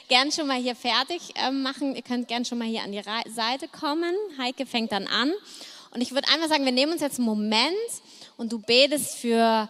gern 0.08 0.32
schon 0.32 0.48
mal 0.48 0.60
hier 0.60 0.74
fertig 0.74 1.20
äh, 1.36 1.52
machen. 1.52 1.94
Ihr 1.94 2.02
könnt 2.02 2.26
gern 2.26 2.44
schon 2.44 2.58
mal 2.58 2.66
hier 2.66 2.82
an 2.82 2.90
die 2.90 3.02
Seite 3.32 3.68
kommen. 3.68 4.12
Heike 4.36 4.66
fängt 4.66 4.90
dann 4.90 5.06
an. 5.06 5.32
Und 5.92 6.00
ich 6.00 6.12
würde 6.12 6.28
einfach 6.28 6.48
sagen, 6.48 6.64
wir 6.64 6.72
nehmen 6.72 6.92
uns 6.92 7.00
jetzt 7.00 7.18
einen 7.18 7.26
Moment 7.26 7.74
und 8.36 8.50
du 8.50 8.58
betest 8.58 9.18
für 9.18 9.68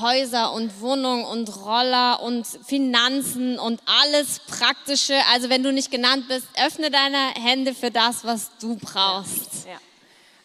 Häuser 0.00 0.52
und 0.52 0.80
Wohnungen 0.80 1.24
und 1.24 1.48
Roller 1.64 2.22
und 2.22 2.46
Finanzen 2.46 3.58
und 3.58 3.80
alles 3.86 4.40
Praktische. 4.46 5.16
Also 5.32 5.50
wenn 5.50 5.64
du 5.64 5.72
nicht 5.72 5.90
genannt 5.90 6.28
bist, 6.28 6.46
öffne 6.64 6.90
deine 6.90 7.34
Hände 7.34 7.74
für 7.74 7.90
das, 7.90 8.24
was 8.24 8.50
du 8.60 8.76
brauchst. 8.76 9.66
Ja. 9.66 9.78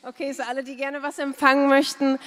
Okay, 0.05 0.33
so 0.33 0.43
alle, 0.43 0.65
die 0.65 0.75
gerne 0.75 1.01
was 1.01 1.17
empfangen 1.17 1.69
möchten, 1.69 2.19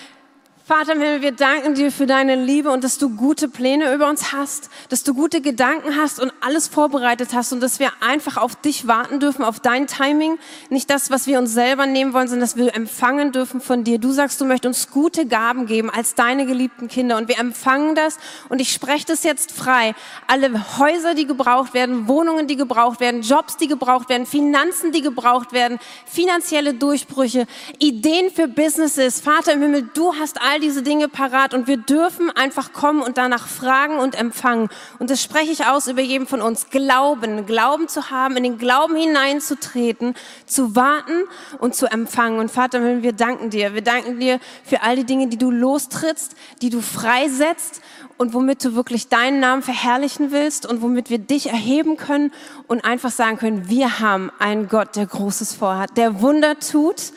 Vater 0.69 0.95
im 0.95 1.01
Himmel, 1.01 1.23
wir 1.23 1.31
danken 1.31 1.75
dir 1.77 1.93
für 1.93 2.07
deine 2.07 2.35
Liebe 2.35 2.73
und 2.73 2.83
dass 2.83 2.99
du 2.99 3.11
gute 3.11 3.47
Pläne 3.47 3.95
über 3.95 4.09
uns 4.09 4.33
hast, 4.33 4.69
dass 4.89 5.05
du 5.05 5.15
gute 5.15 5.41
Gedanken 5.41 5.95
hast 5.97 6.19
und 6.19 6.33
alles 6.41 6.67
vorbereitet 6.67 7.29
hast 7.35 7.53
und 7.53 7.61
dass 7.61 7.79
wir 7.79 7.93
einfach 8.01 8.37
auf 8.37 8.57
dich 8.57 8.89
warten 8.89 9.21
dürfen, 9.21 9.45
auf 9.45 9.61
dein 9.61 9.87
Timing. 9.87 10.41
Nicht 10.69 10.91
das, 10.91 11.09
was 11.09 11.29
wir 11.29 11.39
uns 11.39 11.53
selber 11.53 11.87
nehmen 11.87 12.13
wollen, 12.15 12.27
sondern 12.27 12.49
dass 12.49 12.57
wir 12.57 12.75
empfangen 12.75 13.31
dürfen 13.31 13.61
von 13.61 13.85
dir. 13.85 14.01
Du 14.01 14.11
sagst, 14.11 14.41
du 14.41 14.45
möchtest 14.45 14.67
uns 14.67 14.91
gute 14.91 15.27
Gaben 15.27 15.67
geben 15.67 15.89
als 15.89 16.17
deine 16.17 16.47
geliebten 16.47 16.89
Kinder 16.89 17.17
und 17.17 17.29
wir 17.29 17.39
empfangen 17.39 17.95
das 17.95 18.19
und 18.49 18.61
ich 18.61 18.73
spreche 18.73 19.07
das 19.07 19.23
jetzt 19.23 19.53
frei. 19.53 19.95
Alle 20.27 20.51
Häuser, 20.81 21.15
die 21.15 21.29
gebraucht 21.29 21.75
werden, 21.75 22.09
Wohnungen, 22.09 22.49
die 22.49 22.57
gebraucht 22.57 22.99
werden, 22.99 23.23
Jobs, 23.23 23.57
die 23.57 23.69
gebraucht 23.69 24.09
werden, 24.09 24.27
Finanzen, 24.27 24.91
die 24.91 25.03
gebraucht 25.03 25.53
werden, 25.53 25.79
finanzielle 26.07 26.75
Durchbrüche, 26.75 27.47
Ideen 27.79 28.33
für 28.33 28.49
Businesses. 28.49 29.21
Vater 29.21 29.53
im 29.53 29.63
Himmel, 29.63 29.89
du 29.95 30.13
hast 30.15 30.43
all 30.43 30.56
all 30.57 30.61
diese 30.61 30.83
Dinge 30.83 31.09
parat 31.09 31.53
und 31.53 31.67
wir 31.67 31.77
dürfen 31.77 32.31
einfach 32.31 32.73
kommen 32.73 33.03
und 33.03 33.19
danach 33.19 33.47
fragen 33.47 33.99
und 33.99 34.19
empfangen. 34.19 34.71
Und 34.99 35.11
das 35.11 35.23
spreche 35.23 35.53
ich 35.53 35.67
aus 35.67 35.87
über 35.87 36.01
jedem 36.01 36.27
von 36.27 36.41
uns. 36.41 36.71
Glauben, 36.71 37.45
Glauben 37.45 37.89
zu 37.89 38.09
haben, 38.11 38.39
in 38.39 38.43
den 38.43 38.57
Glauben 38.57 38.97
hineinzutreten, 38.97 40.15
zu 40.47 40.75
warten 40.75 41.25
und 41.59 41.75
zu 41.75 41.85
empfangen. 41.87 42.39
Und 42.39 42.51
Vater, 42.51 43.03
wir 43.03 43.13
danken 43.13 43.51
dir. 43.51 43.75
Wir 43.75 43.83
danken 43.83 44.19
dir 44.19 44.41
für 44.65 44.81
all 44.81 44.97
die 44.97 45.05
Dinge, 45.05 45.27
die 45.27 45.37
du 45.37 45.51
lostrittst, 45.51 46.35
die 46.63 46.71
du 46.71 46.81
freisetzt 46.81 47.83
und 48.17 48.33
womit 48.33 48.65
du 48.65 48.75
wirklich 48.75 49.09
deinen 49.09 49.41
Namen 49.41 49.63
verherrlichen 49.63 50.33
willst 50.33 50.65
und 50.65 50.81
womit 50.81 51.11
wir 51.11 51.19
dich 51.19 51.51
erheben 51.51 51.99
können 51.99 52.33
und 52.67 52.83
einfach 52.83 53.11
sagen 53.11 53.37
können, 53.37 53.69
wir 53.69 54.01
haben 54.01 54.31
einen 54.39 54.69
Gott, 54.69 54.97
der 54.97 55.05
Großes 55.05 55.55
vorhat, 55.55 55.99
der 55.99 56.23
Wunder 56.23 56.59
tut 56.59 57.13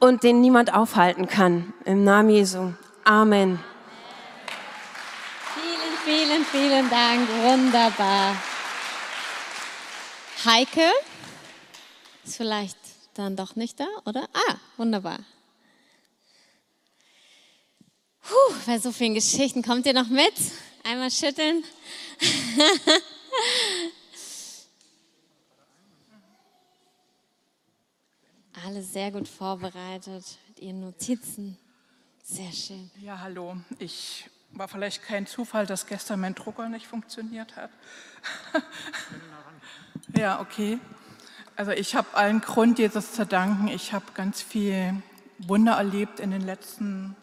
und 0.00 0.24
den 0.24 0.40
niemand 0.40 0.74
aufhalten 0.74 1.28
kann. 1.28 1.72
Im 1.84 2.02
Namen 2.02 2.30
Jesu. 2.30 2.72
Amen. 3.04 3.62
Vielen, 5.54 6.44
vielen, 6.44 6.44
vielen 6.44 6.90
Dank. 6.90 7.28
Wunderbar. 7.28 8.34
Heike 10.44 10.90
ist 12.24 12.36
vielleicht 12.36 12.78
dann 13.14 13.36
doch 13.36 13.56
nicht 13.56 13.78
da, 13.78 13.86
oder? 14.06 14.26
Ah, 14.32 14.54
wunderbar. 14.78 15.18
Puh, 18.22 18.54
bei 18.66 18.78
so 18.78 18.92
vielen 18.92 19.14
Geschichten 19.14 19.62
kommt 19.62 19.86
ihr 19.86 19.92
noch 19.92 20.08
mit? 20.08 20.32
Einmal 20.84 21.10
schütteln. 21.10 21.62
Alle 28.70 28.84
sehr 28.84 29.10
gut 29.10 29.26
vorbereitet 29.26 30.38
mit 30.46 30.60
ihren 30.60 30.78
Notizen. 30.78 31.58
Sehr 32.22 32.52
schön. 32.52 32.88
Ja, 33.00 33.18
hallo. 33.18 33.56
Ich 33.80 34.30
war 34.52 34.68
vielleicht 34.68 35.02
kein 35.02 35.26
Zufall, 35.26 35.66
dass 35.66 35.88
gestern 35.88 36.20
mein 36.20 36.36
Drucker 36.36 36.68
nicht 36.68 36.86
funktioniert 36.86 37.56
hat. 37.56 37.70
ja, 40.16 40.40
okay. 40.40 40.78
Also 41.56 41.72
ich 41.72 41.96
habe 41.96 42.14
allen 42.14 42.42
Grund, 42.42 42.78
Jesus 42.78 43.10
zu 43.10 43.26
danken. 43.26 43.66
Ich 43.66 43.92
habe 43.92 44.04
ganz 44.14 44.40
viel 44.40 45.02
Wunder 45.38 45.72
erlebt 45.72 46.20
in 46.20 46.30
den 46.30 46.42
letzten 46.42 47.16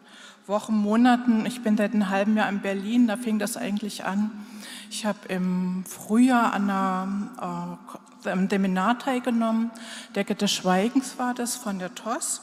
Wochen, 0.46 0.74
Monaten. 0.76 1.46
Ich 1.46 1.62
bin 1.62 1.78
seit 1.78 1.94
einem 1.94 2.10
halben 2.10 2.36
Jahr 2.36 2.50
in 2.50 2.60
Berlin, 2.60 3.06
da 3.06 3.16
fing 3.16 3.38
das 3.38 3.56
eigentlich 3.56 4.04
an. 4.04 4.46
Ich 4.90 5.06
habe 5.06 5.28
im 5.28 5.86
Frühjahr 5.86 6.52
an 6.52 6.68
einer 6.68 7.78
am 8.24 8.48
Seminar 8.48 8.98
teilgenommen. 8.98 9.70
Decke 10.14 10.34
des 10.34 10.52
Schweigens 10.52 11.18
war 11.18 11.34
das 11.34 11.56
von 11.56 11.78
der 11.78 11.94
TOS. 11.94 12.42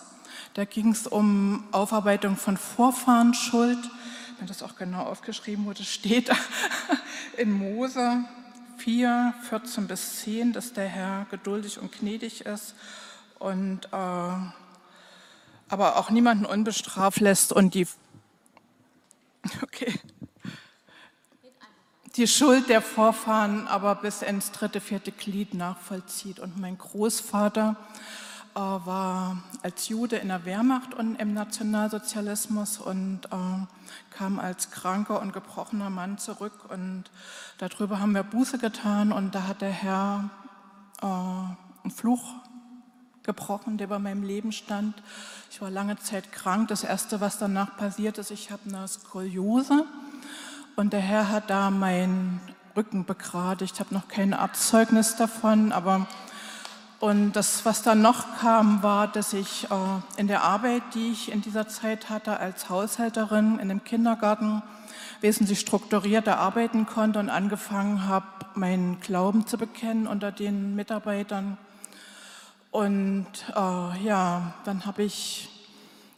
Da 0.54 0.66
ging 0.66 0.92
es 0.92 1.08
um 1.08 1.64
Aufarbeitung 1.72 2.38
von 2.38 2.58
Vorfahrenschuld. 2.58 3.80
Wenn 4.40 4.48
das 4.48 4.64
auch 4.64 4.76
genau 4.76 5.04
aufgeschrieben 5.04 5.66
wurde, 5.66 5.84
steht 5.86 6.32
in 7.38 7.52
Mose 7.52 8.26
4, 8.78 9.34
14 9.50 9.88
bis 9.88 10.22
10, 10.22 10.54
dass 10.54 10.74
der 10.74 10.88
Herr 10.88 11.26
geduldig 11.32 11.80
und 11.80 11.92
gnädig 11.92 12.46
ist 12.46 12.76
und 13.40 13.86
äh, 13.86 14.38
aber 15.68 15.98
auch 15.98 16.10
niemanden 16.10 16.46
unbestraft 16.46 17.20
lässt 17.20 17.52
und 17.52 17.74
die 17.74 17.88
okay 19.64 19.94
die 22.16 22.28
Schuld 22.28 22.70
der 22.70 22.82
Vorfahren 22.82 23.68
aber 23.68 23.96
bis 23.96 24.22
ins 24.22 24.52
dritte, 24.52 24.80
vierte 24.80 25.12
Glied 25.12 25.54
nachvollzieht. 25.54 26.40
Und 26.40 26.58
mein 26.58 26.78
Großvater 26.78 27.76
äh, 28.56 28.60
war 28.60 29.38
als 29.64 29.90
Jude 29.90 30.16
in 30.18 30.30
der 30.30 30.46
Wehrmacht 30.46 30.94
und 30.94 31.16
im 31.16 31.34
Nationalsozialismus 31.34 32.78
und 32.78 33.26
äh, 33.26 34.16
kam 34.16 34.40
als 34.40 34.72
kranker 34.72 35.22
und 35.22 35.34
gebrochener 35.34 35.90
Mann 35.90 36.18
zurück. 36.18 36.70
Und 36.70 37.06
darüber 37.58 38.00
haben 38.00 38.14
wir 38.14 38.24
Buße 38.24 38.60
getan 38.60 39.12
und 39.12 39.36
da 39.36 39.48
hat 39.48 39.62
der 39.62 39.72
Herr 39.72 40.30
äh, 41.02 41.06
einen 41.06 41.92
Fluch 41.94 42.34
gebrochen, 43.24 43.78
der 43.78 43.88
bei 43.88 44.00
meinem 44.00 44.24
Leben 44.24 44.54
stand. 44.54 45.04
Ich 45.52 45.62
war 45.62 45.70
lange 45.70 45.98
Zeit 45.98 46.32
krank. 46.32 46.70
Das 46.70 46.86
Erste, 46.86 47.20
was 47.20 47.40
danach 47.40 47.76
passiert 47.76 48.20
ist, 48.20 48.32
ich 48.32 48.52
habe 48.52 48.62
eine 48.70 48.88
Skoliose. 48.88 49.86
Und 50.76 50.92
der 50.92 51.00
Herr 51.00 51.30
hat 51.30 51.50
da 51.50 51.72
meinen 51.72 52.42
Rücken 52.76 53.06
begradigt. 53.06 53.76
Ich 53.76 53.80
habe 53.80 53.94
noch 53.94 54.10
kein 54.10 54.34
Arztzeugnis 54.34 55.16
davon, 55.16 55.72
aber 55.72 56.06
und 57.00 57.34
das, 57.34 57.66
was 57.66 57.82
dann 57.82 58.02
noch 58.02 58.38
kam, 58.40 58.84
war, 58.84 59.08
dass 59.08 59.32
ich 59.32 59.66
äh, 59.66 60.20
in 60.20 60.28
der 60.28 60.44
Arbeit, 60.44 60.82
die 60.94 61.12
ich 61.12 61.32
in 61.32 61.42
dieser 61.42 61.68
Zeit 61.68 62.10
hatte 62.10 62.40
als 62.40 62.68
Haushälterin 62.68 63.60
in 63.60 63.70
dem 63.70 63.84
Kindergarten, 63.84 64.64
wesentlich 65.22 65.62
strukturierter 65.62 66.40
arbeiten 66.40 66.86
konnte 66.86 67.20
und 67.20 67.30
angefangen 67.30 68.08
habe, 68.08 68.26
meinen 68.56 69.00
Glauben 69.00 69.48
zu 69.48 69.58
bekennen 69.58 70.08
unter 70.08 70.32
den 70.32 70.76
Mitarbeitern. 70.76 71.58
Und 72.72 73.28
äh, 73.56 74.04
ja, 74.04 74.54
dann 74.66 74.86
habe 74.86 75.04
ich 75.04 75.50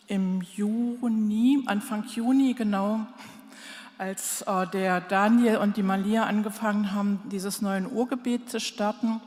im 0.08 0.41
Juni, 0.41 1.64
Anfang 1.68 2.05
Juni 2.05 2.53
genau, 2.53 3.05
als 3.97 4.43
äh, 4.43 4.67
der 4.67 5.01
Daniel 5.01 5.57
und 5.57 5.77
die 5.77 5.83
Malia 5.83 6.23
angefangen 6.23 6.93
haben, 6.93 7.19
dieses 7.25 7.61
neue 7.61 7.87
Urgebet 7.87 8.49
zu 8.49 8.59
starten, 8.59 9.21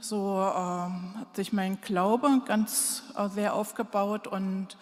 so 0.00 0.40
äh, 0.40 1.18
hat 1.20 1.34
sich 1.34 1.52
mein 1.52 1.80
Glaube 1.80 2.40
ganz 2.46 3.04
äh, 3.16 3.28
sehr 3.28 3.54
aufgebaut 3.54 4.26
und 4.26 4.76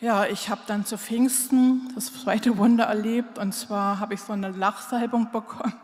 ja, 0.00 0.26
ich 0.26 0.50
habe 0.50 0.60
dann 0.66 0.84
zu 0.84 0.98
Pfingsten 0.98 1.92
das 1.94 2.12
zweite 2.12 2.58
Wunder 2.58 2.84
erlebt 2.84 3.38
und 3.38 3.52
zwar 3.52 4.00
habe 4.00 4.14
ich 4.14 4.20
so 4.20 4.32
eine 4.32 4.50
Lachsalbung 4.50 5.30
bekommen. 5.32 5.74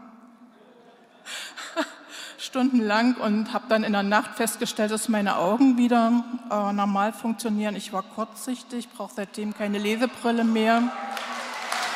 Stunden 2.38 2.80
lang 2.80 3.16
und 3.16 3.52
habe 3.52 3.66
dann 3.68 3.84
in 3.84 3.92
der 3.92 4.02
Nacht 4.02 4.36
festgestellt, 4.36 4.90
dass 4.90 5.08
meine 5.08 5.36
Augen 5.36 5.76
wieder 5.76 6.24
äh, 6.50 6.72
normal 6.72 7.12
funktionieren. 7.12 7.76
Ich 7.76 7.92
war 7.92 8.02
kurzsichtig, 8.02 8.88
brauche 8.90 9.14
seitdem 9.14 9.54
keine 9.54 9.78
Lesebrille 9.78 10.44
mehr. 10.44 10.82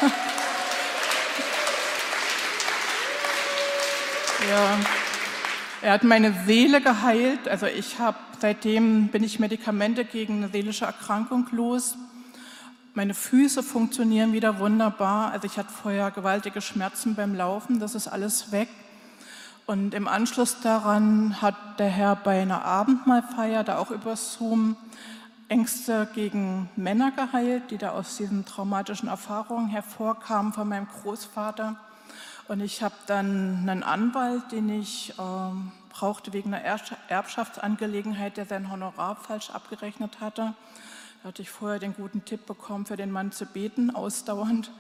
ja. 4.49 4.79
Er 5.83 5.93
hat 5.93 6.05
meine 6.05 6.35
Seele 6.47 6.81
geheilt. 6.81 7.49
Also 7.49 7.67
ich 7.67 7.99
habe 7.99 8.17
seitdem 8.41 9.09
bin 9.09 9.23
ich 9.23 9.39
Medikamente 9.39 10.05
gegen 10.05 10.39
eine 10.39 10.49
seelische 10.49 10.85
Erkrankung 10.85 11.47
los. 11.51 11.97
Meine 12.95 13.15
Füße 13.15 13.63
funktionieren 13.63 14.33
wieder 14.33 14.59
wunderbar. 14.59 15.33
Also 15.33 15.47
ich 15.47 15.59
hatte 15.59 15.73
vorher 15.73 16.11
gewaltige 16.11 16.61
Schmerzen 16.61 17.15
beim 17.15 17.35
Laufen. 17.35 17.81
Das 17.81 17.95
ist 17.95 18.09
alles 18.09 18.53
weg. 18.53 18.69
Und 19.67 19.95
im 19.95 20.09
Anschluss 20.09 20.61
daran 20.61 21.41
hat 21.41 21.57
der 21.79 21.89
Herr 21.89 22.17
bei 22.17 22.41
einer 22.43 22.65
Abendmahlfeier, 22.65 23.65
da 23.65 23.79
auch 23.79 23.91
über 23.91 24.15
Zoom, 24.15 24.77
Ängste 25.49 26.09
gegen 26.15 26.69
Männer 26.77 27.13
geheilt, 27.13 27.71
die 27.71 27.79
da 27.79 27.91
aus 27.91 28.17
diesen 28.17 28.45
traumatischen 28.45 29.09
Erfahrungen 29.09 29.69
hervorkamen 29.69 30.53
von 30.53 30.69
meinem 30.69 30.87
Großvater. 30.87 31.77
Und 32.47 32.61
ich 32.61 32.83
habe 32.83 32.95
dann 33.07 33.69
einen 33.69 33.83
Anwalt, 33.83 34.53
den 34.53 34.69
ich 34.69 35.15
äh, 35.19 35.23
brauchte 35.91 36.33
wegen 36.33 36.53
einer 36.53 36.63
Erbschaftsangelegenheit, 37.09 38.37
der 38.37 38.45
sein 38.45 38.71
Honorar 38.71 39.17
falsch 39.17 39.51
abgerechnet 39.51 40.21
hatte. 40.21 40.53
Da 41.23 41.29
hatte 41.29 41.41
ich 41.41 41.51
vorher 41.51 41.79
den 41.79 41.95
guten 41.95 42.25
Tipp 42.27 42.45
bekommen, 42.45 42.85
für 42.85 42.97
den 42.97 43.11
Mann 43.11 43.33
zu 43.33 43.47
beten, 43.47 43.95
ausdauernd. 43.95 44.71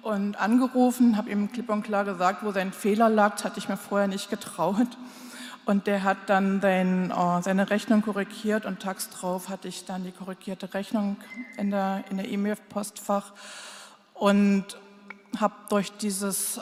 Und 0.00 0.40
angerufen, 0.40 1.16
habe 1.16 1.30
ihm 1.30 1.52
klipp 1.52 1.68
und 1.68 1.82
klar 1.82 2.04
gesagt, 2.04 2.44
wo 2.44 2.50
sein 2.50 2.72
Fehler 2.72 3.08
lag. 3.08 3.34
Das 3.34 3.44
hatte 3.44 3.58
ich 3.58 3.68
mir 3.68 3.76
vorher 3.76 4.08
nicht 4.08 4.30
getraut. 4.30 4.88
Und 5.64 5.86
der 5.86 6.02
hat 6.02 6.16
dann 6.26 6.60
sein, 6.60 7.10
äh, 7.10 7.42
seine 7.42 7.68
Rechnung 7.68 8.02
korrigiert 8.02 8.64
und 8.64 8.80
tags 8.80 9.10
drauf 9.10 9.48
hatte 9.48 9.68
ich 9.68 9.84
dann 9.84 10.02
die 10.02 10.10
korrigierte 10.10 10.72
Rechnung 10.74 11.18
in 11.56 11.70
der 11.70 12.04
in 12.10 12.16
der 12.16 12.28
E-Mail-Postfach. 12.28 13.32
Und 14.14 14.76
habe 15.38 15.54
durch 15.68 15.92
dieses 15.92 16.58
äh, 16.58 16.60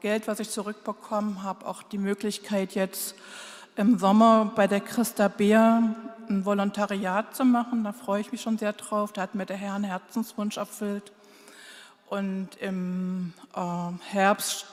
Geld, 0.00 0.26
was 0.26 0.40
ich 0.40 0.50
zurückbekommen 0.50 1.42
habe, 1.42 1.66
auch 1.66 1.82
die 1.82 1.98
Möglichkeit 1.98 2.74
jetzt 2.74 3.14
im 3.76 3.98
Sommer 3.98 4.52
bei 4.54 4.66
der 4.66 4.80
Christa 4.80 5.28
Beer 5.28 5.94
ein 6.28 6.44
Volontariat 6.44 7.34
zu 7.34 7.44
machen. 7.44 7.84
Da 7.84 7.92
freue 7.92 8.20
ich 8.20 8.32
mich 8.32 8.42
schon 8.42 8.58
sehr 8.58 8.72
drauf. 8.72 9.12
Da 9.12 9.22
hat 9.22 9.34
mir 9.34 9.46
der 9.46 9.56
Herr 9.56 9.74
einen 9.74 9.84
Herzenswunsch 9.84 10.56
erfüllt. 10.56 11.12
Und 12.08 12.50
im 12.60 13.32
äh, 13.54 13.60
Herbst 14.12 14.66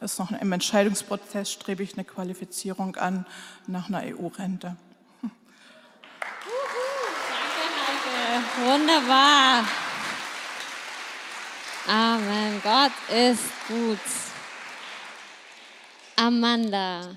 ist 0.00 0.18
noch 0.18 0.30
im 0.30 0.52
Entscheidungsprozess, 0.52 1.50
strebe 1.50 1.82
ich 1.82 1.94
eine 1.94 2.04
Qualifizierung 2.04 2.96
an 2.96 3.24
nach 3.66 3.88
einer 3.88 4.02
EU-Rente. 4.02 4.76
Danke, 5.22 5.34
Heike. 7.86 8.70
Wunderbar. 8.70 9.64
Amen. 11.86 12.60
Gott 12.62 12.92
ist 13.10 13.44
gut. 13.68 13.98
Amanda. 16.16 17.16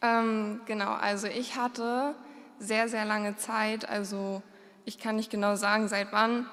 Ähm, 0.00 0.60
genau, 0.66 0.92
also 0.92 1.26
ich 1.26 1.56
hatte 1.56 2.14
sehr, 2.60 2.88
sehr 2.88 3.04
lange 3.04 3.36
Zeit, 3.36 3.88
also 3.88 4.42
ich 4.84 4.98
kann 4.98 5.16
nicht 5.16 5.30
genau 5.30 5.56
sagen, 5.56 5.88
seit 5.88 6.12
wann, 6.12 6.46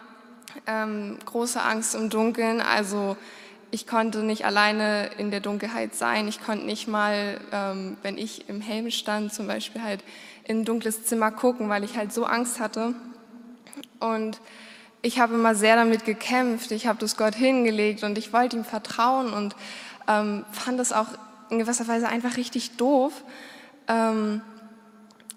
ähm, 0.67 1.17
große 1.25 1.61
Angst 1.61 1.95
im 1.95 2.09
Dunkeln. 2.09 2.61
Also 2.61 3.17
ich 3.71 3.87
konnte 3.87 4.19
nicht 4.19 4.45
alleine 4.45 5.09
in 5.17 5.31
der 5.31 5.39
Dunkelheit 5.39 5.95
sein. 5.95 6.27
Ich 6.27 6.43
konnte 6.43 6.65
nicht 6.65 6.87
mal, 6.87 7.39
ähm, 7.51 7.97
wenn 8.03 8.17
ich 8.17 8.47
im 8.47 8.61
Helm 8.61 8.89
stand, 8.91 9.33
zum 9.33 9.47
Beispiel 9.47 9.81
halt 9.81 10.03
in 10.45 10.61
ein 10.61 10.65
dunkles 10.65 11.05
Zimmer 11.05 11.31
gucken, 11.31 11.69
weil 11.69 11.83
ich 11.83 11.97
halt 11.97 12.13
so 12.13 12.25
Angst 12.25 12.59
hatte. 12.59 12.93
Und 13.99 14.39
ich 15.01 15.19
habe 15.19 15.33
immer 15.33 15.55
sehr 15.55 15.75
damit 15.75 16.05
gekämpft. 16.05 16.71
Ich 16.71 16.87
habe 16.87 16.99
das 16.99 17.17
Gott 17.17 17.35
hingelegt 17.35 18.03
und 18.03 18.17
ich 18.17 18.33
wollte 18.33 18.57
ihm 18.57 18.65
vertrauen 18.65 19.33
und 19.33 19.55
ähm, 20.07 20.45
fand 20.51 20.79
es 20.79 20.93
auch 20.93 21.07
in 21.49 21.59
gewisser 21.59 21.87
Weise 21.87 22.07
einfach 22.07 22.37
richtig 22.37 22.77
doof. 22.77 23.23
Ähm, 23.87 24.41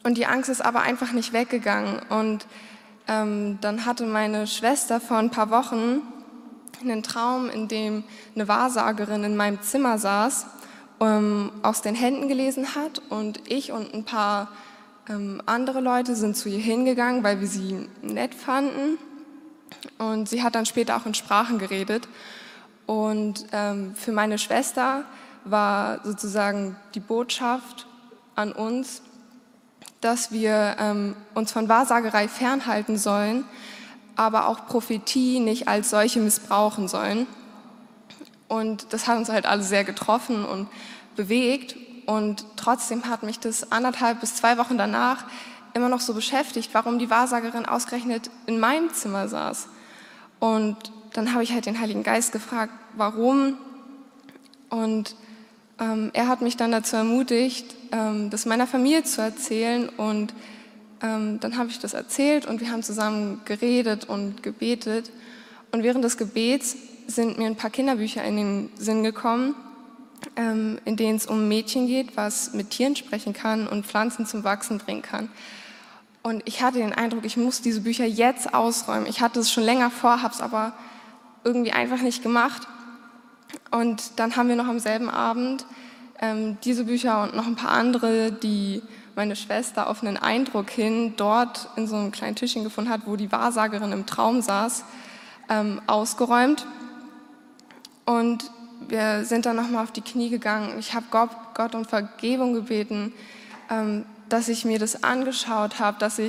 und 0.05 0.17
die 0.17 0.27
Angst 0.27 0.49
ist 0.49 0.61
aber 0.65 0.83
einfach 0.83 1.13
nicht 1.13 1.33
weggegangen. 1.33 2.01
Und 2.09 2.47
ähm, 3.09 3.59
dann 3.61 3.87
hatte 3.87 4.07
meine 4.07 4.47
Schwester 4.47 5.01
vor 5.01 5.17
ein 5.17 5.31
paar 5.31 5.51
Wochen 5.51 6.03
einen 6.81 7.03
Traum, 7.03 7.51
in 7.51 7.67
dem 7.69 8.05
eine 8.35 8.47
Wahrsagerin 8.47 9.25
in 9.25 9.37
meinem 9.37 9.61
Zimmer 9.63 9.99
saß, 9.99 10.47
ähm, 11.01 11.51
aus 11.63 11.83
den 11.83 11.95
Händen 11.95 12.29
gelesen 12.29 12.75
hat 12.75 13.03
und 13.09 13.41
ich 13.51 13.73
und 13.73 13.95
ein 13.95 14.05
paar 14.05 14.49
ähm, 15.09 15.43
andere 15.47 15.81
Leute 15.81 16.15
sind 16.15 16.37
zu 16.37 16.49
ihr 16.49 16.59
hingegangen, 16.59 17.25
weil 17.25 17.41
wir 17.41 17.49
sie 17.49 17.89
nett 18.03 18.35
fanden. 18.35 18.99
Und 19.99 20.29
sie 20.29 20.43
hat 20.43 20.55
dann 20.55 20.67
später 20.67 20.97
auch 20.97 21.07
in 21.07 21.15
Sprachen 21.15 21.59
geredet. 21.59 22.09
Und 22.87 23.47
ähm, 23.53 23.95
für 23.95 24.13
meine 24.13 24.39
Schwester 24.39 25.05
war 25.45 26.05
sozusagen 26.05 26.77
die 26.95 27.01
Botschaft 27.01 27.87
an 28.35 28.53
uns, 28.53 29.03
dass 30.01 30.31
wir 30.33 30.77
ähm, 30.79 31.17
uns 31.35 31.53
von 31.53 31.69
Wahrsagerei 31.69 32.29
fernhalten 32.29 32.99
sollen, 32.99 33.45
aber 34.17 34.49
auch 34.49 34.67
Prophetie 34.67 35.41
nicht 35.41 35.69
als 35.69 35.91
solche 35.91 36.21
missbrauchen 36.21 36.89
sollen. 36.89 37.27
Und 38.49 38.93
das 38.93 39.07
hat 39.07 39.19
uns 39.19 39.29
halt 39.29 39.47
alle 39.47 39.63
sehr 39.63 39.85
getroffen 39.85 40.45
und 40.45 40.69
bewegt. 41.17 41.77
Und 42.07 42.45
trotzdem 42.57 43.05
hat 43.05 43.23
mich 43.23 43.39
das 43.39 43.71
anderthalb 43.71 44.21
bis 44.21 44.35
zwei 44.35 44.57
Wochen 44.57 44.79
danach 44.79 45.25
immer 45.75 45.89
noch 45.89 46.01
so 46.01 46.15
beschäftigt, 46.15 46.71
warum 46.73 46.99
die 46.99 47.11
Wahrsagerin 47.11 47.67
ausgerechnet 47.67 48.31
in 48.47 48.59
meinem 48.59 48.93
Zimmer 48.93 49.29
saß. 49.29 49.69
Und 50.41 50.77
dann 51.13 51.33
habe 51.33 51.43
ich 51.43 51.53
halt 51.53 51.67
den 51.67 51.81
Heiligen 51.81 52.03
Geist 52.03 52.33
gefragt, 52.33 52.73
warum. 52.95 53.59
Und 54.71 55.15
ähm, 55.79 56.11
er 56.15 56.29
hat 56.29 56.41
mich 56.41 56.57
dann 56.57 56.73
dazu 56.73 56.97
ermutigt, 56.97 57.75
das 57.91 58.47
meiner 58.47 58.67
Familie 58.67 59.05
zu 59.05 59.21
erzählen. 59.21 59.89
Und 59.89 60.35
ähm, 61.03 61.41
dann 61.41 61.57
habe 61.57 61.71
ich 61.71 61.79
das 61.79 61.95
erzählt 61.95 62.47
und 62.47 62.61
wir 62.61 62.71
haben 62.71 62.83
zusammen 62.83 63.41
geredet 63.45 64.09
und 64.09 64.43
gebetet. 64.43 65.11
Und 65.71 65.83
während 65.83 66.05
des 66.05 66.17
Gebets 66.17 66.77
sind 67.07 67.39
mir 67.39 67.47
ein 67.47 67.57
paar 67.57 67.71
Kinderbücher 67.71 68.23
in 68.25 68.37
den 68.37 68.71
Sinn 68.77 69.03
gekommen, 69.03 69.55
ähm, 70.37 70.79
in 70.85 70.97
denen 70.97 71.17
es 71.17 71.27
um 71.27 71.43
ein 71.43 71.49
Mädchen 71.49 71.87
geht, 71.87 72.17
was 72.17 72.53
mit 72.55 72.71
Tieren 72.71 72.97
sprechen 72.97 73.33
kann 73.33 73.67
und 73.67 73.87
Pflanzen 73.87 74.27
zum 74.27 74.45
Wachsen 74.45 74.79
bringen 74.79 75.03
kann. 75.03 75.29
Und 76.23 76.43
ich 76.47 76.63
hatte 76.63 76.79
den 76.79 76.93
Eindruck, 76.93 77.25
ich 77.25 77.37
muss 77.37 77.63
diese 77.63 77.81
Bücher 77.81 78.05
jetzt 78.05 78.53
ausräumen. 78.53 79.07
Ich 79.07 79.21
hatte 79.21 79.41
es 79.41 79.53
schon 79.53 79.65
länger 79.65 79.91
vor, 79.91 80.23
habe 80.23 80.35
es 80.35 80.41
aber 80.41 80.73
irgendwie 81.45 81.73
einfach 81.73 82.01
nicht 82.03 82.23
gemacht. 82.23 82.67
Und 83.71 84.19
dann 84.19 84.37
haben 84.37 84.49
wir 84.49 84.57
noch 84.57 84.67
am 84.67 84.81
selben 84.81 85.09
Abend 85.09 85.65
ähm, 86.21 86.59
diese 86.65 86.85
Bücher 86.85 87.23
und 87.23 87.35
noch 87.35 87.47
ein 87.47 87.57
paar 87.57 87.71
andere, 87.71 88.33
die 88.33 88.83
meine 89.15 89.37
Schwester 89.37 89.89
auf 89.89 90.03
einen 90.03 90.17
Eindruck 90.17 90.71
hin 90.71 91.15
dort 91.17 91.69
in 91.77 91.87
so 91.87 91.97
einem 91.97 92.13
kleinen 92.13 92.37
Tischchen 92.37 92.65
gefunden 92.65 92.91
hat, 92.91 93.03
wo 93.07 93.17
die 93.17 93.33
Wahrsagerin 93.33 93.93
im 93.93 94.07
Traum 94.07 94.43
saß, 94.43 94.85
ähm, 95.49 95.81
ausgeräumt. 95.87 96.67
Und 98.05 98.51
wir 98.87 99.25
sind 99.25 99.45
dann 99.45 99.57
nochmal 99.57 99.83
auf 99.83 99.93
die 99.93 100.01
Knie 100.01 100.31
gegangen. 100.31 100.79
Ich 100.79 100.95
habe 100.95 101.07
Gott, 101.11 101.31
Gott, 101.55 101.75
um 101.75 101.85
Vergebung 101.85 102.55
gebeten, 102.55 103.13
ähm, 103.71 104.05
dass 104.29 104.49
ich 104.49 104.65
mir 104.65 104.79
das 104.79 105.03
angeschaut 105.03 105.79
habe, 105.79 105.99
dass, 105.99 106.21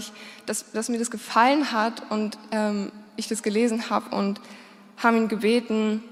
dass, 0.45 0.71
dass 0.71 0.89
mir 0.89 0.99
das 0.99 1.11
gefallen 1.11 1.71
hat 1.71 2.03
und 2.09 2.37
ähm, 2.51 2.91
ich 3.17 3.27
das 3.27 3.43
gelesen 3.43 3.89
habe 3.89 4.15
und 4.15 4.41
haben 4.97 5.17
ihn 5.17 5.27
gebeten, 5.27 6.03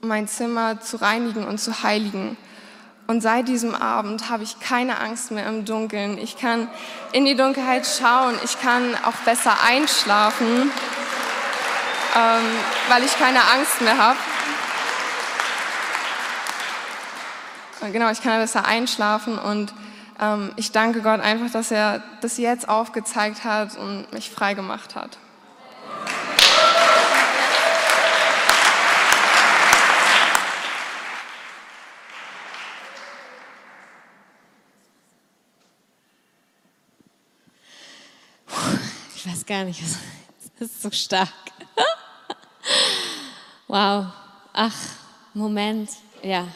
mein 0.00 0.28
Zimmer 0.28 0.80
zu 0.80 0.96
reinigen 0.98 1.44
und 1.44 1.58
zu 1.58 1.82
heiligen. 1.82 2.36
Und 3.10 3.22
seit 3.22 3.48
diesem 3.48 3.74
Abend 3.74 4.28
habe 4.28 4.42
ich 4.42 4.60
keine 4.60 5.00
Angst 5.00 5.30
mehr 5.30 5.46
im 5.48 5.64
Dunkeln. 5.64 6.18
Ich 6.18 6.36
kann 6.36 6.68
in 7.12 7.24
die 7.24 7.36
Dunkelheit 7.36 7.86
schauen. 7.86 8.34
Ich 8.44 8.60
kann 8.60 8.94
auch 9.02 9.14
besser 9.24 9.54
einschlafen, 9.66 10.70
ähm, 12.14 12.44
weil 12.90 13.02
ich 13.02 13.18
keine 13.18 13.38
Angst 13.38 13.80
mehr 13.80 13.96
habe. 13.96 14.18
Genau, 17.90 18.10
ich 18.10 18.22
kann 18.22 18.38
besser 18.42 18.66
einschlafen 18.66 19.38
und 19.38 19.72
ähm, 20.20 20.52
ich 20.56 20.72
danke 20.72 21.00
Gott 21.00 21.20
einfach, 21.20 21.50
dass 21.50 21.70
er 21.70 22.02
das 22.20 22.36
jetzt 22.36 22.68
aufgezeigt 22.68 23.42
hat 23.42 23.78
und 23.78 24.12
mich 24.12 24.28
frei 24.30 24.52
gemacht 24.52 24.96
hat. 24.96 25.16
Gar 39.46 39.64
nicht. 39.64 39.82
Das 40.58 40.70
ist 40.70 40.82
so 40.82 40.90
stark. 40.90 41.32
Wow. 43.70 44.06
Ach, 44.54 44.74
Moment. 45.34 45.90
Ja. 46.22 46.48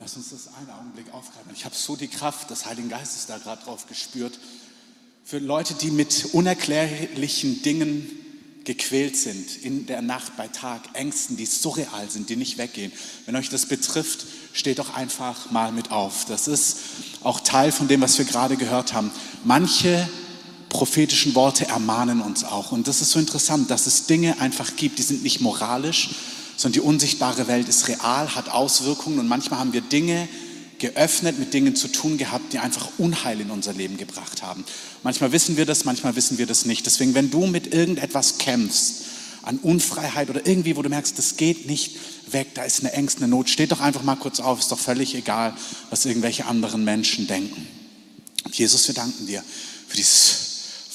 Lass 0.00 0.16
uns 0.16 0.30
das 0.30 0.54
einen 0.54 0.70
Augenblick 0.70 1.12
aufgreifen. 1.14 1.52
Ich 1.54 1.64
habe 1.64 1.74
so 1.74 1.94
die 1.94 2.08
Kraft 2.08 2.50
des 2.50 2.66
Heiligen 2.66 2.88
Geistes 2.88 3.26
da 3.26 3.38
gerade 3.38 3.62
drauf 3.62 3.86
gespürt. 3.86 4.38
Für 5.24 5.38
Leute, 5.38 5.74
die 5.74 5.92
mit 5.92 6.30
unerklärlichen 6.32 7.62
Dingen 7.62 8.25
gequält 8.66 9.16
sind, 9.16 9.56
in 9.62 9.86
der 9.86 10.02
Nacht, 10.02 10.36
bei 10.36 10.48
Tag, 10.48 10.82
Ängsten, 10.92 11.36
die 11.36 11.46
surreal 11.46 12.10
sind, 12.10 12.28
die 12.28 12.36
nicht 12.36 12.58
weggehen. 12.58 12.92
Wenn 13.24 13.36
euch 13.36 13.48
das 13.48 13.66
betrifft, 13.66 14.26
steht 14.52 14.78
doch 14.78 14.94
einfach 14.94 15.50
mal 15.50 15.72
mit 15.72 15.90
auf. 15.90 16.26
Das 16.26 16.48
ist 16.48 16.78
auch 17.22 17.40
Teil 17.40 17.72
von 17.72 17.88
dem, 17.88 18.02
was 18.02 18.18
wir 18.18 18.24
gerade 18.24 18.56
gehört 18.56 18.92
haben. 18.92 19.10
Manche 19.44 20.08
prophetischen 20.68 21.34
Worte 21.34 21.66
ermahnen 21.66 22.20
uns 22.20 22.44
auch. 22.44 22.72
Und 22.72 22.88
das 22.88 23.00
ist 23.00 23.12
so 23.12 23.18
interessant, 23.18 23.70
dass 23.70 23.86
es 23.86 24.06
Dinge 24.06 24.40
einfach 24.40 24.76
gibt, 24.76 24.98
die 24.98 25.02
sind 25.02 25.22
nicht 25.22 25.40
moralisch, 25.40 26.10
sondern 26.56 26.74
die 26.74 26.86
unsichtbare 26.86 27.48
Welt 27.48 27.68
ist 27.68 27.88
real, 27.88 28.34
hat 28.34 28.48
Auswirkungen 28.48 29.18
und 29.18 29.28
manchmal 29.28 29.60
haben 29.60 29.72
wir 29.72 29.80
Dinge 29.80 30.28
geöffnet, 30.78 31.38
mit 31.38 31.54
Dingen 31.54 31.74
zu 31.74 31.88
tun 31.88 32.18
gehabt, 32.18 32.52
die 32.52 32.58
einfach 32.58 32.90
Unheil 32.98 33.40
in 33.40 33.50
unser 33.50 33.72
Leben 33.72 33.96
gebracht 33.96 34.42
haben. 34.42 34.64
Manchmal 35.02 35.32
wissen 35.32 35.56
wir 35.56 35.66
das, 35.66 35.84
manchmal 35.84 36.16
wissen 36.16 36.38
wir 36.38 36.46
das 36.46 36.66
nicht. 36.66 36.86
Deswegen, 36.86 37.14
wenn 37.14 37.30
du 37.30 37.46
mit 37.46 37.72
irgendetwas 37.72 38.38
kämpfst, 38.38 39.04
an 39.42 39.58
Unfreiheit 39.58 40.28
oder 40.28 40.44
irgendwie, 40.44 40.76
wo 40.76 40.82
du 40.82 40.88
merkst, 40.88 41.16
das 41.18 41.36
geht 41.36 41.66
nicht 41.66 41.96
weg, 42.32 42.48
da 42.54 42.64
ist 42.64 42.80
eine 42.80 42.92
Ängste, 42.92 43.20
eine 43.20 43.28
Not, 43.28 43.48
steht 43.48 43.70
doch 43.70 43.80
einfach 43.80 44.02
mal 44.02 44.16
kurz 44.16 44.40
auf, 44.40 44.58
ist 44.58 44.72
doch 44.72 44.78
völlig 44.78 45.14
egal, 45.14 45.54
was 45.90 46.04
irgendwelche 46.04 46.46
anderen 46.46 46.84
Menschen 46.84 47.28
denken. 47.28 47.66
Und 48.44 48.58
Jesus, 48.58 48.88
wir 48.88 48.94
danken 48.94 49.26
dir 49.26 49.44
für 49.86 49.96
dieses 49.96 50.36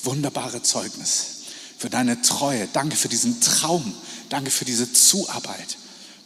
wunderbare 0.04 0.62
Zeugnis, 0.62 1.44
für 1.78 1.90
deine 1.90 2.22
Treue. 2.22 2.68
Danke 2.74 2.98
für 2.98 3.08
diesen 3.08 3.40
Traum. 3.40 3.94
Danke 4.30 4.52
für 4.52 4.66
diese 4.66 4.92
Zuarbeit. 4.92 5.78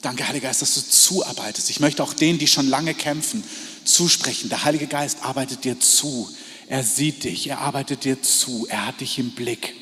Danke, 0.06 0.28
Heiliger 0.28 0.50
Geist, 0.50 0.62
dass 0.62 0.76
du 0.76 0.82
zuarbeitest. 0.82 1.72
Ich 1.72 1.80
möchte 1.80 2.04
auch 2.04 2.14
denen, 2.14 2.38
die 2.38 2.46
schon 2.46 2.70
lange 2.70 2.94
kämpfen, 2.94 3.44
zusprechen. 3.86 4.50
Der 4.50 4.64
Heilige 4.64 4.86
Geist 4.86 5.24
arbeitet 5.24 5.64
dir 5.64 5.80
zu. 5.80 6.30
Er 6.68 6.84
sieht 6.84 7.24
dich, 7.24 7.50
er 7.50 7.62
arbeitet 7.62 8.04
dir 8.04 8.22
zu, 8.22 8.68
er 8.70 8.86
hat 8.86 9.02
dich 9.02 9.18
im 9.18 9.32
Blick. 9.32 9.74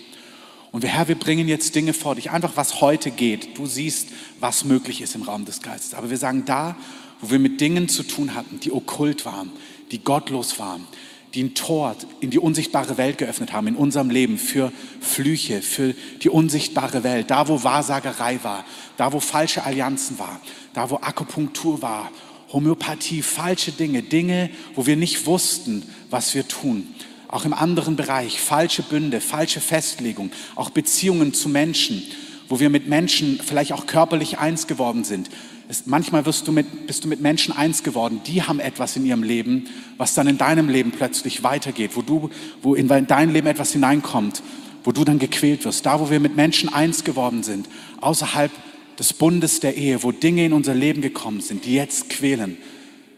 Und 0.72 0.86
Herr, 0.86 1.10
wir 1.10 1.20
bringen 1.20 1.50
jetzt 1.50 1.76
Dinge 1.76 1.94
vor 1.94 2.16
dich, 2.16 2.32
einfach 2.32 2.54
was 2.56 2.80
heute 2.80 3.12
geht. 3.12 3.58
Du 3.58 3.66
siehst, 3.66 4.08
was 4.40 4.64
möglich 4.64 5.02
ist 5.02 5.14
im 5.14 5.24
Raum 5.24 5.44
des 5.44 5.62
Geistes. 5.62 5.94
Aber 5.94 6.10
wir 6.10 6.18
sagen 6.18 6.46
da, 6.46 6.78
wo 7.20 7.30
wir 7.30 7.40
mit 7.40 7.60
Dingen 7.60 7.90
zu 7.90 8.04
tun 8.04 8.34
hatten, 8.34 8.62
die 8.62 8.72
okkult 8.72 9.26
waren, 9.26 9.52
die 9.92 10.06
gottlos 10.06 10.58
waren, 10.58 10.88
die 11.34 11.44
ein 11.44 11.56
Tor 11.56 11.96
in 12.20 12.30
die 12.30 12.40
unsichtbare 12.40 12.98
Welt 12.98 13.18
geöffnet 13.18 13.54
haben, 13.54 13.68
in 13.68 13.76
unserem 13.76 14.10
Leben, 14.10 14.38
für 14.38 14.72
Flüche, 15.02 15.62
für 15.62 15.96
die 16.22 16.30
unsichtbare 16.30 17.04
Welt, 17.04 17.32
da 17.32 17.48
wo 17.48 17.64
Wahrsagerei 17.64 18.40
war, 18.44 18.66
da 18.98 19.14
wo 19.14 19.20
falsche 19.20 19.64
Allianzen 19.64 20.20
war, 20.20 20.40
da 20.74 20.90
wo 20.90 20.98
Akupunktur 20.98 21.82
war, 21.82 22.12
Homöopathie, 22.52 23.24
falsche 23.24 23.72
Dinge, 23.72 24.04
Dinge, 24.04 24.52
wo 24.76 24.86
wir 24.86 24.96
nicht 24.96 25.26
wussten, 25.26 25.84
was 26.12 26.36
wir 26.36 26.48
tun. 26.48 26.88
Auch 27.28 27.46
im 27.46 27.54
anderen 27.54 27.96
Bereich, 27.96 28.40
falsche 28.40 28.84
Bünde, 28.84 29.20
falsche 29.20 29.60
Festlegung, 29.60 30.32
auch 30.54 30.70
Beziehungen 30.70 31.34
zu 31.34 31.50
Menschen, 31.50 32.04
wo 32.48 32.60
wir 32.60 32.70
mit 32.70 32.88
Menschen 32.88 33.40
vielleicht 33.44 33.74
auch 33.74 33.88
körperlich 33.88 34.38
eins 34.38 34.68
geworden 34.68 35.04
sind, 35.04 35.32
es, 35.70 35.86
manchmal 35.86 36.26
wirst 36.26 36.48
du 36.48 36.52
mit, 36.52 36.88
bist 36.88 37.04
du 37.04 37.08
mit 37.08 37.22
Menschen 37.22 37.56
eins 37.56 37.84
geworden, 37.84 38.22
die 38.26 38.44
haben 38.44 38.60
etwas 38.60 38.96
in 38.96 39.06
ihrem 39.06 39.24
Leben, 39.24 39.68
was 39.98 40.14
dann 40.14 40.28
in 40.28 40.38
deinem 40.38 40.70
Leben 40.70 40.92
plötzlich 40.92 41.44
weitergeht, 41.44 41.92
wo, 41.96 42.02
du, 42.02 42.30
wo 42.62 42.76
in 42.76 42.88
dein 42.88 43.32
Leben 43.32 43.48
etwas 43.48 43.72
hineinkommt, 43.72 44.44
wo 44.84 44.92
du 44.92 45.04
dann 45.04 45.20
gequält 45.20 45.64
wirst. 45.66 45.86
Da, 45.86 46.00
wo 46.00 46.10
wir 46.10 46.20
mit 46.20 46.36
Menschen 46.36 46.74
eins 46.74 47.04
geworden 47.04 47.44
sind, 47.44 47.68
außerhalb 48.02 48.52
des 49.00 49.14
Bundes 49.14 49.60
der 49.60 49.76
Ehe, 49.78 50.04
wo 50.04 50.12
Dinge 50.12 50.46
in 50.46 50.54
unser 50.54 50.76
Leben 50.76 51.02
gekommen 51.02 51.42
sind, 51.42 51.66
die 51.66 51.76
jetzt 51.76 52.10
quälen, 52.10 52.58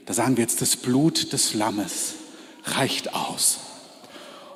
da 0.06 0.14
sagen 0.14 0.38
wir 0.38 0.44
jetzt, 0.44 0.62
das 0.62 0.76
Blut 0.76 1.34
des 1.34 1.56
Lammes 1.56 2.14
reicht 2.64 3.14
aus. 3.14 3.60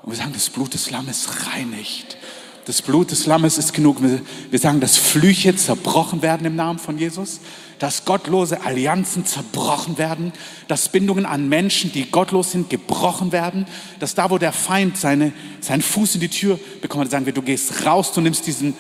Und 0.03 0.11
wir 0.11 0.17
sagen, 0.17 0.33
das 0.33 0.49
Blut 0.49 0.73
des 0.75 0.91
Lammes 0.91 1.27
reinigt. 1.47 2.17
Das 2.65 2.83
Blut 2.83 3.09
des 3.09 3.25
Lammes 3.25 3.57
ist 3.57 3.73
genug. 3.73 3.97
Wir 4.01 4.59
sagen, 4.59 4.79
dass 4.79 4.95
Flüche 4.95 5.55
zerbrochen 5.55 6.21
werden 6.21 6.45
im 6.45 6.55
Namen 6.55 6.77
von 6.77 6.99
Jesus 6.99 7.39
dass 7.79 8.05
gottlose 8.05 8.61
Allianzen 8.61 9.25
zerbrochen 9.25 9.97
werden, 9.97 10.33
dass 10.67 10.89
Bindungen 10.89 11.25
an 11.25 11.49
Menschen, 11.49 11.91
die 11.91 12.11
gottlos 12.11 12.51
sind, 12.51 12.69
gebrochen 12.69 13.31
werden, 13.31 13.65
dass 13.99 14.15
da, 14.15 14.29
wo 14.29 14.37
der 14.37 14.51
Feind 14.51 14.97
seine, 14.97 15.31
seinen 15.61 15.81
Fuß 15.81 16.15
in 16.15 16.21
die 16.21 16.29
Tür 16.29 16.59
bekommt, 16.81 17.09
sagen 17.09 17.25
wir, 17.25 17.33
du 17.33 17.41
gehst 17.41 17.85
raus, 17.85 18.11
du 18.11 18.21
nimmst 18.21 18.45
diesen 18.45 18.75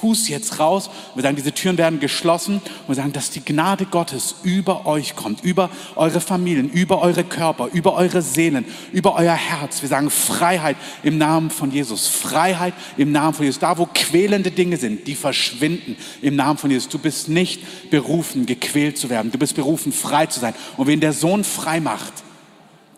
Fuß 0.00 0.28
jetzt 0.28 0.58
raus. 0.58 0.90
Wir 1.14 1.22
sagen, 1.22 1.36
diese 1.36 1.52
Türen 1.52 1.78
werden 1.78 2.00
geschlossen 2.00 2.56
und 2.56 2.88
wir 2.88 2.94
sagen, 2.94 3.12
dass 3.12 3.30
die 3.30 3.44
Gnade 3.44 3.86
Gottes 3.86 4.36
über 4.42 4.86
euch 4.86 5.16
kommt, 5.16 5.42
über 5.42 5.70
eure 5.96 6.20
Familien, 6.20 6.70
über 6.70 7.02
eure 7.02 7.24
Körper, 7.24 7.68
über 7.72 7.94
eure 7.94 8.22
Seelen, 8.22 8.64
über 8.92 9.14
euer 9.16 9.34
Herz. 9.34 9.82
Wir 9.82 9.88
sagen 9.88 10.10
Freiheit 10.10 10.76
im 11.02 11.18
Namen 11.18 11.50
von 11.50 11.70
Jesus, 11.70 12.06
Freiheit 12.06 12.74
im 12.96 13.12
Namen 13.12 13.34
von 13.34 13.44
Jesus. 13.44 13.60
Da, 13.60 13.78
wo 13.78 13.88
quälende 13.92 14.50
Dinge 14.50 14.76
sind, 14.76 15.06
die 15.06 15.14
verschwinden 15.14 15.96
im 16.22 16.36
Namen 16.36 16.58
von 16.58 16.70
Jesus. 16.70 16.88
Du 16.88 16.98
bist 16.98 17.28
nicht 17.28 17.90
berufen, 17.90 18.35
gequält 18.44 18.98
zu 18.98 19.08
werden. 19.08 19.32
Du 19.32 19.38
bist 19.38 19.54
berufen, 19.54 19.92
frei 19.92 20.26
zu 20.26 20.40
sein. 20.40 20.54
Und 20.76 20.88
wen 20.88 21.00
der 21.00 21.14
Sohn 21.14 21.44
frei 21.44 21.80
macht, 21.80 22.12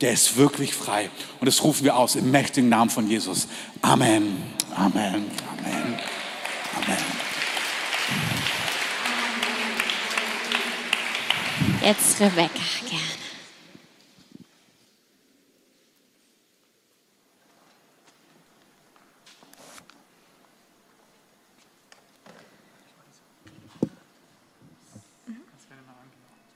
der 0.00 0.12
ist 0.12 0.36
wirklich 0.36 0.74
frei. 0.74 1.10
Und 1.38 1.46
das 1.46 1.62
rufen 1.62 1.84
wir 1.84 1.96
aus 1.96 2.16
im 2.16 2.30
mächtigen 2.30 2.68
Namen 2.68 2.90
von 2.90 3.08
Jesus. 3.08 3.46
Amen. 3.82 4.42
Amen. 4.74 5.26
Amen. 5.62 5.98
Amen. 6.76 7.28
Jetzt 11.82 12.20
Rebecca, 12.20 12.48
gerne. 12.88 13.18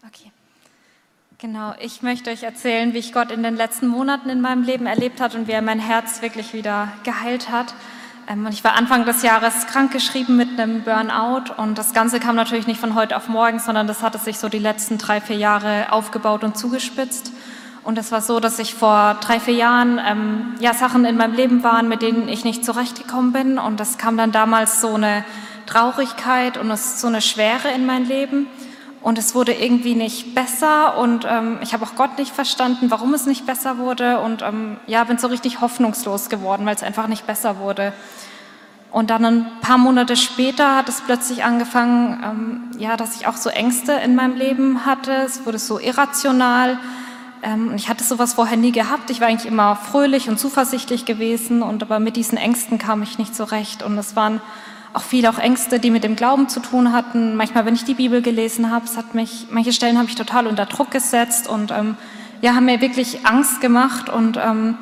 Okay. 0.04 0.32
Genau, 1.42 1.74
ich 1.80 2.02
möchte 2.02 2.30
euch 2.30 2.44
erzählen, 2.44 2.94
wie 2.94 2.98
ich 2.98 3.12
Gott 3.12 3.32
in 3.32 3.42
den 3.42 3.56
letzten 3.56 3.88
Monaten 3.88 4.30
in 4.30 4.40
meinem 4.40 4.62
Leben 4.62 4.86
erlebt 4.86 5.20
hat 5.20 5.34
und 5.34 5.48
wie 5.48 5.50
er 5.50 5.60
mein 5.60 5.80
Herz 5.80 6.22
wirklich 6.22 6.54
wieder 6.54 6.86
geheilt 7.02 7.50
hat. 7.50 7.74
Ähm, 8.28 8.46
und 8.46 8.52
ich 8.52 8.62
war 8.62 8.76
Anfang 8.76 9.04
des 9.06 9.24
Jahres 9.24 9.66
krankgeschrieben 9.66 10.36
mit 10.36 10.50
einem 10.50 10.82
Burnout 10.82 11.52
und 11.56 11.78
das 11.78 11.94
Ganze 11.94 12.20
kam 12.20 12.36
natürlich 12.36 12.68
nicht 12.68 12.78
von 12.78 12.94
heute 12.94 13.16
auf 13.16 13.26
morgen, 13.28 13.58
sondern 13.58 13.88
das 13.88 14.04
hatte 14.04 14.18
sich 14.18 14.38
so 14.38 14.48
die 14.48 14.60
letzten 14.60 14.98
drei, 14.98 15.20
vier 15.20 15.34
Jahre 15.34 15.90
aufgebaut 15.90 16.44
und 16.44 16.56
zugespitzt. 16.56 17.32
Und 17.82 17.98
es 17.98 18.12
war 18.12 18.20
so, 18.20 18.38
dass 18.38 18.60
ich 18.60 18.76
vor 18.76 19.18
drei, 19.20 19.40
vier 19.40 19.54
Jahren 19.54 20.00
ähm, 20.06 20.54
ja, 20.60 20.74
Sachen 20.74 21.04
in 21.04 21.16
meinem 21.16 21.34
Leben 21.34 21.64
waren, 21.64 21.88
mit 21.88 22.02
denen 22.02 22.28
ich 22.28 22.44
nicht 22.44 22.64
zurechtgekommen 22.64 23.32
bin. 23.32 23.58
Und 23.58 23.80
es 23.80 23.98
kam 23.98 24.16
dann 24.16 24.30
damals 24.30 24.80
so 24.80 24.94
eine 24.94 25.24
Traurigkeit 25.66 26.56
und 26.56 26.78
so 26.78 27.08
eine 27.08 27.20
Schwere 27.20 27.72
in 27.74 27.84
mein 27.84 28.04
Leben. 28.04 28.46
Und 29.02 29.18
es 29.18 29.34
wurde 29.34 29.52
irgendwie 29.52 29.96
nicht 29.96 30.34
besser 30.34 30.96
und 30.98 31.26
ähm, 31.28 31.58
ich 31.60 31.72
habe 31.74 31.84
auch 31.84 31.96
Gott 31.96 32.18
nicht 32.18 32.32
verstanden, 32.32 32.90
warum 32.90 33.14
es 33.14 33.26
nicht 33.26 33.46
besser 33.46 33.78
wurde. 33.78 34.20
Und 34.20 34.42
ähm, 34.42 34.76
ja, 34.86 35.02
bin 35.02 35.18
so 35.18 35.26
richtig 35.26 35.60
hoffnungslos 35.60 36.28
geworden, 36.28 36.64
weil 36.66 36.76
es 36.76 36.84
einfach 36.84 37.08
nicht 37.08 37.26
besser 37.26 37.58
wurde. 37.58 37.92
Und 38.92 39.10
dann 39.10 39.24
ein 39.24 39.46
paar 39.60 39.78
Monate 39.78 40.16
später 40.16 40.76
hat 40.76 40.88
es 40.88 41.00
plötzlich 41.00 41.42
angefangen, 41.42 42.22
ähm, 42.22 42.78
ja, 42.78 42.96
dass 42.96 43.16
ich 43.16 43.26
auch 43.26 43.36
so 43.36 43.50
Ängste 43.50 43.92
in 43.92 44.14
meinem 44.14 44.36
Leben 44.36 44.86
hatte. 44.86 45.12
Es 45.12 45.46
wurde 45.46 45.58
so 45.58 45.80
irrational. 45.80 46.78
Ähm, 47.42 47.72
ich 47.74 47.88
hatte 47.88 48.04
sowas 48.04 48.34
vorher 48.34 48.56
nie 48.56 48.70
gehabt. 48.70 49.10
Ich 49.10 49.20
war 49.20 49.26
eigentlich 49.26 49.50
immer 49.50 49.74
fröhlich 49.74 50.28
und 50.28 50.38
zuversichtlich 50.38 51.06
gewesen. 51.06 51.62
Und 51.62 51.82
aber 51.82 51.98
mit 51.98 52.14
diesen 52.14 52.38
Ängsten 52.38 52.78
kam 52.78 53.02
ich 53.02 53.18
nicht 53.18 53.34
zurecht. 53.34 53.82
Und 53.82 53.98
es 53.98 54.14
waren 54.14 54.40
auch 54.94 55.02
viele 55.02 55.30
auch 55.30 55.38
Ängste, 55.38 55.78
die 55.78 55.90
mit 55.90 56.04
dem 56.04 56.16
Glauben 56.16 56.48
zu 56.48 56.60
tun 56.60 56.92
hatten. 56.92 57.36
Manchmal, 57.36 57.64
wenn 57.64 57.74
ich 57.74 57.84
die 57.84 57.94
Bibel 57.94 58.22
gelesen 58.22 58.70
habe, 58.70 58.84
es 58.84 58.96
hat 58.96 59.14
mich, 59.14 59.46
manche 59.50 59.72
Stellen 59.72 59.98
habe 59.98 60.08
ich 60.08 60.14
total 60.14 60.46
unter 60.46 60.66
Druck 60.66 60.90
gesetzt 60.90 61.48
und 61.48 61.70
ähm, 61.70 61.96
ja, 62.40 62.54
haben 62.54 62.66
mir 62.66 62.80
wirklich 62.80 63.24
Angst 63.24 63.60
gemacht 63.60 64.08
und 64.08 64.36
ähm, 64.36 64.76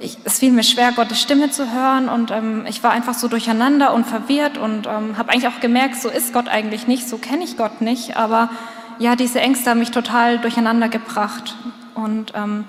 ich, 0.00 0.18
es 0.24 0.38
fiel 0.38 0.52
mir 0.52 0.64
schwer, 0.64 0.92
Gottes 0.92 1.20
Stimme 1.20 1.50
zu 1.50 1.72
hören 1.72 2.08
und 2.08 2.30
ähm, 2.30 2.66
ich 2.68 2.82
war 2.82 2.90
einfach 2.90 3.14
so 3.14 3.28
durcheinander 3.28 3.94
und 3.94 4.06
verwirrt 4.06 4.58
und 4.58 4.86
ähm, 4.86 5.16
habe 5.16 5.30
eigentlich 5.32 5.48
auch 5.48 5.60
gemerkt, 5.60 5.96
so 5.96 6.08
ist 6.08 6.32
Gott 6.32 6.48
eigentlich 6.48 6.86
nicht, 6.86 7.08
so 7.08 7.18
kenne 7.18 7.44
ich 7.44 7.56
Gott 7.56 7.80
nicht, 7.80 8.16
aber 8.16 8.50
ja, 8.98 9.16
diese 9.16 9.40
Ängste 9.40 9.70
haben 9.70 9.80
mich 9.80 9.90
total 9.90 10.38
durcheinander 10.38 10.88
gebracht 10.88 11.56
und 11.94 12.32
ähm, 12.34 12.64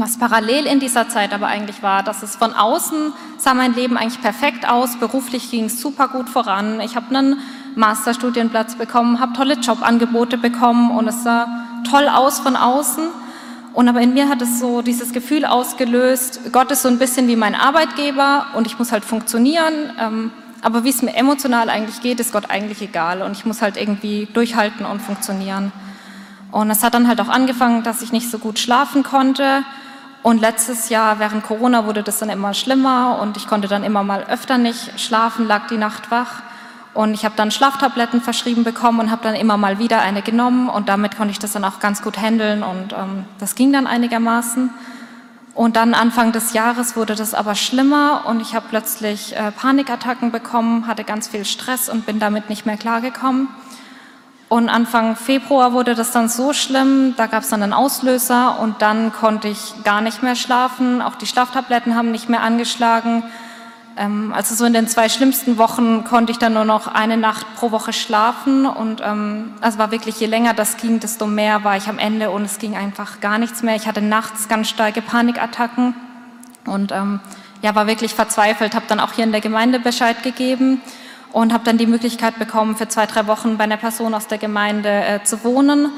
was 0.00 0.18
parallel 0.18 0.66
in 0.66 0.80
dieser 0.80 1.08
Zeit 1.08 1.32
aber 1.32 1.46
eigentlich 1.46 1.82
war, 1.82 2.02
dass 2.02 2.22
es 2.22 2.36
von 2.36 2.52
außen 2.52 3.12
sah 3.38 3.54
mein 3.54 3.74
Leben 3.74 3.96
eigentlich 3.96 4.20
perfekt 4.20 4.68
aus, 4.68 4.96
beruflich 4.96 5.50
ging 5.50 5.64
es 5.66 5.80
super 5.80 6.08
gut 6.08 6.28
voran. 6.28 6.80
Ich 6.80 6.96
habe 6.96 7.14
einen 7.14 7.38
Masterstudienplatz 7.76 8.76
bekommen, 8.76 9.20
habe 9.20 9.32
tolle 9.32 9.54
Jobangebote 9.54 10.38
bekommen 10.38 10.90
und 10.90 11.08
es 11.08 11.22
sah 11.22 11.46
toll 11.88 12.08
aus 12.08 12.40
von 12.40 12.56
außen. 12.56 13.04
Und 13.74 13.88
aber 13.88 14.00
in 14.00 14.14
mir 14.14 14.28
hat 14.28 14.42
es 14.42 14.58
so 14.58 14.82
dieses 14.82 15.12
Gefühl 15.12 15.44
ausgelöst, 15.44 16.40
Gott 16.52 16.70
ist 16.72 16.82
so 16.82 16.88
ein 16.88 16.98
bisschen 16.98 17.28
wie 17.28 17.36
mein 17.36 17.54
Arbeitgeber 17.54 18.46
und 18.54 18.66
ich 18.66 18.78
muss 18.78 18.90
halt 18.90 19.04
funktionieren. 19.04 19.92
Ähm, 20.00 20.32
aber 20.62 20.82
wie 20.82 20.88
es 20.88 21.02
mir 21.02 21.14
emotional 21.14 21.70
eigentlich 21.70 22.00
geht, 22.00 22.18
ist 22.18 22.32
Gott 22.32 22.50
eigentlich 22.50 22.82
egal 22.82 23.22
und 23.22 23.32
ich 23.32 23.44
muss 23.44 23.62
halt 23.62 23.76
irgendwie 23.76 24.26
durchhalten 24.32 24.84
und 24.84 25.00
funktionieren. 25.00 25.70
Und 26.50 26.70
es 26.70 26.82
hat 26.82 26.94
dann 26.94 27.06
halt 27.06 27.20
auch 27.20 27.28
angefangen, 27.28 27.82
dass 27.82 28.02
ich 28.02 28.10
nicht 28.10 28.30
so 28.30 28.38
gut 28.38 28.58
schlafen 28.58 29.02
konnte. 29.02 29.62
Und 30.28 30.42
letztes 30.42 30.90
Jahr 30.90 31.20
während 31.20 31.42
Corona 31.42 31.86
wurde 31.86 32.02
das 32.02 32.18
dann 32.18 32.28
immer 32.28 32.52
schlimmer 32.52 33.18
und 33.22 33.38
ich 33.38 33.46
konnte 33.46 33.66
dann 33.66 33.82
immer 33.82 34.04
mal 34.04 34.24
öfter 34.24 34.58
nicht 34.58 35.00
schlafen, 35.00 35.48
lag 35.48 35.68
die 35.68 35.78
Nacht 35.78 36.10
wach. 36.10 36.42
Und 36.92 37.14
ich 37.14 37.24
habe 37.24 37.34
dann 37.34 37.50
Schlaftabletten 37.50 38.20
verschrieben 38.20 38.62
bekommen 38.62 39.00
und 39.00 39.10
habe 39.10 39.22
dann 39.22 39.34
immer 39.34 39.56
mal 39.56 39.78
wieder 39.78 40.02
eine 40.02 40.20
genommen 40.20 40.68
und 40.68 40.90
damit 40.90 41.16
konnte 41.16 41.30
ich 41.30 41.38
das 41.38 41.52
dann 41.52 41.64
auch 41.64 41.80
ganz 41.80 42.02
gut 42.02 42.18
handeln 42.18 42.62
und 42.62 42.92
ähm, 42.92 43.24
das 43.38 43.54
ging 43.54 43.72
dann 43.72 43.86
einigermaßen. 43.86 44.68
Und 45.54 45.76
dann 45.76 45.94
Anfang 45.94 46.32
des 46.32 46.52
Jahres 46.52 46.94
wurde 46.94 47.14
das 47.14 47.32
aber 47.32 47.54
schlimmer 47.54 48.24
und 48.26 48.42
ich 48.42 48.54
habe 48.54 48.66
plötzlich 48.68 49.34
äh, 49.34 49.50
Panikattacken 49.50 50.30
bekommen, 50.30 50.86
hatte 50.86 51.04
ganz 51.04 51.28
viel 51.28 51.46
Stress 51.46 51.88
und 51.88 52.04
bin 52.04 52.18
damit 52.18 52.50
nicht 52.50 52.66
mehr 52.66 52.76
klargekommen. 52.76 53.48
Und 54.48 54.70
Anfang 54.70 55.14
Februar 55.14 55.74
wurde 55.74 55.94
das 55.94 56.10
dann 56.10 56.30
so 56.30 56.54
schlimm, 56.54 57.14
da 57.18 57.26
gab 57.26 57.42
es 57.42 57.50
dann 57.50 57.62
einen 57.62 57.74
Auslöser 57.74 58.58
und 58.60 58.80
dann 58.80 59.12
konnte 59.12 59.48
ich 59.48 59.74
gar 59.84 60.00
nicht 60.00 60.22
mehr 60.22 60.36
schlafen. 60.36 61.02
Auch 61.02 61.16
die 61.16 61.26
Schlaftabletten 61.26 61.94
haben 61.94 62.12
nicht 62.12 62.30
mehr 62.30 62.40
angeschlagen. 62.40 63.24
Ähm, 63.98 64.32
also 64.34 64.54
so 64.54 64.64
in 64.64 64.72
den 64.72 64.88
zwei 64.88 65.10
schlimmsten 65.10 65.58
Wochen 65.58 66.04
konnte 66.04 66.32
ich 66.32 66.38
dann 66.38 66.54
nur 66.54 66.64
noch 66.64 66.86
eine 66.86 67.18
Nacht 67.18 67.46
pro 67.56 67.72
Woche 67.72 67.92
schlafen 67.92 68.64
und 68.64 69.02
ähm, 69.04 69.52
also 69.60 69.78
war 69.78 69.90
wirklich, 69.90 70.18
je 70.18 70.26
länger 70.26 70.54
das 70.54 70.78
ging, 70.78 70.98
desto 70.98 71.26
mehr 71.26 71.62
war 71.62 71.76
ich 71.76 71.86
am 71.88 71.98
Ende 71.98 72.30
und 72.30 72.44
es 72.44 72.58
ging 72.58 72.74
einfach 72.74 73.20
gar 73.20 73.36
nichts 73.36 73.62
mehr. 73.62 73.76
Ich 73.76 73.86
hatte 73.86 74.00
nachts 74.00 74.48
ganz 74.48 74.70
starke 74.70 75.02
Panikattacken 75.02 75.94
und 76.64 76.90
ähm, 76.92 77.20
ja, 77.60 77.74
war 77.74 77.86
wirklich 77.86 78.14
verzweifelt, 78.14 78.74
habe 78.74 78.86
dann 78.88 79.00
auch 79.00 79.12
hier 79.12 79.24
in 79.24 79.32
der 79.32 79.42
Gemeinde 79.42 79.78
Bescheid 79.78 80.22
gegeben 80.22 80.80
und 81.32 81.52
habe 81.52 81.64
dann 81.64 81.78
die 81.78 81.86
Möglichkeit 81.86 82.38
bekommen, 82.38 82.76
für 82.76 82.88
zwei, 82.88 83.06
drei 83.06 83.26
Wochen 83.26 83.58
bei 83.58 83.64
einer 83.64 83.76
Person 83.76 84.14
aus 84.14 84.26
der 84.26 84.38
Gemeinde 84.38 84.88
äh, 84.88 85.22
zu 85.24 85.44
wohnen, 85.44 85.90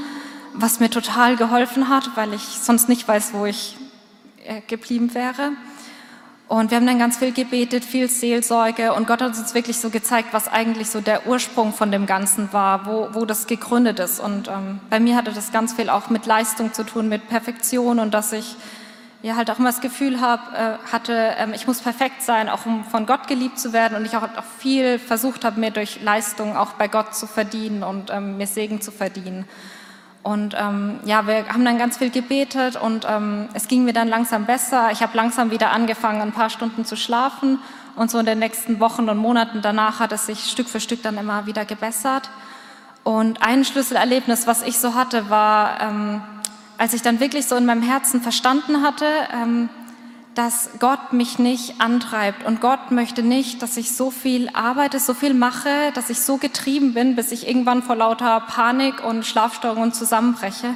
was 0.55 0.81
mir 0.81 0.91
total 0.91 1.37
geholfen 1.37 1.89
hat, 1.89 2.17
weil 2.17 2.35
ich 2.35 2.43
sonst 2.43 2.89
nicht 2.89 3.07
weiß, 3.07 3.35
wo 3.35 3.47
ich 3.47 3.77
äh, 4.45 4.61
geblieben 4.67 5.15
wäre. 5.15 5.53
Und 6.49 6.73
wir 6.73 6.79
haben 6.79 6.87
dann 6.87 6.99
ganz 6.99 7.19
viel 7.19 7.31
gebetet, 7.31 7.85
viel 7.85 8.09
Seelsorge 8.09 8.93
und 8.93 9.07
Gott 9.07 9.23
hat 9.23 9.39
uns 9.39 9.55
wirklich 9.55 9.79
so 9.79 9.89
gezeigt, 9.89 10.31
was 10.33 10.49
eigentlich 10.49 10.91
so 10.91 11.01
der 11.01 11.29
Ursprung 11.29 11.73
von 11.73 11.93
dem 11.93 12.07
Ganzen 12.07 12.53
war, 12.53 12.87
wo, 12.87 13.09
wo 13.13 13.25
das 13.25 13.47
gegründet 13.47 14.01
ist. 14.01 14.19
Und 14.19 14.49
ähm, 14.49 14.81
bei 14.91 14.99
mir 14.99 15.15
hatte 15.15 15.31
das 15.31 15.53
ganz 15.53 15.75
viel 15.75 15.89
auch 15.89 16.11
mit 16.11 16.27
Leistung 16.27 16.73
zu 16.73 16.83
tun, 16.83 17.09
mit 17.09 17.29
Perfektion 17.29 18.01
und 18.01 18.13
dass 18.13 18.33
ich 18.33 18.57
ja 19.23 19.37
halt 19.37 19.51
auch 19.51 19.59
immer 19.59 19.71
das 19.71 19.81
Gefühl 19.81 20.21
hab, 20.21 20.53
äh, 20.55 20.79
hatte, 20.91 21.35
ähm, 21.39 21.53
ich 21.55 21.67
muss 21.67 21.81
perfekt 21.81 22.23
sein, 22.23 22.49
auch 22.49 22.67
um 22.67 22.85
von 22.85 23.07
Gott 23.07 23.29
geliebt 23.29 23.59
zu 23.59 23.73
werden 23.73 23.97
und 23.97 24.05
ich 24.05 24.17
auch, 24.17 24.23
auch 24.23 24.45
viel 24.59 24.99
versucht 24.99 25.45
habe, 25.45 25.61
mir 25.61 25.71
durch 25.71 26.03
Leistung 26.03 26.57
auch 26.57 26.73
bei 26.75 26.89
Gott 26.89 27.15
zu 27.15 27.27
verdienen 27.27 27.83
und 27.83 28.11
ähm, 28.11 28.37
mir 28.39 28.47
Segen 28.47 28.81
zu 28.81 28.91
verdienen. 28.91 29.47
Und 30.23 30.55
ähm, 30.59 31.01
ja, 31.05 31.27
wir 31.27 31.49
haben 31.49 31.65
dann 31.65 31.79
ganz 31.79 31.97
viel 31.97 32.11
gebetet 32.11 32.77
und 32.77 33.07
ähm, 33.09 33.49
es 33.55 33.69
ging 33.69 33.85
mir 33.85 33.95
dann 33.95 34.09
langsam 34.09 34.45
besser. 34.45 34.91
Ich 34.93 35.03
habe 35.03 35.17
langsam 35.17 35.51
wieder 35.51 35.71
angefangen, 35.71 36.21
ein 36.21 36.33
paar 36.33 36.51
Stunden 36.51 36.85
zu 36.85 36.97
schlafen 36.97 37.59
und 37.97 38.11
so 38.11 38.19
in 38.19 38.27
den 38.27 38.39
nächsten 38.39 38.81
Wochen 38.81 39.09
und 39.09 39.17
Monaten 39.17 39.63
danach 39.63 39.99
hat 39.99 40.13
es 40.13 40.27
sich 40.27 40.51
Stück 40.51 40.69
für 40.69 40.81
Stück 40.81 41.03
dann 41.03 41.17
immer 41.17 41.47
wieder 41.47 41.65
gebessert. 41.65 42.29
Und 43.03 43.43
ein 43.43 43.65
Schlüsselerlebnis, 43.65 44.47
was 44.47 44.63
ich 44.63 44.79
so 44.79 44.95
hatte, 44.95 45.31
war, 45.31 45.81
ähm, 45.81 46.23
als 46.81 46.95
ich 46.95 47.03
dann 47.03 47.21
wirklich 47.21 47.45
so 47.45 47.57
in 47.57 47.67
meinem 47.67 47.83
Herzen 47.83 48.23
verstanden 48.23 48.81
hatte, 48.81 49.05
ähm, 49.35 49.69
dass 50.35 50.71
Gott 50.79 51.13
mich 51.13 51.39
nicht 51.39 51.79
antreibt 51.79 52.47
und 52.47 52.63
Gott 52.63 52.91
möchte 52.91 53.23
nicht, 53.23 53.61
dass 53.61 53.77
ich 53.77 53.95
so 53.95 54.11
viel 54.11 54.49
arbeite, 54.55 54.99
so 54.99 55.13
viel 55.13 55.35
mache, 55.35 55.93
dass 55.93 56.09
ich 56.09 56.21
so 56.21 56.39
getrieben 56.39 56.95
bin, 56.95 57.17
bis 57.17 57.33
ich 57.33 57.47
irgendwann 57.47 57.83
vor 57.83 57.97
lauter 57.97 58.41
Panik 58.41 59.05
und 59.05 59.27
Schlafstörungen 59.27 59.93
zusammenbreche. 59.93 60.75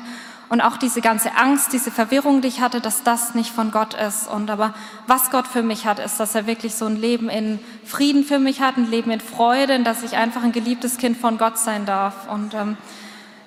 Und 0.51 0.61
auch 0.61 0.77
diese 0.77 1.01
ganze 1.01 1.37
Angst, 1.37 1.73
diese 1.73 1.91
Verwirrung, 1.91 2.43
die 2.43 2.49
ich 2.49 2.61
hatte, 2.61 2.83
dass 2.83 3.03
das 3.03 3.35
nicht 3.35 3.51
von 3.51 3.71
Gott 3.71 3.95
ist. 3.95 4.29
Und 4.29 4.51
aber 4.51 4.75
was 5.07 5.31
Gott 5.31 5.47
für 5.47 5.63
mich 5.63 5.87
hat, 5.87 5.99
ist, 5.99 6.21
dass 6.21 6.35
er 6.35 6.47
wirklich 6.47 6.75
so 6.75 6.85
ein 6.85 6.97
Leben 6.97 7.31
in 7.31 7.59
Frieden 7.87 8.25
für 8.25 8.39
mich 8.39 8.61
hat, 8.61 8.77
ein 8.77 8.91
Leben 8.91 9.11
in 9.11 9.21
Freude, 9.21 9.83
dass 9.85 10.03
ich 10.03 10.17
einfach 10.17 10.43
ein 10.43 10.53
geliebtes 10.53 10.99
Kind 10.99 11.17
von 11.17 11.39
Gott 11.39 11.57
sein 11.57 11.87
darf. 11.87 12.29
Und 12.31 12.53
ähm, 12.53 12.77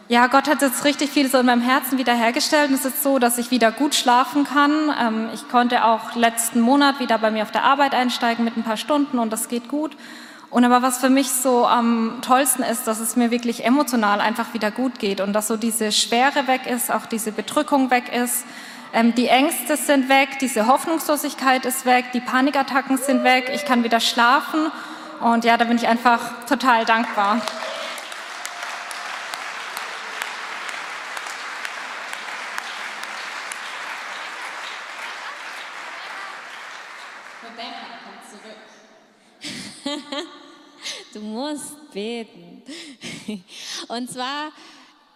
ja, 0.10 0.28
Gott 0.28 0.48
hat 0.48 0.62
jetzt 0.62 0.86
richtig 0.86 1.10
viel 1.10 1.30
so 1.30 1.40
in 1.40 1.46
meinem 1.46 1.62
Herzen 1.62 1.98
wiederhergestellt. 1.98 2.70
Und 2.70 2.76
es 2.76 2.86
ist 2.86 3.04
so, 3.04 3.20
dass 3.20 3.38
ich 3.38 3.52
wieder 3.52 3.72
gut 3.72 3.94
schlafen 3.94 4.46
kann. 4.46 4.94
Ähm, 5.00 5.30
ich 5.34 5.50
konnte 5.50 5.84
auch 5.84 6.16
letzten 6.16 6.62
Monat 6.62 7.00
wieder 7.00 7.18
bei 7.18 7.30
mir 7.30 7.44
auf 7.44 7.52
der 7.52 7.64
Arbeit 7.64 7.94
einsteigen 7.94 8.46
mit 8.46 8.56
ein 8.56 8.64
paar 8.64 8.78
Stunden 8.78 9.20
und 9.20 9.34
das 9.34 9.50
geht 9.50 9.68
gut. 9.68 9.98
Und 10.50 10.64
aber 10.64 10.82
was 10.82 11.00
für 11.00 11.10
mich 11.10 11.30
so 11.30 11.68
am 11.68 12.20
tollsten 12.22 12.64
ist, 12.64 12.88
dass 12.88 13.02
es 13.02 13.18
mir 13.18 13.32
wirklich 13.32 13.66
emotional 13.66 14.22
einfach 14.22 14.54
wieder 14.54 14.72
gut 14.72 14.98
geht 14.98 15.20
und 15.20 15.34
dass 15.34 15.48
so 15.48 15.58
diese 15.58 15.92
Schwere 15.92 16.48
weg 16.48 16.66
ist, 16.68 16.90
auch 16.90 17.06
diese 17.06 17.34
Bedrückung 17.34 17.92
weg 17.92 18.14
ist. 18.14 18.46
Ähm, 18.94 19.14
die 19.14 19.28
Ängste 19.28 19.76
sind 19.76 20.08
weg, 20.08 20.40
diese 20.40 20.68
Hoffnungslosigkeit 20.68 21.66
ist 21.66 21.86
weg, 21.86 22.06
die 22.14 22.22
Panikattacken 22.22 22.98
sind 22.98 23.26
weg, 23.26 23.52
ich 23.54 23.66
kann 23.66 23.84
wieder 23.84 24.00
schlafen. 24.00 24.72
Und 25.20 25.44
ja, 25.44 25.58
da 25.58 25.66
bin 25.66 25.76
ich 25.76 25.88
einfach 25.88 26.46
total 26.48 26.86
dankbar. 26.86 27.42
Du 41.18 41.24
musst 41.24 41.92
beten. 41.92 42.62
Und 43.88 44.12
zwar 44.12 44.52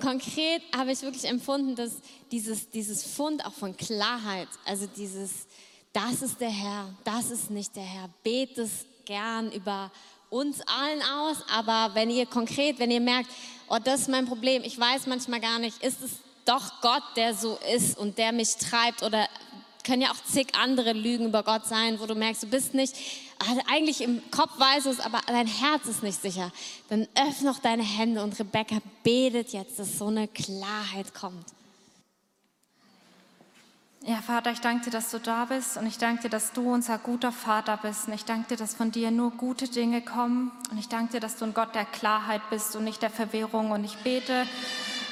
konkret 0.02 0.62
habe 0.76 0.92
ich 0.92 1.02
wirklich 1.02 1.26
empfunden, 1.26 1.76
dass 1.76 1.98
dieses, 2.32 2.70
dieses 2.70 3.04
Fund 3.04 3.46
auch 3.46 3.54
von 3.54 3.78
Klarheit, 3.78 4.48
also 4.66 4.88
dieses, 4.88 5.48
das 5.94 6.22
ist 6.22 6.42
der 6.42 6.50
Herr, 6.50 6.90
das 7.04 7.30
ist 7.30 7.52
nicht 7.52 7.76
der 7.76 7.84
Herr, 7.84 8.10
betet 8.24 8.58
es 8.58 8.86
gern 9.06 9.52
über 9.52 9.92
uns 10.30 10.62
allen 10.62 11.02
aus, 11.04 11.38
aber 11.52 11.94
wenn 11.94 12.10
ihr 12.10 12.26
konkret, 12.26 12.80
wenn 12.80 12.90
ihr 12.90 13.02
merkt, 13.02 13.30
oh, 13.68 13.78
das 13.84 14.02
ist 14.02 14.10
mein 14.10 14.26
Problem, 14.26 14.64
ich 14.64 14.80
weiß 14.80 15.06
manchmal 15.08 15.42
gar 15.42 15.60
nicht, 15.60 15.84
ist 15.84 16.02
es 16.02 16.12
doch 16.46 16.82
Gott, 16.82 17.04
der 17.16 17.36
so 17.36 17.60
ist 17.76 17.98
und 17.98 18.18
der 18.18 18.32
mich 18.32 18.56
treibt 18.56 19.04
oder 19.04 19.28
können 19.84 20.02
ja 20.02 20.12
auch 20.12 20.24
zig 20.24 20.48
andere 20.56 20.94
Lügen 20.94 21.26
über 21.26 21.44
Gott 21.44 21.66
sein, 21.66 22.00
wo 22.00 22.06
du 22.06 22.16
merkst, 22.16 22.44
du 22.44 22.48
bist 22.48 22.74
nicht, 22.74 22.96
eigentlich 23.70 24.02
im 24.02 24.22
Kopf 24.32 24.52
weißt 24.58 24.86
du 24.86 24.90
es, 24.90 25.00
aber 25.00 25.22
dein 25.28 25.48
Herz 25.48 25.88
ist 25.88 26.04
nicht 26.04 26.22
sicher. 26.22 26.52
Dann 26.90 27.08
öffne 27.16 27.50
noch 27.50 27.60
deine 27.60 27.84
Hände 27.84 28.24
und 28.24 28.38
Rebecca 28.40 28.78
betet 29.04 29.54
jetzt, 29.54 29.80
dass 29.80 29.98
so 29.98 30.08
eine 30.08 30.28
Klarheit 30.28 31.14
kommt. 31.14 31.46
Ja, 34.04 34.16
Vater, 34.16 34.52
ich 34.52 34.62
danke 34.62 34.86
dir, 34.86 34.90
dass 34.90 35.12
du 35.12 35.20
da 35.20 35.46
bist 35.46 35.78
und 35.78 35.86
ich 35.86 36.00
danke 36.00 36.24
dir, 36.24 36.30
dass 36.30 36.54
du 36.54 36.74
unser 36.74 36.98
guter 36.98 37.32
Vater 37.32 37.78
bist. 37.78 38.08
Und 38.08 38.14
ich 38.14 38.26
danke 38.26 38.50
dir, 38.50 38.58
dass 38.58 38.74
von 38.74 38.92
dir 38.92 39.12
nur 39.12 39.30
gute 39.30 39.68
Dinge 39.68 40.02
kommen. 40.02 40.52
Und 40.72 40.80
ich 40.80 40.90
danke 40.90 41.14
dir, 41.14 41.20
dass 41.20 41.38
du 41.38 41.46
ein 41.46 41.54
Gott 41.54 41.76
der 41.76 41.86
Klarheit 41.86 42.42
bist 42.50 42.76
und 42.76 42.84
nicht 42.84 43.04
der 43.04 43.12
Verwirrung. 43.12 43.70
Und 43.70 43.84
ich 43.84 43.96
bete, 43.98 44.48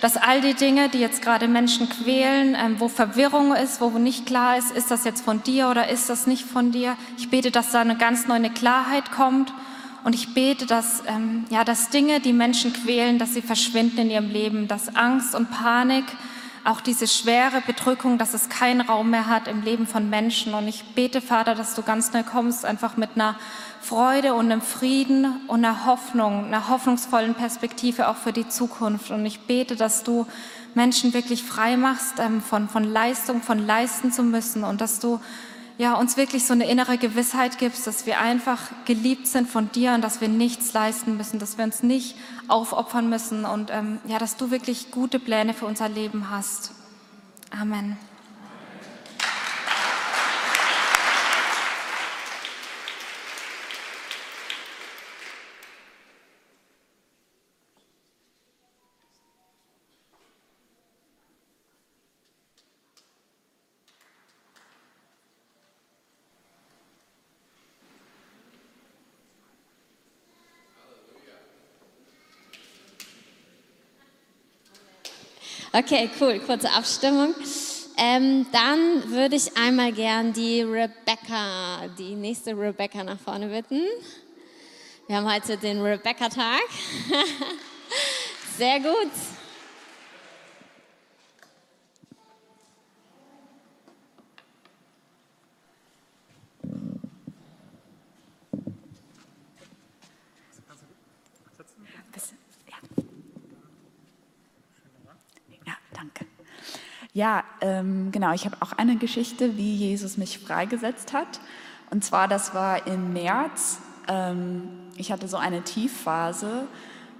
dass 0.01 0.17
all 0.17 0.41
die 0.41 0.53
Dinge, 0.53 0.89
die 0.89 0.99
jetzt 0.99 1.21
gerade 1.21 1.47
Menschen 1.47 1.89
quälen, 1.89 2.55
ähm, 2.55 2.79
wo 2.79 2.87
Verwirrung 2.87 3.53
ist, 3.53 3.81
wo 3.81 3.89
nicht 3.89 4.25
klar 4.25 4.57
ist, 4.57 4.71
ist 4.71 4.91
das 4.91 5.03
jetzt 5.03 5.23
von 5.23 5.43
dir 5.43 5.69
oder 5.69 5.89
ist 5.89 6.09
das 6.09 6.27
nicht 6.27 6.45
von 6.45 6.71
dir, 6.71 6.95
ich 7.17 7.29
bete, 7.29 7.51
dass 7.51 7.71
da 7.71 7.81
eine 7.81 7.97
ganz 7.97 8.27
neue 8.27 8.49
Klarheit 8.49 9.11
kommt. 9.11 9.53
Und 10.05 10.15
ich 10.15 10.33
bete, 10.33 10.65
dass, 10.65 11.03
ähm, 11.07 11.43
ja, 11.49 11.65
dass 11.65 11.89
Dinge, 11.89 12.21
die 12.21 12.31
Menschen 12.31 12.71
quälen, 12.71 13.19
dass 13.19 13.33
sie 13.33 13.41
verschwinden 13.41 13.99
in 13.99 14.11
ihrem 14.11 14.29
Leben, 14.29 14.67
dass 14.69 14.95
Angst 14.95 15.35
und 15.35 15.51
Panik, 15.51 16.05
auch 16.69 16.81
diese 16.81 17.07
schwere 17.07 17.61
Bedrückung, 17.61 18.19
dass 18.19 18.35
es 18.35 18.47
keinen 18.47 18.81
Raum 18.81 19.09
mehr 19.09 19.25
hat 19.25 19.47
im 19.47 19.63
Leben 19.63 19.87
von 19.87 20.09
Menschen. 20.09 20.53
Und 20.53 20.67
ich 20.67 20.83
bete, 20.93 21.19
Vater, 21.19 21.55
dass 21.55 21.73
du 21.73 21.81
ganz 21.81 22.13
neu 22.13 22.21
kommst, 22.21 22.63
einfach 22.63 22.95
mit 22.95 23.11
einer 23.15 23.35
Freude 23.81 24.35
und 24.35 24.51
einem 24.51 24.61
Frieden 24.61 25.41
und 25.47 25.65
einer 25.65 25.85
Hoffnung, 25.85 26.45
einer 26.45 26.69
hoffnungsvollen 26.69 27.33
Perspektive 27.33 28.07
auch 28.07 28.17
für 28.17 28.33
die 28.33 28.47
Zukunft. 28.47 29.09
Und 29.09 29.25
ich 29.25 29.39
bete, 29.41 29.75
dass 29.75 30.03
du 30.03 30.27
Menschen 30.75 31.13
wirklich 31.13 31.43
frei 31.43 31.75
machst 31.75 32.19
ähm, 32.19 32.41
von, 32.41 32.69
von 32.69 32.83
Leistung, 32.83 33.41
von 33.41 33.65
leisten 33.65 34.11
zu 34.11 34.21
müssen 34.21 34.63
und 34.63 34.79
dass 34.79 34.99
du 34.99 35.19
ja, 35.79 35.93
uns 35.93 36.17
wirklich 36.17 36.45
so 36.45 36.53
eine 36.53 36.69
innere 36.69 36.97
Gewissheit 36.97 37.57
gibst, 37.57 37.87
dass 37.87 38.05
wir 38.05 38.19
einfach 38.19 38.59
geliebt 38.83 39.27
sind 39.27 39.49
von 39.49 39.71
dir 39.71 39.93
und 39.93 40.03
dass 40.03 40.19
wir 40.19 40.27
nichts 40.27 40.73
leisten 40.73 41.15
müssen, 41.17 41.39
dass 41.39 41.57
wir 41.57 41.63
uns 41.63 41.81
nicht 41.83 42.15
aufopfern 42.49 43.09
müssen 43.09 43.45
und 43.45 43.69
ähm, 43.71 43.99
ja, 44.05 44.19
dass 44.19 44.37
du 44.37 44.51
wirklich 44.51 44.91
gute 44.91 45.19
Pläne 45.19 45.53
für 45.53 45.65
unser 45.65 45.89
Leben 45.89 46.29
hast. 46.29 46.71
Amen. 47.51 47.97
Okay, 75.79 76.09
cool, 76.19 76.39
kurze 76.39 76.69
Abstimmung. 76.71 77.33
Ähm, 77.95 78.45
dann 78.51 79.09
würde 79.11 79.37
ich 79.37 79.55
einmal 79.55 79.93
gern 79.93 80.33
die 80.33 80.61
Rebecca, 80.61 81.87
die 81.97 82.15
nächste 82.15 82.51
Rebecca 82.51 83.01
nach 83.01 83.17
vorne 83.17 83.47
bitten. 83.47 83.83
Wir 85.07 85.15
haben 85.15 85.33
heute 85.33 85.55
den 85.55 85.81
Rebecca-Tag. 85.81 86.63
Sehr 88.57 88.81
gut. 88.81 89.38
Ja, 107.19 107.43
ähm, 107.59 108.13
genau. 108.13 108.31
Ich 108.31 108.45
habe 108.45 108.55
auch 108.61 108.71
eine 108.71 108.95
Geschichte, 108.95 109.57
wie 109.57 109.75
Jesus 109.75 110.15
mich 110.15 110.39
freigesetzt 110.39 111.11
hat. 111.11 111.41
Und 111.89 112.01
zwar, 112.05 112.29
das 112.29 112.53
war 112.53 112.87
im 112.87 113.11
März. 113.11 113.79
Ähm, 114.07 114.69
ich 114.95 115.11
hatte 115.11 115.27
so 115.27 115.35
eine 115.35 115.61
Tiefphase 115.63 116.65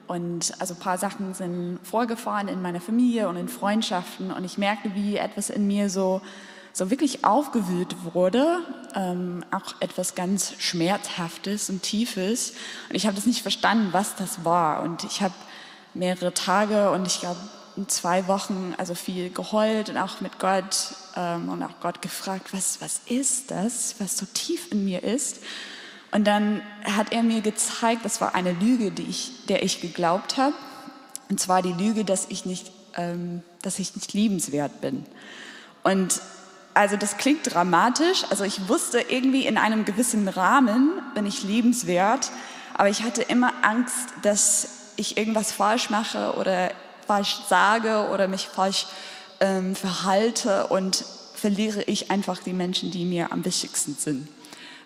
und 0.08 0.54
also 0.58 0.74
ein 0.74 0.80
paar 0.80 0.98
Sachen 0.98 1.34
sind 1.34 1.80
vorgefahren 1.84 2.48
in 2.48 2.62
meiner 2.62 2.80
Familie 2.80 3.28
und 3.28 3.36
in 3.36 3.50
Freundschaften 3.50 4.32
und 4.32 4.46
ich 4.46 4.58
merkte, 4.58 4.96
wie 4.96 5.18
etwas 5.18 5.50
in 5.50 5.68
mir 5.68 5.90
so 5.90 6.22
so 6.72 6.90
wirklich 6.90 7.26
aufgewühlt 7.26 7.94
wurde, 8.14 8.60
ähm, 8.96 9.44
auch 9.52 9.76
etwas 9.82 10.16
ganz 10.16 10.54
Schmerzhaftes 10.60 11.70
und 11.70 11.84
Tiefes. 11.84 12.54
Und 12.88 12.96
ich 12.96 13.06
habe 13.06 13.18
das 13.18 13.26
nicht 13.26 13.42
verstanden, 13.42 13.90
was 13.92 14.16
das 14.16 14.46
war. 14.46 14.82
Und 14.82 15.04
ich 15.04 15.22
habe 15.22 15.34
mehrere 15.94 16.34
Tage 16.34 16.92
und 16.92 17.06
ich 17.06 17.20
glaube 17.20 17.40
zwei 17.88 18.28
Wochen 18.28 18.74
also 18.78 18.96
viel 18.96 19.30
geheult 19.30 19.90
und 19.90 19.98
auch 19.98 20.22
mit 20.22 20.40
Gott 20.40 20.96
ähm, 21.16 21.50
und 21.50 21.64
auch 21.64 21.80
Gott 21.82 22.02
gefragt, 22.02 22.52
was, 22.52 22.82
was 22.82 23.02
ist 23.06 23.52
das, 23.52 23.96
was 24.00 24.18
so 24.18 24.26
tief 24.34 24.72
in 24.72 24.86
mir 24.86 25.04
ist. 25.04 25.40
Und 26.12 26.26
dann 26.26 26.62
hat 26.84 27.12
er 27.12 27.22
mir 27.22 27.42
gezeigt, 27.42 28.04
das 28.04 28.20
war 28.20 28.34
eine 28.34 28.54
Lüge, 28.54 28.92
die 28.92 29.04
ich, 29.04 29.46
der 29.48 29.64
ich 29.64 29.82
geglaubt 29.82 30.38
habe. 30.38 30.56
Und 31.30 31.40
zwar 31.40 31.62
die 31.62 31.74
Lüge, 31.74 32.04
dass 32.04 32.26
ich 32.30 32.46
nicht, 32.46 32.72
ähm, 32.96 33.44
dass 33.62 33.78
ich 33.78 33.96
nicht 33.96 34.14
liebenswert 34.14 34.82
bin. 34.82 35.06
Und 35.84 36.22
also 36.74 36.98
das 36.98 37.18
klingt 37.18 37.54
dramatisch. 37.54 38.24
Also 38.30 38.44
ich 38.44 38.68
wusste 38.68 39.00
irgendwie 39.02 39.46
in 39.46 39.58
einem 39.58 39.86
gewissen 39.86 40.28
Rahmen 40.28 40.92
bin 41.14 41.26
ich 41.26 41.44
liebenswert, 41.44 42.32
aber 42.74 42.90
ich 42.90 43.04
hatte 43.04 43.22
immer 43.22 43.54
Angst, 43.62 44.10
dass 44.22 44.70
ich 44.96 45.18
irgendwas 45.18 45.52
falsch 45.52 45.90
mache 45.90 46.34
oder 46.34 46.72
falsch 47.10 47.40
sage 47.50 48.08
oder 48.14 48.28
mich 48.28 48.48
falsch 48.48 48.86
ähm, 49.40 49.76
verhalte 49.76 50.68
und 50.68 51.04
verliere 51.34 51.82
ich 51.82 52.12
einfach 52.12 52.38
die 52.38 52.54
Menschen, 52.54 52.92
die 52.92 53.04
mir 53.04 53.32
am 53.32 53.44
wichtigsten 53.44 53.96
sind. 53.98 54.28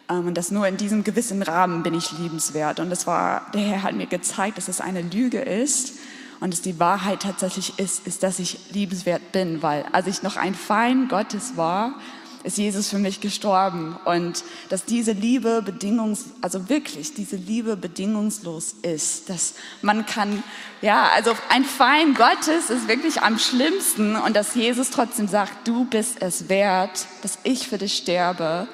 Ähm, 0.09 0.27
und 0.27 0.35
das 0.35 0.49
nur 0.49 0.65
in 0.65 0.77
diesem 0.77 1.03
gewissen 1.03 1.41
Rahmen 1.41 1.83
bin 1.83 1.93
ich 1.93 2.13
liebenswert. 2.13 2.79
Und 2.79 2.89
das 2.89 3.05
war, 3.07 3.51
der 3.53 3.59
Herr 3.59 3.83
hat 3.83 3.95
mir 3.95 4.07
gezeigt, 4.07 4.57
dass 4.57 4.69
es 4.69 4.79
eine 4.79 5.01
Lüge 5.01 5.41
ist 5.41 5.95
und 6.39 6.53
dass 6.53 6.61
die 6.61 6.79
Wahrheit 6.79 7.23
tatsächlich 7.23 7.77
ist, 7.77 8.07
ist, 8.07 8.23
dass 8.23 8.39
ich 8.39 8.71
liebenswert 8.71 9.33
bin, 9.33 9.61
weil 9.61 9.85
als 9.91 10.07
ich 10.07 10.23
noch 10.23 10.37
ein 10.37 10.55
Feind 10.55 11.09
Gottes 11.09 11.57
war, 11.57 11.95
ist 12.43 12.57
Jesus 12.57 12.89
für 12.89 12.97
mich 12.97 13.21
gestorben. 13.21 13.97
Und 14.05 14.43
dass 14.69 14.85
diese 14.85 15.13
Liebe 15.13 15.61
bedingungs, 15.61 16.25
also 16.41 16.69
wirklich 16.69 17.13
diese 17.13 17.37
Liebe 17.37 17.77
bedingungslos 17.77 18.75
ist, 18.81 19.29
dass 19.29 19.55
man 19.81 20.05
kann, 20.05 20.43
ja, 20.81 21.09
also 21.15 21.31
ein 21.49 21.63
Feind 21.63 22.17
Gottes 22.17 22.69
ist 22.69 22.87
wirklich 22.87 23.21
am 23.21 23.39
schlimmsten. 23.39 24.15
Und 24.15 24.35
dass 24.35 24.55
Jesus 24.55 24.89
trotzdem 24.89 25.27
sagt, 25.27 25.67
du 25.67 25.85
bist 25.85 26.21
es 26.21 26.49
wert, 26.49 27.07
dass 27.21 27.39
ich 27.43 27.67
für 27.67 27.77
dich 27.77 27.95
sterbe. 27.95 28.67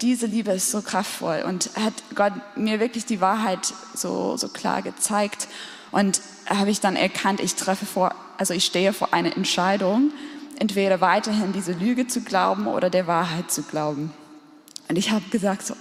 Diese 0.00 0.26
Liebe 0.26 0.52
ist 0.52 0.70
so 0.70 0.80
kraftvoll. 0.80 1.44
Und 1.46 1.70
hat 1.76 1.94
Gott 2.14 2.32
mir 2.56 2.80
wirklich 2.80 3.04
die 3.04 3.20
Wahrheit 3.20 3.74
so, 3.94 4.36
so 4.36 4.48
klar 4.48 4.82
gezeigt. 4.82 5.48
Und 5.92 6.22
habe 6.46 6.70
ich 6.70 6.80
dann 6.80 6.96
erkannt, 6.96 7.40
ich 7.40 7.54
treffe 7.54 7.86
vor, 7.86 8.14
also 8.38 8.54
ich 8.54 8.64
stehe 8.64 8.92
vor 8.92 9.12
einer 9.12 9.36
Entscheidung 9.36 10.10
entweder 10.58 11.00
weiterhin 11.00 11.52
diese 11.52 11.72
Lüge 11.72 12.06
zu 12.06 12.20
glauben 12.22 12.66
oder 12.66 12.90
der 12.90 13.06
Wahrheit 13.06 13.50
zu 13.50 13.62
glauben. 13.62 14.12
Und 14.88 14.96
ich 14.96 15.10
habe 15.10 15.24
gesagt, 15.30 15.66
so, 15.66 15.74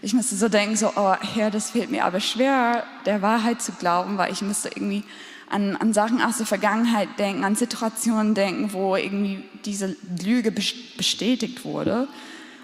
ich 0.00 0.14
musste 0.14 0.36
so 0.36 0.48
denken, 0.48 0.76
so, 0.76 0.92
oh 0.96 1.14
Herr, 1.34 1.50
das 1.50 1.70
fehlt 1.70 1.90
mir 1.90 2.04
aber 2.04 2.20
schwer, 2.20 2.84
der 3.04 3.20
Wahrheit 3.22 3.60
zu 3.60 3.72
glauben, 3.72 4.16
weil 4.16 4.32
ich 4.32 4.42
müsste 4.42 4.68
irgendwie 4.68 5.04
an, 5.50 5.76
an 5.76 5.92
Sachen 5.92 6.20
aus 6.20 6.36
der 6.36 6.46
Vergangenheit 6.46 7.08
denken, 7.18 7.44
an 7.44 7.56
Situationen 7.56 8.34
denken, 8.34 8.72
wo 8.72 8.96
irgendwie 8.96 9.44
diese 9.64 9.96
Lüge 10.22 10.52
bestätigt 10.52 11.64
wurde. 11.64 12.06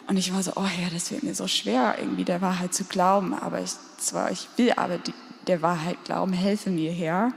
Und 0.07 0.17
ich 0.19 0.33
war 0.35 0.43
so, 0.43 0.53
oh 0.57 0.67
Herr, 0.67 0.91
das 0.91 1.09
fehlt 1.09 1.23
mir 1.23 1.35
so 1.35 1.49
schwer, 1.49 1.97
irgendwie 1.99 2.25
der 2.25 2.43
Wahrheit 2.43 2.75
zu 2.75 2.85
glauben. 2.85 3.35
Aber 3.35 3.61
ich, 3.61 3.73
zwar, 3.99 4.31
ich 4.31 4.49
will 4.57 4.73
aber 4.77 4.99
die, 4.99 5.15
der 5.47 5.63
Wahrheit 5.63 5.97
glauben, 6.05 6.33
helfe 6.33 6.71
mir, 6.71 6.93
Herr. 6.93 7.33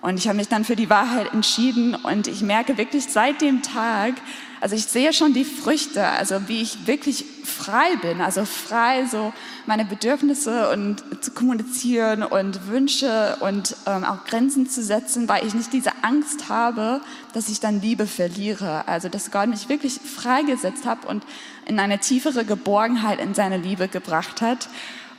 Und 0.00 0.18
ich 0.18 0.28
habe 0.28 0.36
mich 0.36 0.48
dann 0.48 0.64
für 0.64 0.76
die 0.76 0.90
Wahrheit 0.90 1.32
entschieden 1.32 1.96
und 1.96 2.28
ich 2.28 2.42
merke 2.42 2.78
wirklich 2.78 3.08
seit 3.08 3.40
dem 3.40 3.62
Tag, 3.62 4.14
also 4.60 4.74
ich 4.74 4.86
sehe 4.86 5.12
schon 5.12 5.34
die 5.34 5.44
Früchte, 5.44 6.04
also 6.04 6.48
wie 6.48 6.62
ich 6.62 6.86
wirklich 6.86 7.24
frei 7.44 7.96
bin, 8.02 8.20
also 8.20 8.44
frei 8.44 9.06
so 9.06 9.32
meine 9.66 9.84
Bedürfnisse 9.84 10.70
und 10.70 11.02
zu 11.22 11.30
kommunizieren 11.32 12.22
und 12.22 12.68
Wünsche 12.68 13.36
und 13.40 13.76
ähm, 13.86 14.04
auch 14.04 14.24
Grenzen 14.24 14.68
zu 14.68 14.82
setzen, 14.82 15.28
weil 15.28 15.46
ich 15.46 15.54
nicht 15.54 15.72
diese 15.72 15.92
Angst 16.02 16.48
habe, 16.48 17.00
dass 17.34 17.48
ich 17.48 17.60
dann 17.60 17.80
Liebe 17.80 18.06
verliere. 18.06 18.86
Also 18.88 19.08
dass 19.08 19.30
Gott 19.30 19.48
mich 19.48 19.68
wirklich 19.68 19.94
freigesetzt 19.94 20.86
hat 20.86 21.04
und 21.04 21.24
in 21.66 21.78
eine 21.78 21.98
tiefere 21.98 22.44
Geborgenheit 22.44 23.20
in 23.20 23.34
seine 23.34 23.58
Liebe 23.58 23.88
gebracht 23.88 24.42
hat. 24.42 24.68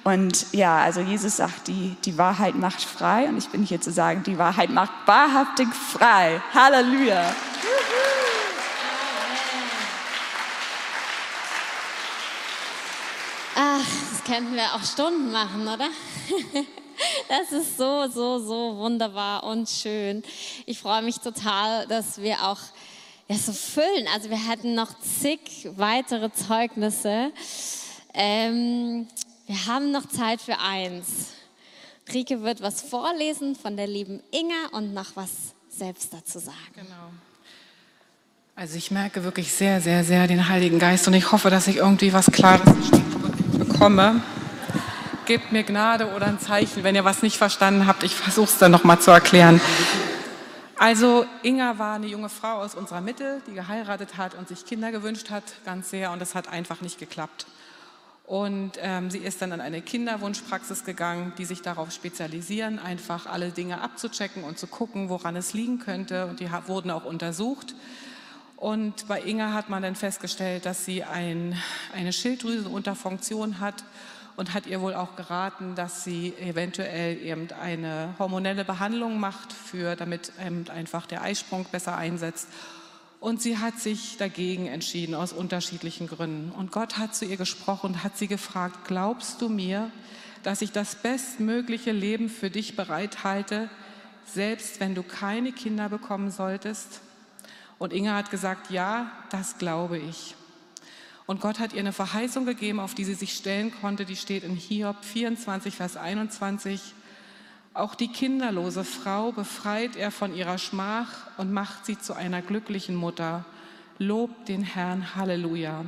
Und 0.04 0.54
ja, 0.54 0.78
also 0.78 1.02
Jesus 1.02 1.38
sagt, 1.38 1.68
die, 1.68 1.96
die 2.06 2.18
Wahrheit 2.18 2.56
macht 2.56 2.82
frei. 2.82 3.28
Und 3.28 3.38
ich 3.38 3.50
bin 3.50 3.64
hier 3.64 3.82
zu 3.82 3.92
sagen, 3.92 4.24
die 4.24 4.38
Wahrheit 4.38 4.70
macht 4.70 4.92
wahrhaftig 5.06 5.68
frei. 5.74 6.42
Halleluja. 6.54 7.36
Ach, 13.56 13.86
das 14.12 14.24
könnten 14.24 14.56
wir 14.56 14.74
auch 14.74 14.84
Stunden 14.84 15.32
machen, 15.32 15.68
oder? 15.68 15.90
Das 17.30 17.52
ist 17.52 17.78
so, 17.78 18.08
so, 18.08 18.40
so 18.40 18.78
wunderbar 18.78 19.44
und 19.44 19.70
schön. 19.70 20.22
Ich 20.66 20.80
freue 20.80 21.02
mich 21.02 21.20
total, 21.20 21.88
dass 21.88 22.22
wir 22.22 22.44
auch 22.44 22.60
ja, 23.28 23.38
so 23.38 23.54
füllen. 23.54 24.08
Also 24.14 24.30
wir 24.30 24.48
hatten 24.48 24.76
noch 24.76 25.00
zig 25.00 25.70
weitere 25.76 26.32
Zeugnisse. 26.32 27.32
Ähm, 28.14 29.08
wir 29.50 29.66
haben 29.66 29.92
noch 29.92 30.08
Zeit 30.08 30.42
für 30.42 30.60
eins. 30.60 31.32
Rike 32.14 32.44
wird 32.44 32.62
was 32.62 32.84
vorlesen 32.84 33.56
von 33.56 33.78
der 33.78 33.88
lieben 33.88 34.22
Inga 34.30 34.78
und 34.78 34.94
noch 34.94 35.16
was 35.16 35.32
selbst 35.70 36.14
dazu 36.14 36.38
sagen. 36.38 36.56
Genau. 36.76 37.10
Also 38.56 38.78
ich 38.78 38.92
merke 38.92 39.24
wirklich 39.24 39.52
sehr, 39.52 39.82
sehr, 39.82 40.04
sehr 40.04 40.28
den 40.28 40.50
Heiligen 40.50 40.78
Geist 40.78 41.08
und 41.08 41.16
ich 41.16 41.32
hoffe, 41.32 41.50
dass 41.50 41.68
ich 41.68 41.78
irgendwie 41.78 42.14
was 42.14 42.28
Klares 42.32 42.62
bekomme. 43.58 44.22
Gebt 45.26 45.52
mir 45.52 45.64
Gnade 45.64 46.14
oder 46.14 46.28
ein 46.28 46.40
Zeichen, 46.40 46.84
wenn 46.84 46.94
ihr 46.94 47.04
was 47.04 47.24
nicht 47.24 47.38
verstanden 47.38 47.88
habt. 47.88 48.04
Ich 48.04 48.14
versuche 48.14 48.50
es 48.52 48.60
dann 48.60 48.72
nochmal 48.72 49.00
zu 49.00 49.10
erklären. 49.10 49.60
Also 50.78 51.26
Inga 51.42 51.80
war 51.80 51.96
eine 51.96 52.06
junge 52.06 52.30
Frau 52.30 52.58
aus 52.58 52.76
unserer 52.76 53.02
Mitte, 53.02 53.42
die 53.48 53.56
geheiratet 53.56 54.16
hat 54.16 54.36
und 54.36 54.48
sich 54.48 54.68
Kinder 54.68 54.92
gewünscht 54.92 55.32
hat, 55.32 55.44
ganz 55.66 55.90
sehr, 55.90 56.12
und 56.12 56.20
das 56.20 56.36
hat 56.36 56.48
einfach 56.50 56.82
nicht 56.82 57.00
geklappt. 57.00 57.48
Und 58.30 58.74
ähm, 58.80 59.10
sie 59.10 59.18
ist 59.18 59.42
dann 59.42 59.52
an 59.54 59.60
eine 59.60 59.82
Kinderwunschpraxis 59.82 60.86
gegangen, 60.86 61.34
die 61.40 61.46
sich 61.46 61.64
darauf 61.64 61.92
spezialisieren, 61.92 62.78
einfach 62.78 63.26
alle 63.26 63.50
Dinge 63.50 63.82
abzuchecken 63.82 64.44
und 64.44 64.60
zu 64.60 64.68
gucken, 64.68 65.10
woran 65.10 65.36
es 65.36 65.56
liegen 65.56 65.80
könnte. 65.80 66.28
Und 66.28 66.40
die 66.40 66.48
wurden 66.68 66.92
auch 66.92 67.06
untersucht. 67.06 67.74
Und 68.56 69.08
bei 69.08 69.20
Inga 69.24 69.54
hat 69.54 69.70
man 69.70 69.82
dann 69.82 69.96
festgestellt, 69.96 70.68
dass 70.68 70.86
sie 70.86 71.04
ein, 71.04 71.56
eine 71.92 72.14
Schilddrüsenunterfunktion 72.14 73.60
hat 73.60 73.84
und 74.36 74.54
hat 74.54 74.68
ihr 74.68 74.80
wohl 74.80 74.94
auch 74.94 75.16
geraten, 75.16 75.74
dass 75.74 76.04
sie 76.04 76.36
eventuell 76.40 77.18
eben 77.24 77.48
eine 77.60 78.14
hormonelle 78.20 78.64
Behandlung 78.64 79.20
macht, 79.20 79.52
für, 79.52 79.96
damit 79.96 80.34
einfach 80.70 81.08
der 81.08 81.24
Eisprung 81.24 81.66
besser 81.72 81.98
einsetzt 81.98 82.48
und 83.20 83.42
sie 83.42 83.58
hat 83.58 83.80
sich 83.80 84.18
dagegen 84.18 84.68
entschieden 84.68 85.14
aus 85.14 85.34
unterschiedlichen 85.34 86.08
Gründen. 86.08 86.52
Und 86.52 86.72
Gott 86.72 86.98
hat 86.98 87.16
zu 87.16 87.26
ihr 87.26 87.38
gesprochen 87.38 87.88
und 87.88 88.04
hat 88.04 88.18
sie 88.18 88.28
gefragt, 88.28 88.88
glaubst 88.88 89.42
du 89.42 89.50
mir, 89.50 89.92
dass 90.44 90.62
ich 90.62 90.72
das 90.72 90.96
bestmögliche 90.96 91.92
Leben 91.92 92.30
für 92.30 92.50
dich 92.50 92.78
bereithalte, 92.78 93.70
selbst 94.26 94.80
wenn 94.80 94.96
du 94.96 95.04
keine 95.04 95.52
Kinder 95.52 95.90
bekommen 95.90 96.32
solltest? 96.32 97.02
Und 97.78 97.94
Inge 97.94 98.14
hat 98.14 98.32
gesagt, 98.32 98.72
ja, 98.72 99.12
das 99.32 99.58
glaube 99.58 99.98
ich. 99.98 100.36
Und 101.26 101.42
Gott 101.42 101.60
hat 101.60 101.74
ihr 101.74 101.80
eine 101.80 101.94
Verheißung 101.94 102.46
gegeben, 102.46 102.80
auf 102.80 102.96
die 102.96 103.04
sie 103.04 103.14
sich 103.14 103.34
stellen 103.34 103.72
konnte. 103.82 104.06
Die 104.06 104.16
steht 104.16 104.44
in 104.44 104.56
Hiob 104.56 105.04
24, 105.04 105.76
Vers 105.76 105.96
21. 105.96 106.82
Auch 107.74 107.96
die 107.96 108.08
kinderlose 108.08 108.84
Frau 108.84 109.32
befreit 109.32 109.96
er 109.96 110.12
von 110.12 110.36
ihrer 110.36 110.58
Schmach 110.58 111.28
und 111.38 111.54
macht 111.54 111.86
sie 111.86 112.00
zu 112.00 112.14
einer 112.14 112.42
glücklichen 112.42 112.96
Mutter. 112.96 113.46
Lob 114.00 114.46
den 114.46 114.64
Herrn, 114.64 115.16
Halleluja. 115.16 115.86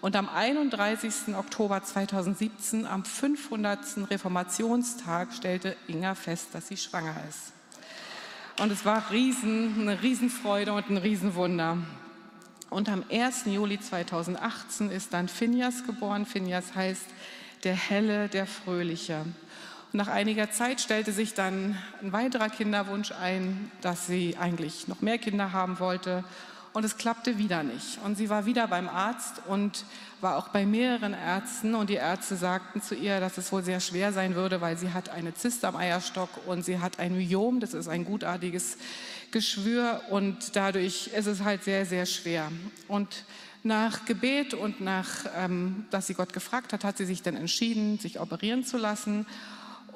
Und 0.00 0.14
am 0.14 0.28
31. 0.28 1.34
Oktober 1.36 1.82
2017, 1.82 2.86
am 2.86 3.04
500. 3.04 4.10
Reformationstag, 4.10 5.32
stellte 5.34 5.76
Inga 5.88 6.14
fest, 6.14 6.50
dass 6.52 6.68
sie 6.68 6.76
schwanger 6.76 7.16
ist. 7.28 7.52
Und 8.60 8.70
es 8.70 8.84
war 8.84 9.10
riesen, 9.10 9.74
eine 9.80 10.00
Riesenfreude 10.00 10.72
und 10.72 10.88
ein 10.88 10.98
Riesenwunder. 10.98 11.78
Und 12.70 12.88
am 12.88 13.02
1. 13.10 13.46
Juli 13.46 13.80
2018 13.80 14.90
ist 14.90 15.12
dann 15.12 15.28
Phineas 15.28 15.84
geboren. 15.84 16.26
Phineas 16.26 16.74
heißt 16.76 17.06
der 17.64 17.74
Helle, 17.74 18.28
der 18.28 18.46
Fröhliche. 18.46 19.24
Nach 19.92 20.08
einiger 20.08 20.50
Zeit 20.50 20.82
stellte 20.82 21.12
sich 21.12 21.32
dann 21.32 21.78
ein 22.02 22.12
weiterer 22.12 22.50
Kinderwunsch 22.50 23.10
ein, 23.12 23.70
dass 23.80 24.06
sie 24.06 24.36
eigentlich 24.38 24.86
noch 24.86 25.00
mehr 25.00 25.16
Kinder 25.16 25.52
haben 25.52 25.80
wollte. 25.80 26.24
Und 26.74 26.84
es 26.84 26.98
klappte 26.98 27.38
wieder 27.38 27.62
nicht. 27.62 27.98
Und 28.04 28.16
sie 28.16 28.28
war 28.28 28.44
wieder 28.44 28.68
beim 28.68 28.86
Arzt 28.86 29.40
und 29.48 29.86
war 30.20 30.36
auch 30.36 30.48
bei 30.48 30.66
mehreren 30.66 31.14
Ärzten. 31.14 31.74
Und 31.74 31.88
die 31.88 31.94
Ärzte 31.94 32.36
sagten 32.36 32.82
zu 32.82 32.94
ihr, 32.94 33.18
dass 33.18 33.38
es 33.38 33.50
wohl 33.50 33.62
sehr 33.62 33.80
schwer 33.80 34.12
sein 34.12 34.34
würde, 34.34 34.60
weil 34.60 34.76
sie 34.76 34.92
hat 34.92 35.08
eine 35.08 35.32
Zyste 35.32 35.66
am 35.66 35.76
Eierstock 35.76 36.28
und 36.46 36.66
sie 36.66 36.80
hat 36.80 36.98
ein 36.98 37.16
Myom, 37.16 37.58
das 37.58 37.72
ist 37.72 37.88
ein 37.88 38.04
gutartiges 38.04 38.76
Geschwür. 39.30 40.02
Und 40.10 40.54
dadurch 40.54 41.08
ist 41.16 41.26
es 41.26 41.42
halt 41.42 41.64
sehr, 41.64 41.86
sehr 41.86 42.04
schwer. 42.04 42.52
Und 42.88 43.24
nach 43.62 44.04
Gebet 44.04 44.52
und 44.52 44.82
nach, 44.82 45.08
ähm, 45.34 45.86
dass 45.90 46.06
sie 46.06 46.14
Gott 46.14 46.34
gefragt 46.34 46.74
hat, 46.74 46.84
hat 46.84 46.98
sie 46.98 47.06
sich 47.06 47.22
dann 47.22 47.36
entschieden, 47.36 47.98
sich 47.98 48.20
operieren 48.20 48.64
zu 48.64 48.76
lassen 48.76 49.24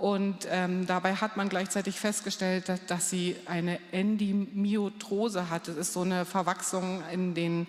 und 0.02 0.48
ähm, 0.50 0.84
dabei 0.88 1.14
hat 1.14 1.36
man 1.36 1.48
gleichzeitig 1.48 2.00
festgestellt, 2.00 2.68
dass, 2.68 2.84
dass, 2.86 3.08
sie 3.08 3.36
eine 3.46 3.78
Endymiotrose 3.92 5.48
hat. 5.48 5.68
Das 5.68 5.76
ist 5.76 5.92
so 5.92 6.00
eine 6.00 6.24
Verwachsung 6.24 7.04
in, 7.12 7.34
den, 7.34 7.68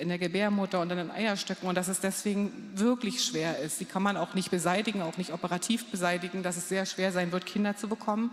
in 0.00 0.08
der 0.08 0.16
Gebärmutter 0.16 0.80
und 0.80 0.90
in 0.90 0.96
den 0.96 1.10
Eierstöcken 1.10 1.68
und 1.68 1.74
dass 1.74 1.88
es 1.88 2.00
deswegen 2.00 2.50
wirklich 2.76 3.22
schwer 3.22 3.58
ist. 3.58 3.78
Die 3.78 3.84
kann 3.84 4.02
man 4.02 4.16
auch 4.16 4.32
nicht 4.32 4.50
beseitigen, 4.50 5.02
auch 5.02 5.18
nicht 5.18 5.34
operativ 5.34 5.90
beseitigen, 5.90 6.42
dass 6.42 6.56
es 6.56 6.70
sehr 6.70 6.86
schwer 6.86 7.12
sein 7.12 7.30
wird, 7.30 7.44
Kinder 7.44 7.76
zu 7.76 7.88
bekommen. 7.88 8.32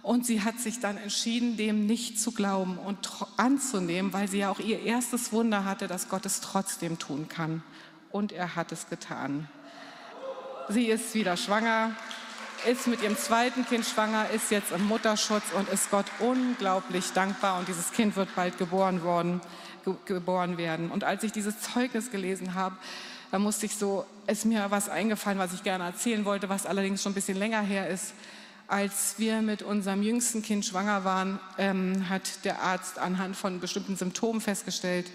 Und 0.00 0.24
sie 0.24 0.42
hat 0.42 0.58
sich 0.58 0.80
dann 0.80 0.96
entschieden, 0.96 1.58
dem 1.58 1.84
nicht 1.84 2.18
zu 2.18 2.32
glauben 2.32 2.78
und 2.78 3.10
anzunehmen, 3.36 4.14
weil 4.14 4.26
sie 4.26 4.38
ja 4.38 4.50
auch 4.50 4.58
ihr 4.58 4.80
erstes 4.80 5.34
Wunder 5.34 5.66
hatte, 5.66 5.86
dass 5.86 6.08
Gott 6.08 6.24
es 6.24 6.40
trotzdem 6.40 6.98
tun 6.98 7.28
kann. 7.28 7.62
Und 8.10 8.32
er 8.32 8.56
hat 8.56 8.72
es 8.72 8.88
getan. 8.88 9.50
Sie 10.70 10.86
ist 10.86 11.14
wieder 11.14 11.36
schwanger 11.36 11.94
ist 12.66 12.86
mit 12.86 13.02
ihrem 13.02 13.16
zweiten 13.16 13.64
Kind 13.64 13.84
schwanger, 13.84 14.30
ist 14.30 14.50
jetzt 14.50 14.72
im 14.72 14.86
Mutterschutz 14.86 15.44
und 15.56 15.68
ist 15.68 15.90
Gott 15.90 16.06
unglaublich 16.18 17.12
dankbar. 17.12 17.58
Und 17.58 17.68
dieses 17.68 17.92
Kind 17.92 18.16
wird 18.16 18.34
bald 18.34 18.58
geboren, 18.58 19.02
worden, 19.02 19.40
ge 19.84 19.94
geboren 20.04 20.58
werden. 20.58 20.90
Und 20.90 21.04
als 21.04 21.22
ich 21.22 21.32
dieses 21.32 21.60
Zeugnis 21.60 22.10
gelesen 22.10 22.54
habe, 22.54 22.76
da 23.30 23.38
musste 23.38 23.66
ich 23.66 23.76
so, 23.76 24.04
ist 24.26 24.44
mir 24.44 24.70
was 24.70 24.88
eingefallen, 24.88 25.38
was 25.38 25.52
ich 25.52 25.62
gerne 25.62 25.84
erzählen 25.84 26.24
wollte, 26.24 26.48
was 26.48 26.66
allerdings 26.66 27.02
schon 27.02 27.12
ein 27.12 27.14
bisschen 27.14 27.38
länger 27.38 27.60
her 27.60 27.88
ist. 27.88 28.14
Als 28.66 29.14
wir 29.18 29.42
mit 29.42 29.62
unserem 29.62 30.02
jüngsten 30.02 30.42
Kind 30.42 30.64
schwanger 30.64 31.04
waren, 31.04 31.40
ähm, 31.58 32.08
hat 32.08 32.44
der 32.44 32.62
Arzt 32.62 32.98
anhand 32.98 33.36
von 33.36 33.60
bestimmten 33.60 33.96
Symptomen 33.96 34.40
festgestellt, 34.40 35.10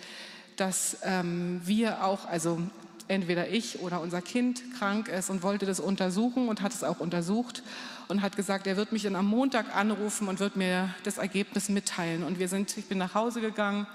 dass 0.57 0.97
ähm, 1.03 1.61
wir 1.63 2.03
auch, 2.03 2.25
also 2.25 2.59
entweder 3.07 3.49
ich 3.49 3.79
oder 3.79 4.01
unser 4.01 4.21
Kind 4.21 4.63
krank 4.77 5.07
ist 5.07 5.29
und 5.29 5.43
wollte 5.43 5.65
das 5.65 5.79
untersuchen 5.79 6.49
und 6.49 6.61
hat 6.61 6.73
es 6.73 6.83
auch 6.83 6.99
untersucht 6.99 7.63
und 8.07 8.21
hat 8.21 8.35
gesagt, 8.35 8.67
er 8.67 8.77
wird 8.77 8.91
mich 8.91 9.03
dann 9.03 9.15
am 9.15 9.27
Montag 9.27 9.75
anrufen 9.75 10.27
und 10.27 10.39
wird 10.39 10.55
mir 10.55 10.93
das 11.03 11.17
Ergebnis 11.17 11.69
mitteilen. 11.69 12.23
Und 12.23 12.39
wir 12.39 12.47
sind, 12.47 12.75
ich 12.77 12.85
bin 12.85 12.97
nach 12.97 13.13
Hause 13.13 13.41
gegangen, 13.41 13.87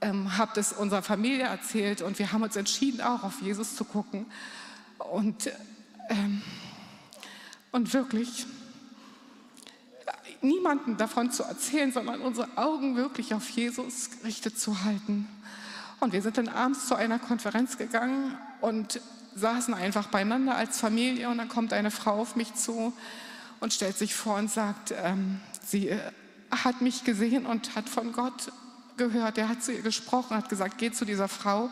ähm, 0.00 0.36
habe 0.36 0.52
das 0.54 0.72
unserer 0.72 1.02
Familie 1.02 1.44
erzählt 1.44 2.02
und 2.02 2.18
wir 2.18 2.32
haben 2.32 2.42
uns 2.42 2.56
entschieden, 2.56 3.00
auch 3.00 3.22
auf 3.22 3.40
Jesus 3.42 3.76
zu 3.76 3.84
gucken. 3.84 4.26
Und, 4.98 5.50
ähm, 6.08 6.42
und 7.72 7.92
wirklich 7.92 8.46
niemanden 10.40 10.96
davon 10.96 11.30
zu 11.30 11.42
erzählen, 11.42 11.90
sondern 11.90 12.20
unsere 12.20 12.56
Augen 12.56 12.96
wirklich 12.96 13.34
auf 13.34 13.48
Jesus 13.48 14.10
gerichtet 14.10 14.58
zu 14.58 14.84
halten. 14.84 15.26
Und 16.04 16.12
wir 16.12 16.20
sind 16.20 16.36
dann 16.36 16.48
abends 16.48 16.86
zu 16.86 16.96
einer 16.96 17.18
Konferenz 17.18 17.78
gegangen 17.78 18.36
und 18.60 19.00
saßen 19.36 19.72
einfach 19.72 20.08
beieinander 20.08 20.54
als 20.54 20.78
Familie. 20.78 21.30
Und 21.30 21.38
dann 21.38 21.48
kommt 21.48 21.72
eine 21.72 21.90
Frau 21.90 22.20
auf 22.20 22.36
mich 22.36 22.54
zu 22.54 22.92
und 23.60 23.72
stellt 23.72 23.96
sich 23.96 24.14
vor 24.14 24.36
und 24.36 24.50
sagt, 24.50 24.92
ähm, 25.02 25.40
sie 25.64 25.88
äh, 25.88 25.98
hat 26.50 26.82
mich 26.82 27.04
gesehen 27.04 27.46
und 27.46 27.74
hat 27.74 27.88
von 27.88 28.12
Gott 28.12 28.52
gehört. 28.98 29.38
Er 29.38 29.48
hat 29.48 29.62
zu 29.62 29.72
ihr 29.72 29.80
gesprochen, 29.80 30.36
hat 30.36 30.50
gesagt, 30.50 30.76
geh 30.76 30.92
zu 30.92 31.06
dieser 31.06 31.26
Frau 31.26 31.70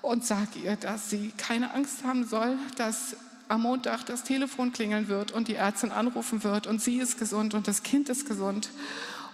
und 0.00 0.24
sag 0.24 0.56
ihr, 0.56 0.76
dass 0.76 1.10
sie 1.10 1.30
keine 1.36 1.74
Angst 1.74 2.04
haben 2.04 2.26
soll, 2.26 2.56
dass 2.76 3.16
am 3.48 3.60
Montag 3.60 4.06
das 4.06 4.24
Telefon 4.24 4.72
klingeln 4.72 5.08
wird 5.08 5.30
und 5.30 5.48
die 5.48 5.56
Ärztin 5.56 5.92
anrufen 5.92 6.42
wird 6.42 6.66
und 6.66 6.80
sie 6.80 6.96
ist 6.96 7.18
gesund 7.18 7.52
und 7.52 7.68
das 7.68 7.82
Kind 7.82 8.08
ist 8.08 8.26
gesund. 8.26 8.70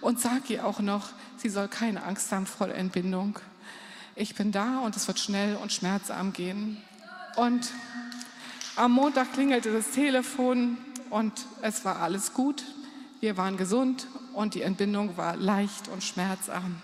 Und 0.01 0.19
sag 0.19 0.49
ihr 0.49 0.65
auch 0.65 0.81
noch, 0.81 1.07
sie 1.37 1.47
soll 1.47 1.69
keine 1.69 2.03
Angst 2.03 2.33
haben 2.33 2.45
vor 2.45 2.67
Entbindung 2.67 3.39
ich 4.15 4.35
bin 4.35 4.51
da 4.51 4.79
und 4.79 4.95
es 4.95 5.07
wird 5.07 5.19
schnell 5.19 5.55
und 5.55 5.71
schmerzarm 5.71 6.33
gehen. 6.33 6.77
Und 7.35 7.71
am 8.75 8.91
Montag 8.91 9.33
klingelte 9.33 9.73
das 9.73 9.91
Telefon 9.91 10.77
und 11.09 11.33
es 11.61 11.83
war 11.85 11.99
alles 11.99 12.33
gut. 12.33 12.63
Wir 13.21 13.37
waren 13.37 13.57
gesund 13.57 14.07
und 14.33 14.53
die 14.53 14.61
Entbindung 14.61 15.17
war 15.17 15.35
leicht 15.35 15.87
und 15.87 16.03
schmerzarm. 16.03 16.81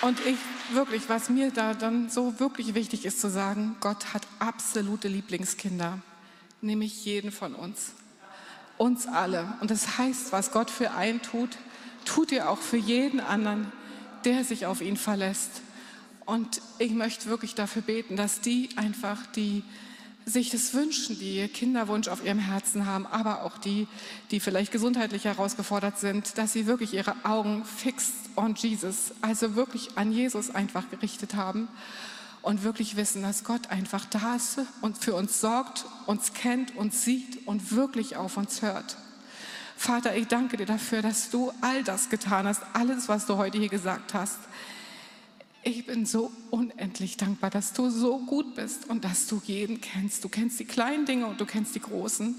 Und 0.00 0.20
ich 0.24 0.38
wirklich, 0.70 1.08
was 1.08 1.28
mir 1.28 1.50
da 1.50 1.74
dann 1.74 2.08
so 2.08 2.38
wirklich 2.38 2.74
wichtig 2.74 3.04
ist 3.04 3.20
zu 3.20 3.28
sagen, 3.28 3.76
Gott 3.80 4.14
hat 4.14 4.22
absolute 4.38 5.08
Lieblingskinder, 5.08 5.98
nämlich 6.60 7.04
jeden 7.04 7.32
von 7.32 7.54
uns 7.54 7.94
uns 8.78 9.06
alle. 9.06 9.52
Und 9.60 9.70
das 9.70 9.98
heißt, 9.98 10.32
was 10.32 10.52
Gott 10.52 10.70
für 10.70 10.92
einen 10.92 11.20
tut, 11.20 11.50
tut 12.04 12.32
er 12.32 12.50
auch 12.50 12.58
für 12.58 12.76
jeden 12.76 13.20
anderen, 13.20 13.70
der 14.24 14.44
sich 14.44 14.66
auf 14.66 14.80
ihn 14.80 14.96
verlässt. 14.96 15.62
Und 16.24 16.60
ich 16.78 16.92
möchte 16.92 17.28
wirklich 17.28 17.54
dafür 17.54 17.82
beten, 17.82 18.16
dass 18.16 18.40
die 18.40 18.70
einfach, 18.76 19.26
die 19.26 19.62
sich 20.24 20.50
das 20.50 20.74
wünschen, 20.74 21.18
die 21.18 21.48
Kinderwunsch 21.48 22.08
auf 22.08 22.24
ihrem 22.24 22.38
Herzen 22.38 22.84
haben, 22.84 23.06
aber 23.06 23.44
auch 23.44 23.56
die, 23.56 23.88
die 24.30 24.40
vielleicht 24.40 24.72
gesundheitlich 24.72 25.24
herausgefordert 25.24 25.98
sind, 25.98 26.36
dass 26.36 26.52
sie 26.52 26.66
wirklich 26.66 26.92
ihre 26.92 27.14
Augen 27.24 27.64
fixed 27.64 28.14
on 28.36 28.54
Jesus, 28.54 29.12
also 29.22 29.54
wirklich 29.54 29.96
an 29.96 30.12
Jesus 30.12 30.50
einfach 30.54 30.90
gerichtet 30.90 31.34
haben 31.34 31.68
und 32.48 32.64
wirklich 32.64 32.96
wissen, 32.96 33.20
dass 33.20 33.44
Gott 33.44 33.68
einfach 33.68 34.06
da 34.06 34.36
ist 34.36 34.60
und 34.80 34.96
für 34.96 35.14
uns 35.14 35.38
sorgt, 35.38 35.84
uns 36.06 36.32
kennt, 36.32 36.74
uns 36.76 37.04
sieht 37.04 37.46
und 37.46 37.72
wirklich 37.72 38.16
auf 38.16 38.38
uns 38.38 38.62
hört. 38.62 38.96
Vater, 39.76 40.16
ich 40.16 40.28
danke 40.28 40.56
dir 40.56 40.64
dafür, 40.64 41.02
dass 41.02 41.28
du 41.28 41.52
all 41.60 41.84
das 41.84 42.08
getan 42.08 42.46
hast, 42.46 42.62
alles, 42.72 43.06
was 43.06 43.26
du 43.26 43.36
heute 43.36 43.58
hier 43.58 43.68
gesagt 43.68 44.14
hast. 44.14 44.38
Ich 45.62 45.84
bin 45.84 46.06
so 46.06 46.32
unendlich 46.50 47.18
dankbar, 47.18 47.50
dass 47.50 47.74
du 47.74 47.90
so 47.90 48.20
gut 48.20 48.54
bist 48.54 48.88
und 48.88 49.04
dass 49.04 49.26
du 49.26 49.42
jeden 49.44 49.82
kennst. 49.82 50.24
Du 50.24 50.30
kennst 50.30 50.58
die 50.58 50.64
kleinen 50.64 51.04
Dinge 51.04 51.26
und 51.26 51.42
du 51.42 51.44
kennst 51.44 51.74
die 51.74 51.82
großen. 51.82 52.34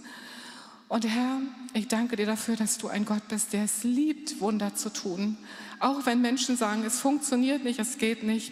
Und 0.88 1.07
Herr, 1.07 1.39
ich 1.74 1.88
danke 1.88 2.16
dir 2.16 2.26
dafür, 2.26 2.55
dass 2.55 2.80
du 2.80 2.88
ein 2.88 3.05
Gott 3.05 3.28
bist, 3.28 3.53
der 3.53 3.66
es 3.66 3.84
liebt, 3.84 4.41
Wunder 4.41 4.74
zu 4.74 4.91
tun. 4.91 5.38
Auch 5.80 6.07
wenn 6.07 6.20
Menschen 6.20 6.57
sagen, 6.57 6.84
es 6.84 6.99
funktioniert 6.99 7.64
nicht, 7.64 7.78
es 7.78 7.99
geht 7.99 8.24
nicht 8.24 8.51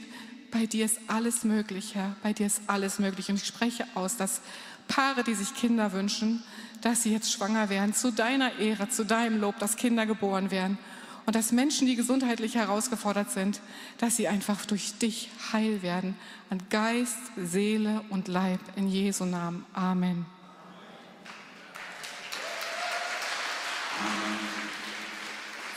bei 0.58 0.66
dir 0.66 0.86
ist 0.86 1.00
alles 1.06 1.44
möglich, 1.44 1.94
Herr. 1.94 2.16
Bei 2.24 2.34
dir 2.34 2.48
ist 2.48 2.62
alles 2.66 2.98
möglich. 2.98 3.30
Und 3.30 3.36
ich 3.36 3.46
spreche 3.46 3.86
aus, 3.94 4.18
dass 4.18 4.42
Paare, 4.88 5.24
die 5.24 5.36
sich 5.36 5.54
Kinder 5.54 5.94
wünschen, 5.94 6.42
dass 6.82 7.04
sie 7.04 7.14
jetzt 7.14 7.32
schwanger 7.32 7.70
werden, 7.70 7.94
zu 7.94 8.12
deiner 8.12 8.58
Ehre, 8.58 8.90
zu 8.90 9.06
deinem 9.06 9.40
Lob, 9.40 9.60
dass 9.60 9.76
Kinder 9.76 10.08
geboren 10.08 10.50
werden. 10.50 10.80
Und 11.28 11.36
dass 11.36 11.52
Menschen, 11.52 11.86
die 11.86 11.96
gesundheitlich 11.96 12.56
herausgefordert 12.56 13.30
sind, 13.30 13.62
dass 14.00 14.16
sie 14.16 14.28
einfach 14.28 14.66
durch 14.66 14.98
dich 14.98 15.30
heil 15.54 15.84
werden. 15.84 16.16
An 16.50 16.60
Geist, 16.72 17.20
Seele 17.36 18.02
und 18.10 18.28
Leib. 18.28 18.62
In 18.76 18.88
Jesu 18.88 19.26
Namen. 19.26 19.64
Amen. 19.74 20.26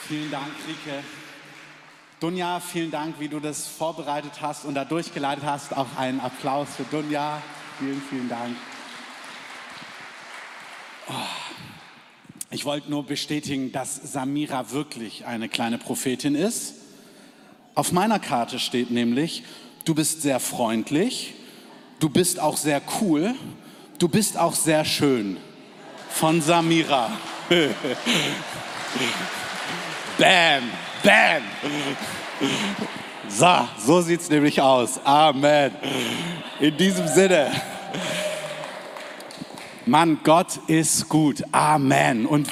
Vielen 0.08 0.30
Dank, 0.30 0.52
Rike. 0.66 1.04
Dunja, 2.20 2.60
vielen 2.60 2.90
Dank, 2.90 3.18
wie 3.18 3.28
du 3.28 3.40
das 3.40 3.66
vorbereitet 3.66 4.42
hast 4.42 4.66
und 4.66 4.74
da 4.74 4.84
durchgeleitet 4.84 5.42
hast. 5.42 5.74
Auch 5.74 5.86
einen 5.96 6.20
Applaus 6.20 6.68
für 6.76 6.82
Dunja. 6.84 7.40
Vielen, 7.78 8.02
vielen 8.10 8.28
Dank. 8.28 8.54
Oh. 11.08 11.14
Ich 12.50 12.66
wollte 12.66 12.90
nur 12.90 13.06
bestätigen, 13.06 13.72
dass 13.72 13.96
Samira 14.12 14.70
wirklich 14.70 15.24
eine 15.24 15.48
kleine 15.48 15.78
Prophetin 15.78 16.34
ist. 16.34 16.74
Auf 17.74 17.90
meiner 17.90 18.18
Karte 18.18 18.58
steht 18.58 18.90
nämlich, 18.90 19.44
du 19.86 19.94
bist 19.94 20.20
sehr 20.20 20.40
freundlich, 20.40 21.32
du 22.00 22.10
bist 22.10 22.38
auch 22.38 22.58
sehr 22.58 22.82
cool, 23.00 23.34
du 23.98 24.08
bist 24.08 24.36
auch 24.36 24.54
sehr 24.54 24.84
schön. 24.84 25.38
Von 26.10 26.42
Samira. 26.42 27.12
bam, 30.18 30.64
bam. 31.02 31.42
So, 33.28 33.68
so 33.78 34.00
sieht 34.00 34.20
es 34.20 34.30
nämlich 34.30 34.60
aus. 34.60 35.00
Amen. 35.04 35.72
In 36.58 36.76
diesem 36.76 37.06
Sinne. 37.08 37.50
Mann, 39.86 40.20
Gott 40.24 40.58
ist 40.66 41.08
gut. 41.08 41.42
Amen. 41.52 42.26
Und 42.26 42.48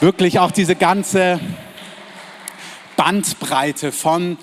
wirklich 0.00 0.38
auch 0.38 0.50
diese 0.50 0.76
ganze 0.76 1.40
Bandbreite 2.96 3.92
von 3.92 4.36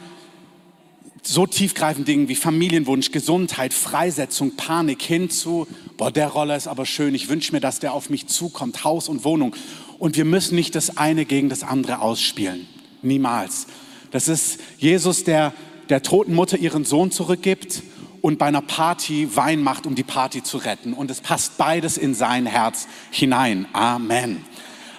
so 1.22 1.46
tiefgreifenden 1.46 2.06
Dingen 2.06 2.28
wie 2.30 2.36
Familienwunsch, 2.36 3.12
Gesundheit, 3.12 3.74
Freisetzung, 3.74 4.56
Panik 4.56 5.02
hin 5.02 5.30
zu, 5.30 5.68
boah, 5.98 6.12
der 6.12 6.30
Roller 6.30 6.56
ist 6.56 6.68
aber 6.68 6.86
schön, 6.86 7.14
ich 7.14 7.30
wünsche 7.30 7.52
mir, 7.52 7.60
dass 7.60 7.80
der 7.80 7.94
auf 7.94 8.10
mich 8.10 8.28
zukommt, 8.28 8.84
Haus 8.84 9.10
und 9.10 9.24
Wohnung. 9.26 9.56
Und 10.00 10.16
wir 10.16 10.26
müssen 10.26 10.56
nicht 10.56 10.76
das 10.76 10.98
eine 10.98 11.26
gegen 11.26 11.50
das 11.50 11.64
andere 11.64 12.00
ausspielen. 12.00 12.68
Niemals. 13.02 13.68
Das 14.12 14.28
ist 14.28 14.60
Jesus, 14.78 15.24
der 15.24 15.54
der 15.90 16.04
toten 16.04 16.36
Mutter 16.36 16.58
ihren 16.58 16.86
Sohn 16.86 17.12
zurückgibt 17.12 17.82
und 18.22 18.38
bei 18.38 18.46
einer 18.46 18.62
Party 18.62 19.36
Wein 19.36 19.62
macht, 19.62 19.86
um 19.88 19.96
die 19.96 20.04
Party 20.04 20.44
zu 20.44 20.58
retten. 20.58 20.94
Und 20.94 21.10
es 21.10 21.22
passt 21.22 21.58
beides 21.58 21.98
in 21.98 22.14
sein 22.14 22.46
Herz 22.46 22.88
hinein. 23.12 23.66
Amen. 23.74 24.46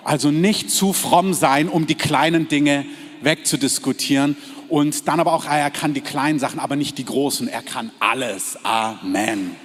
Also 0.03 0.31
nicht 0.31 0.71
zu 0.71 0.93
fromm 0.93 1.35
sein, 1.35 1.69
um 1.69 1.87
die 1.87 1.95
kleinen 1.95 2.49
Dinge 2.49 2.87
wegzudiskutieren 3.23 4.37
und 4.69 5.07
dann 5.07 5.21
aber 5.21 5.33
auch, 5.33 5.47
ah, 5.47 5.59
er 5.59 5.71
kann 5.71 5.95
die 5.95 6.01
kleinen 6.01 6.39
Sachen, 6.39 6.59
aber 6.59 6.77
nicht 6.77 6.99
die 6.99 7.05
großen. 7.05 7.49
Er 7.49 7.63
kann 7.63 7.91
alles. 8.01 8.59
Amen. 8.65 9.57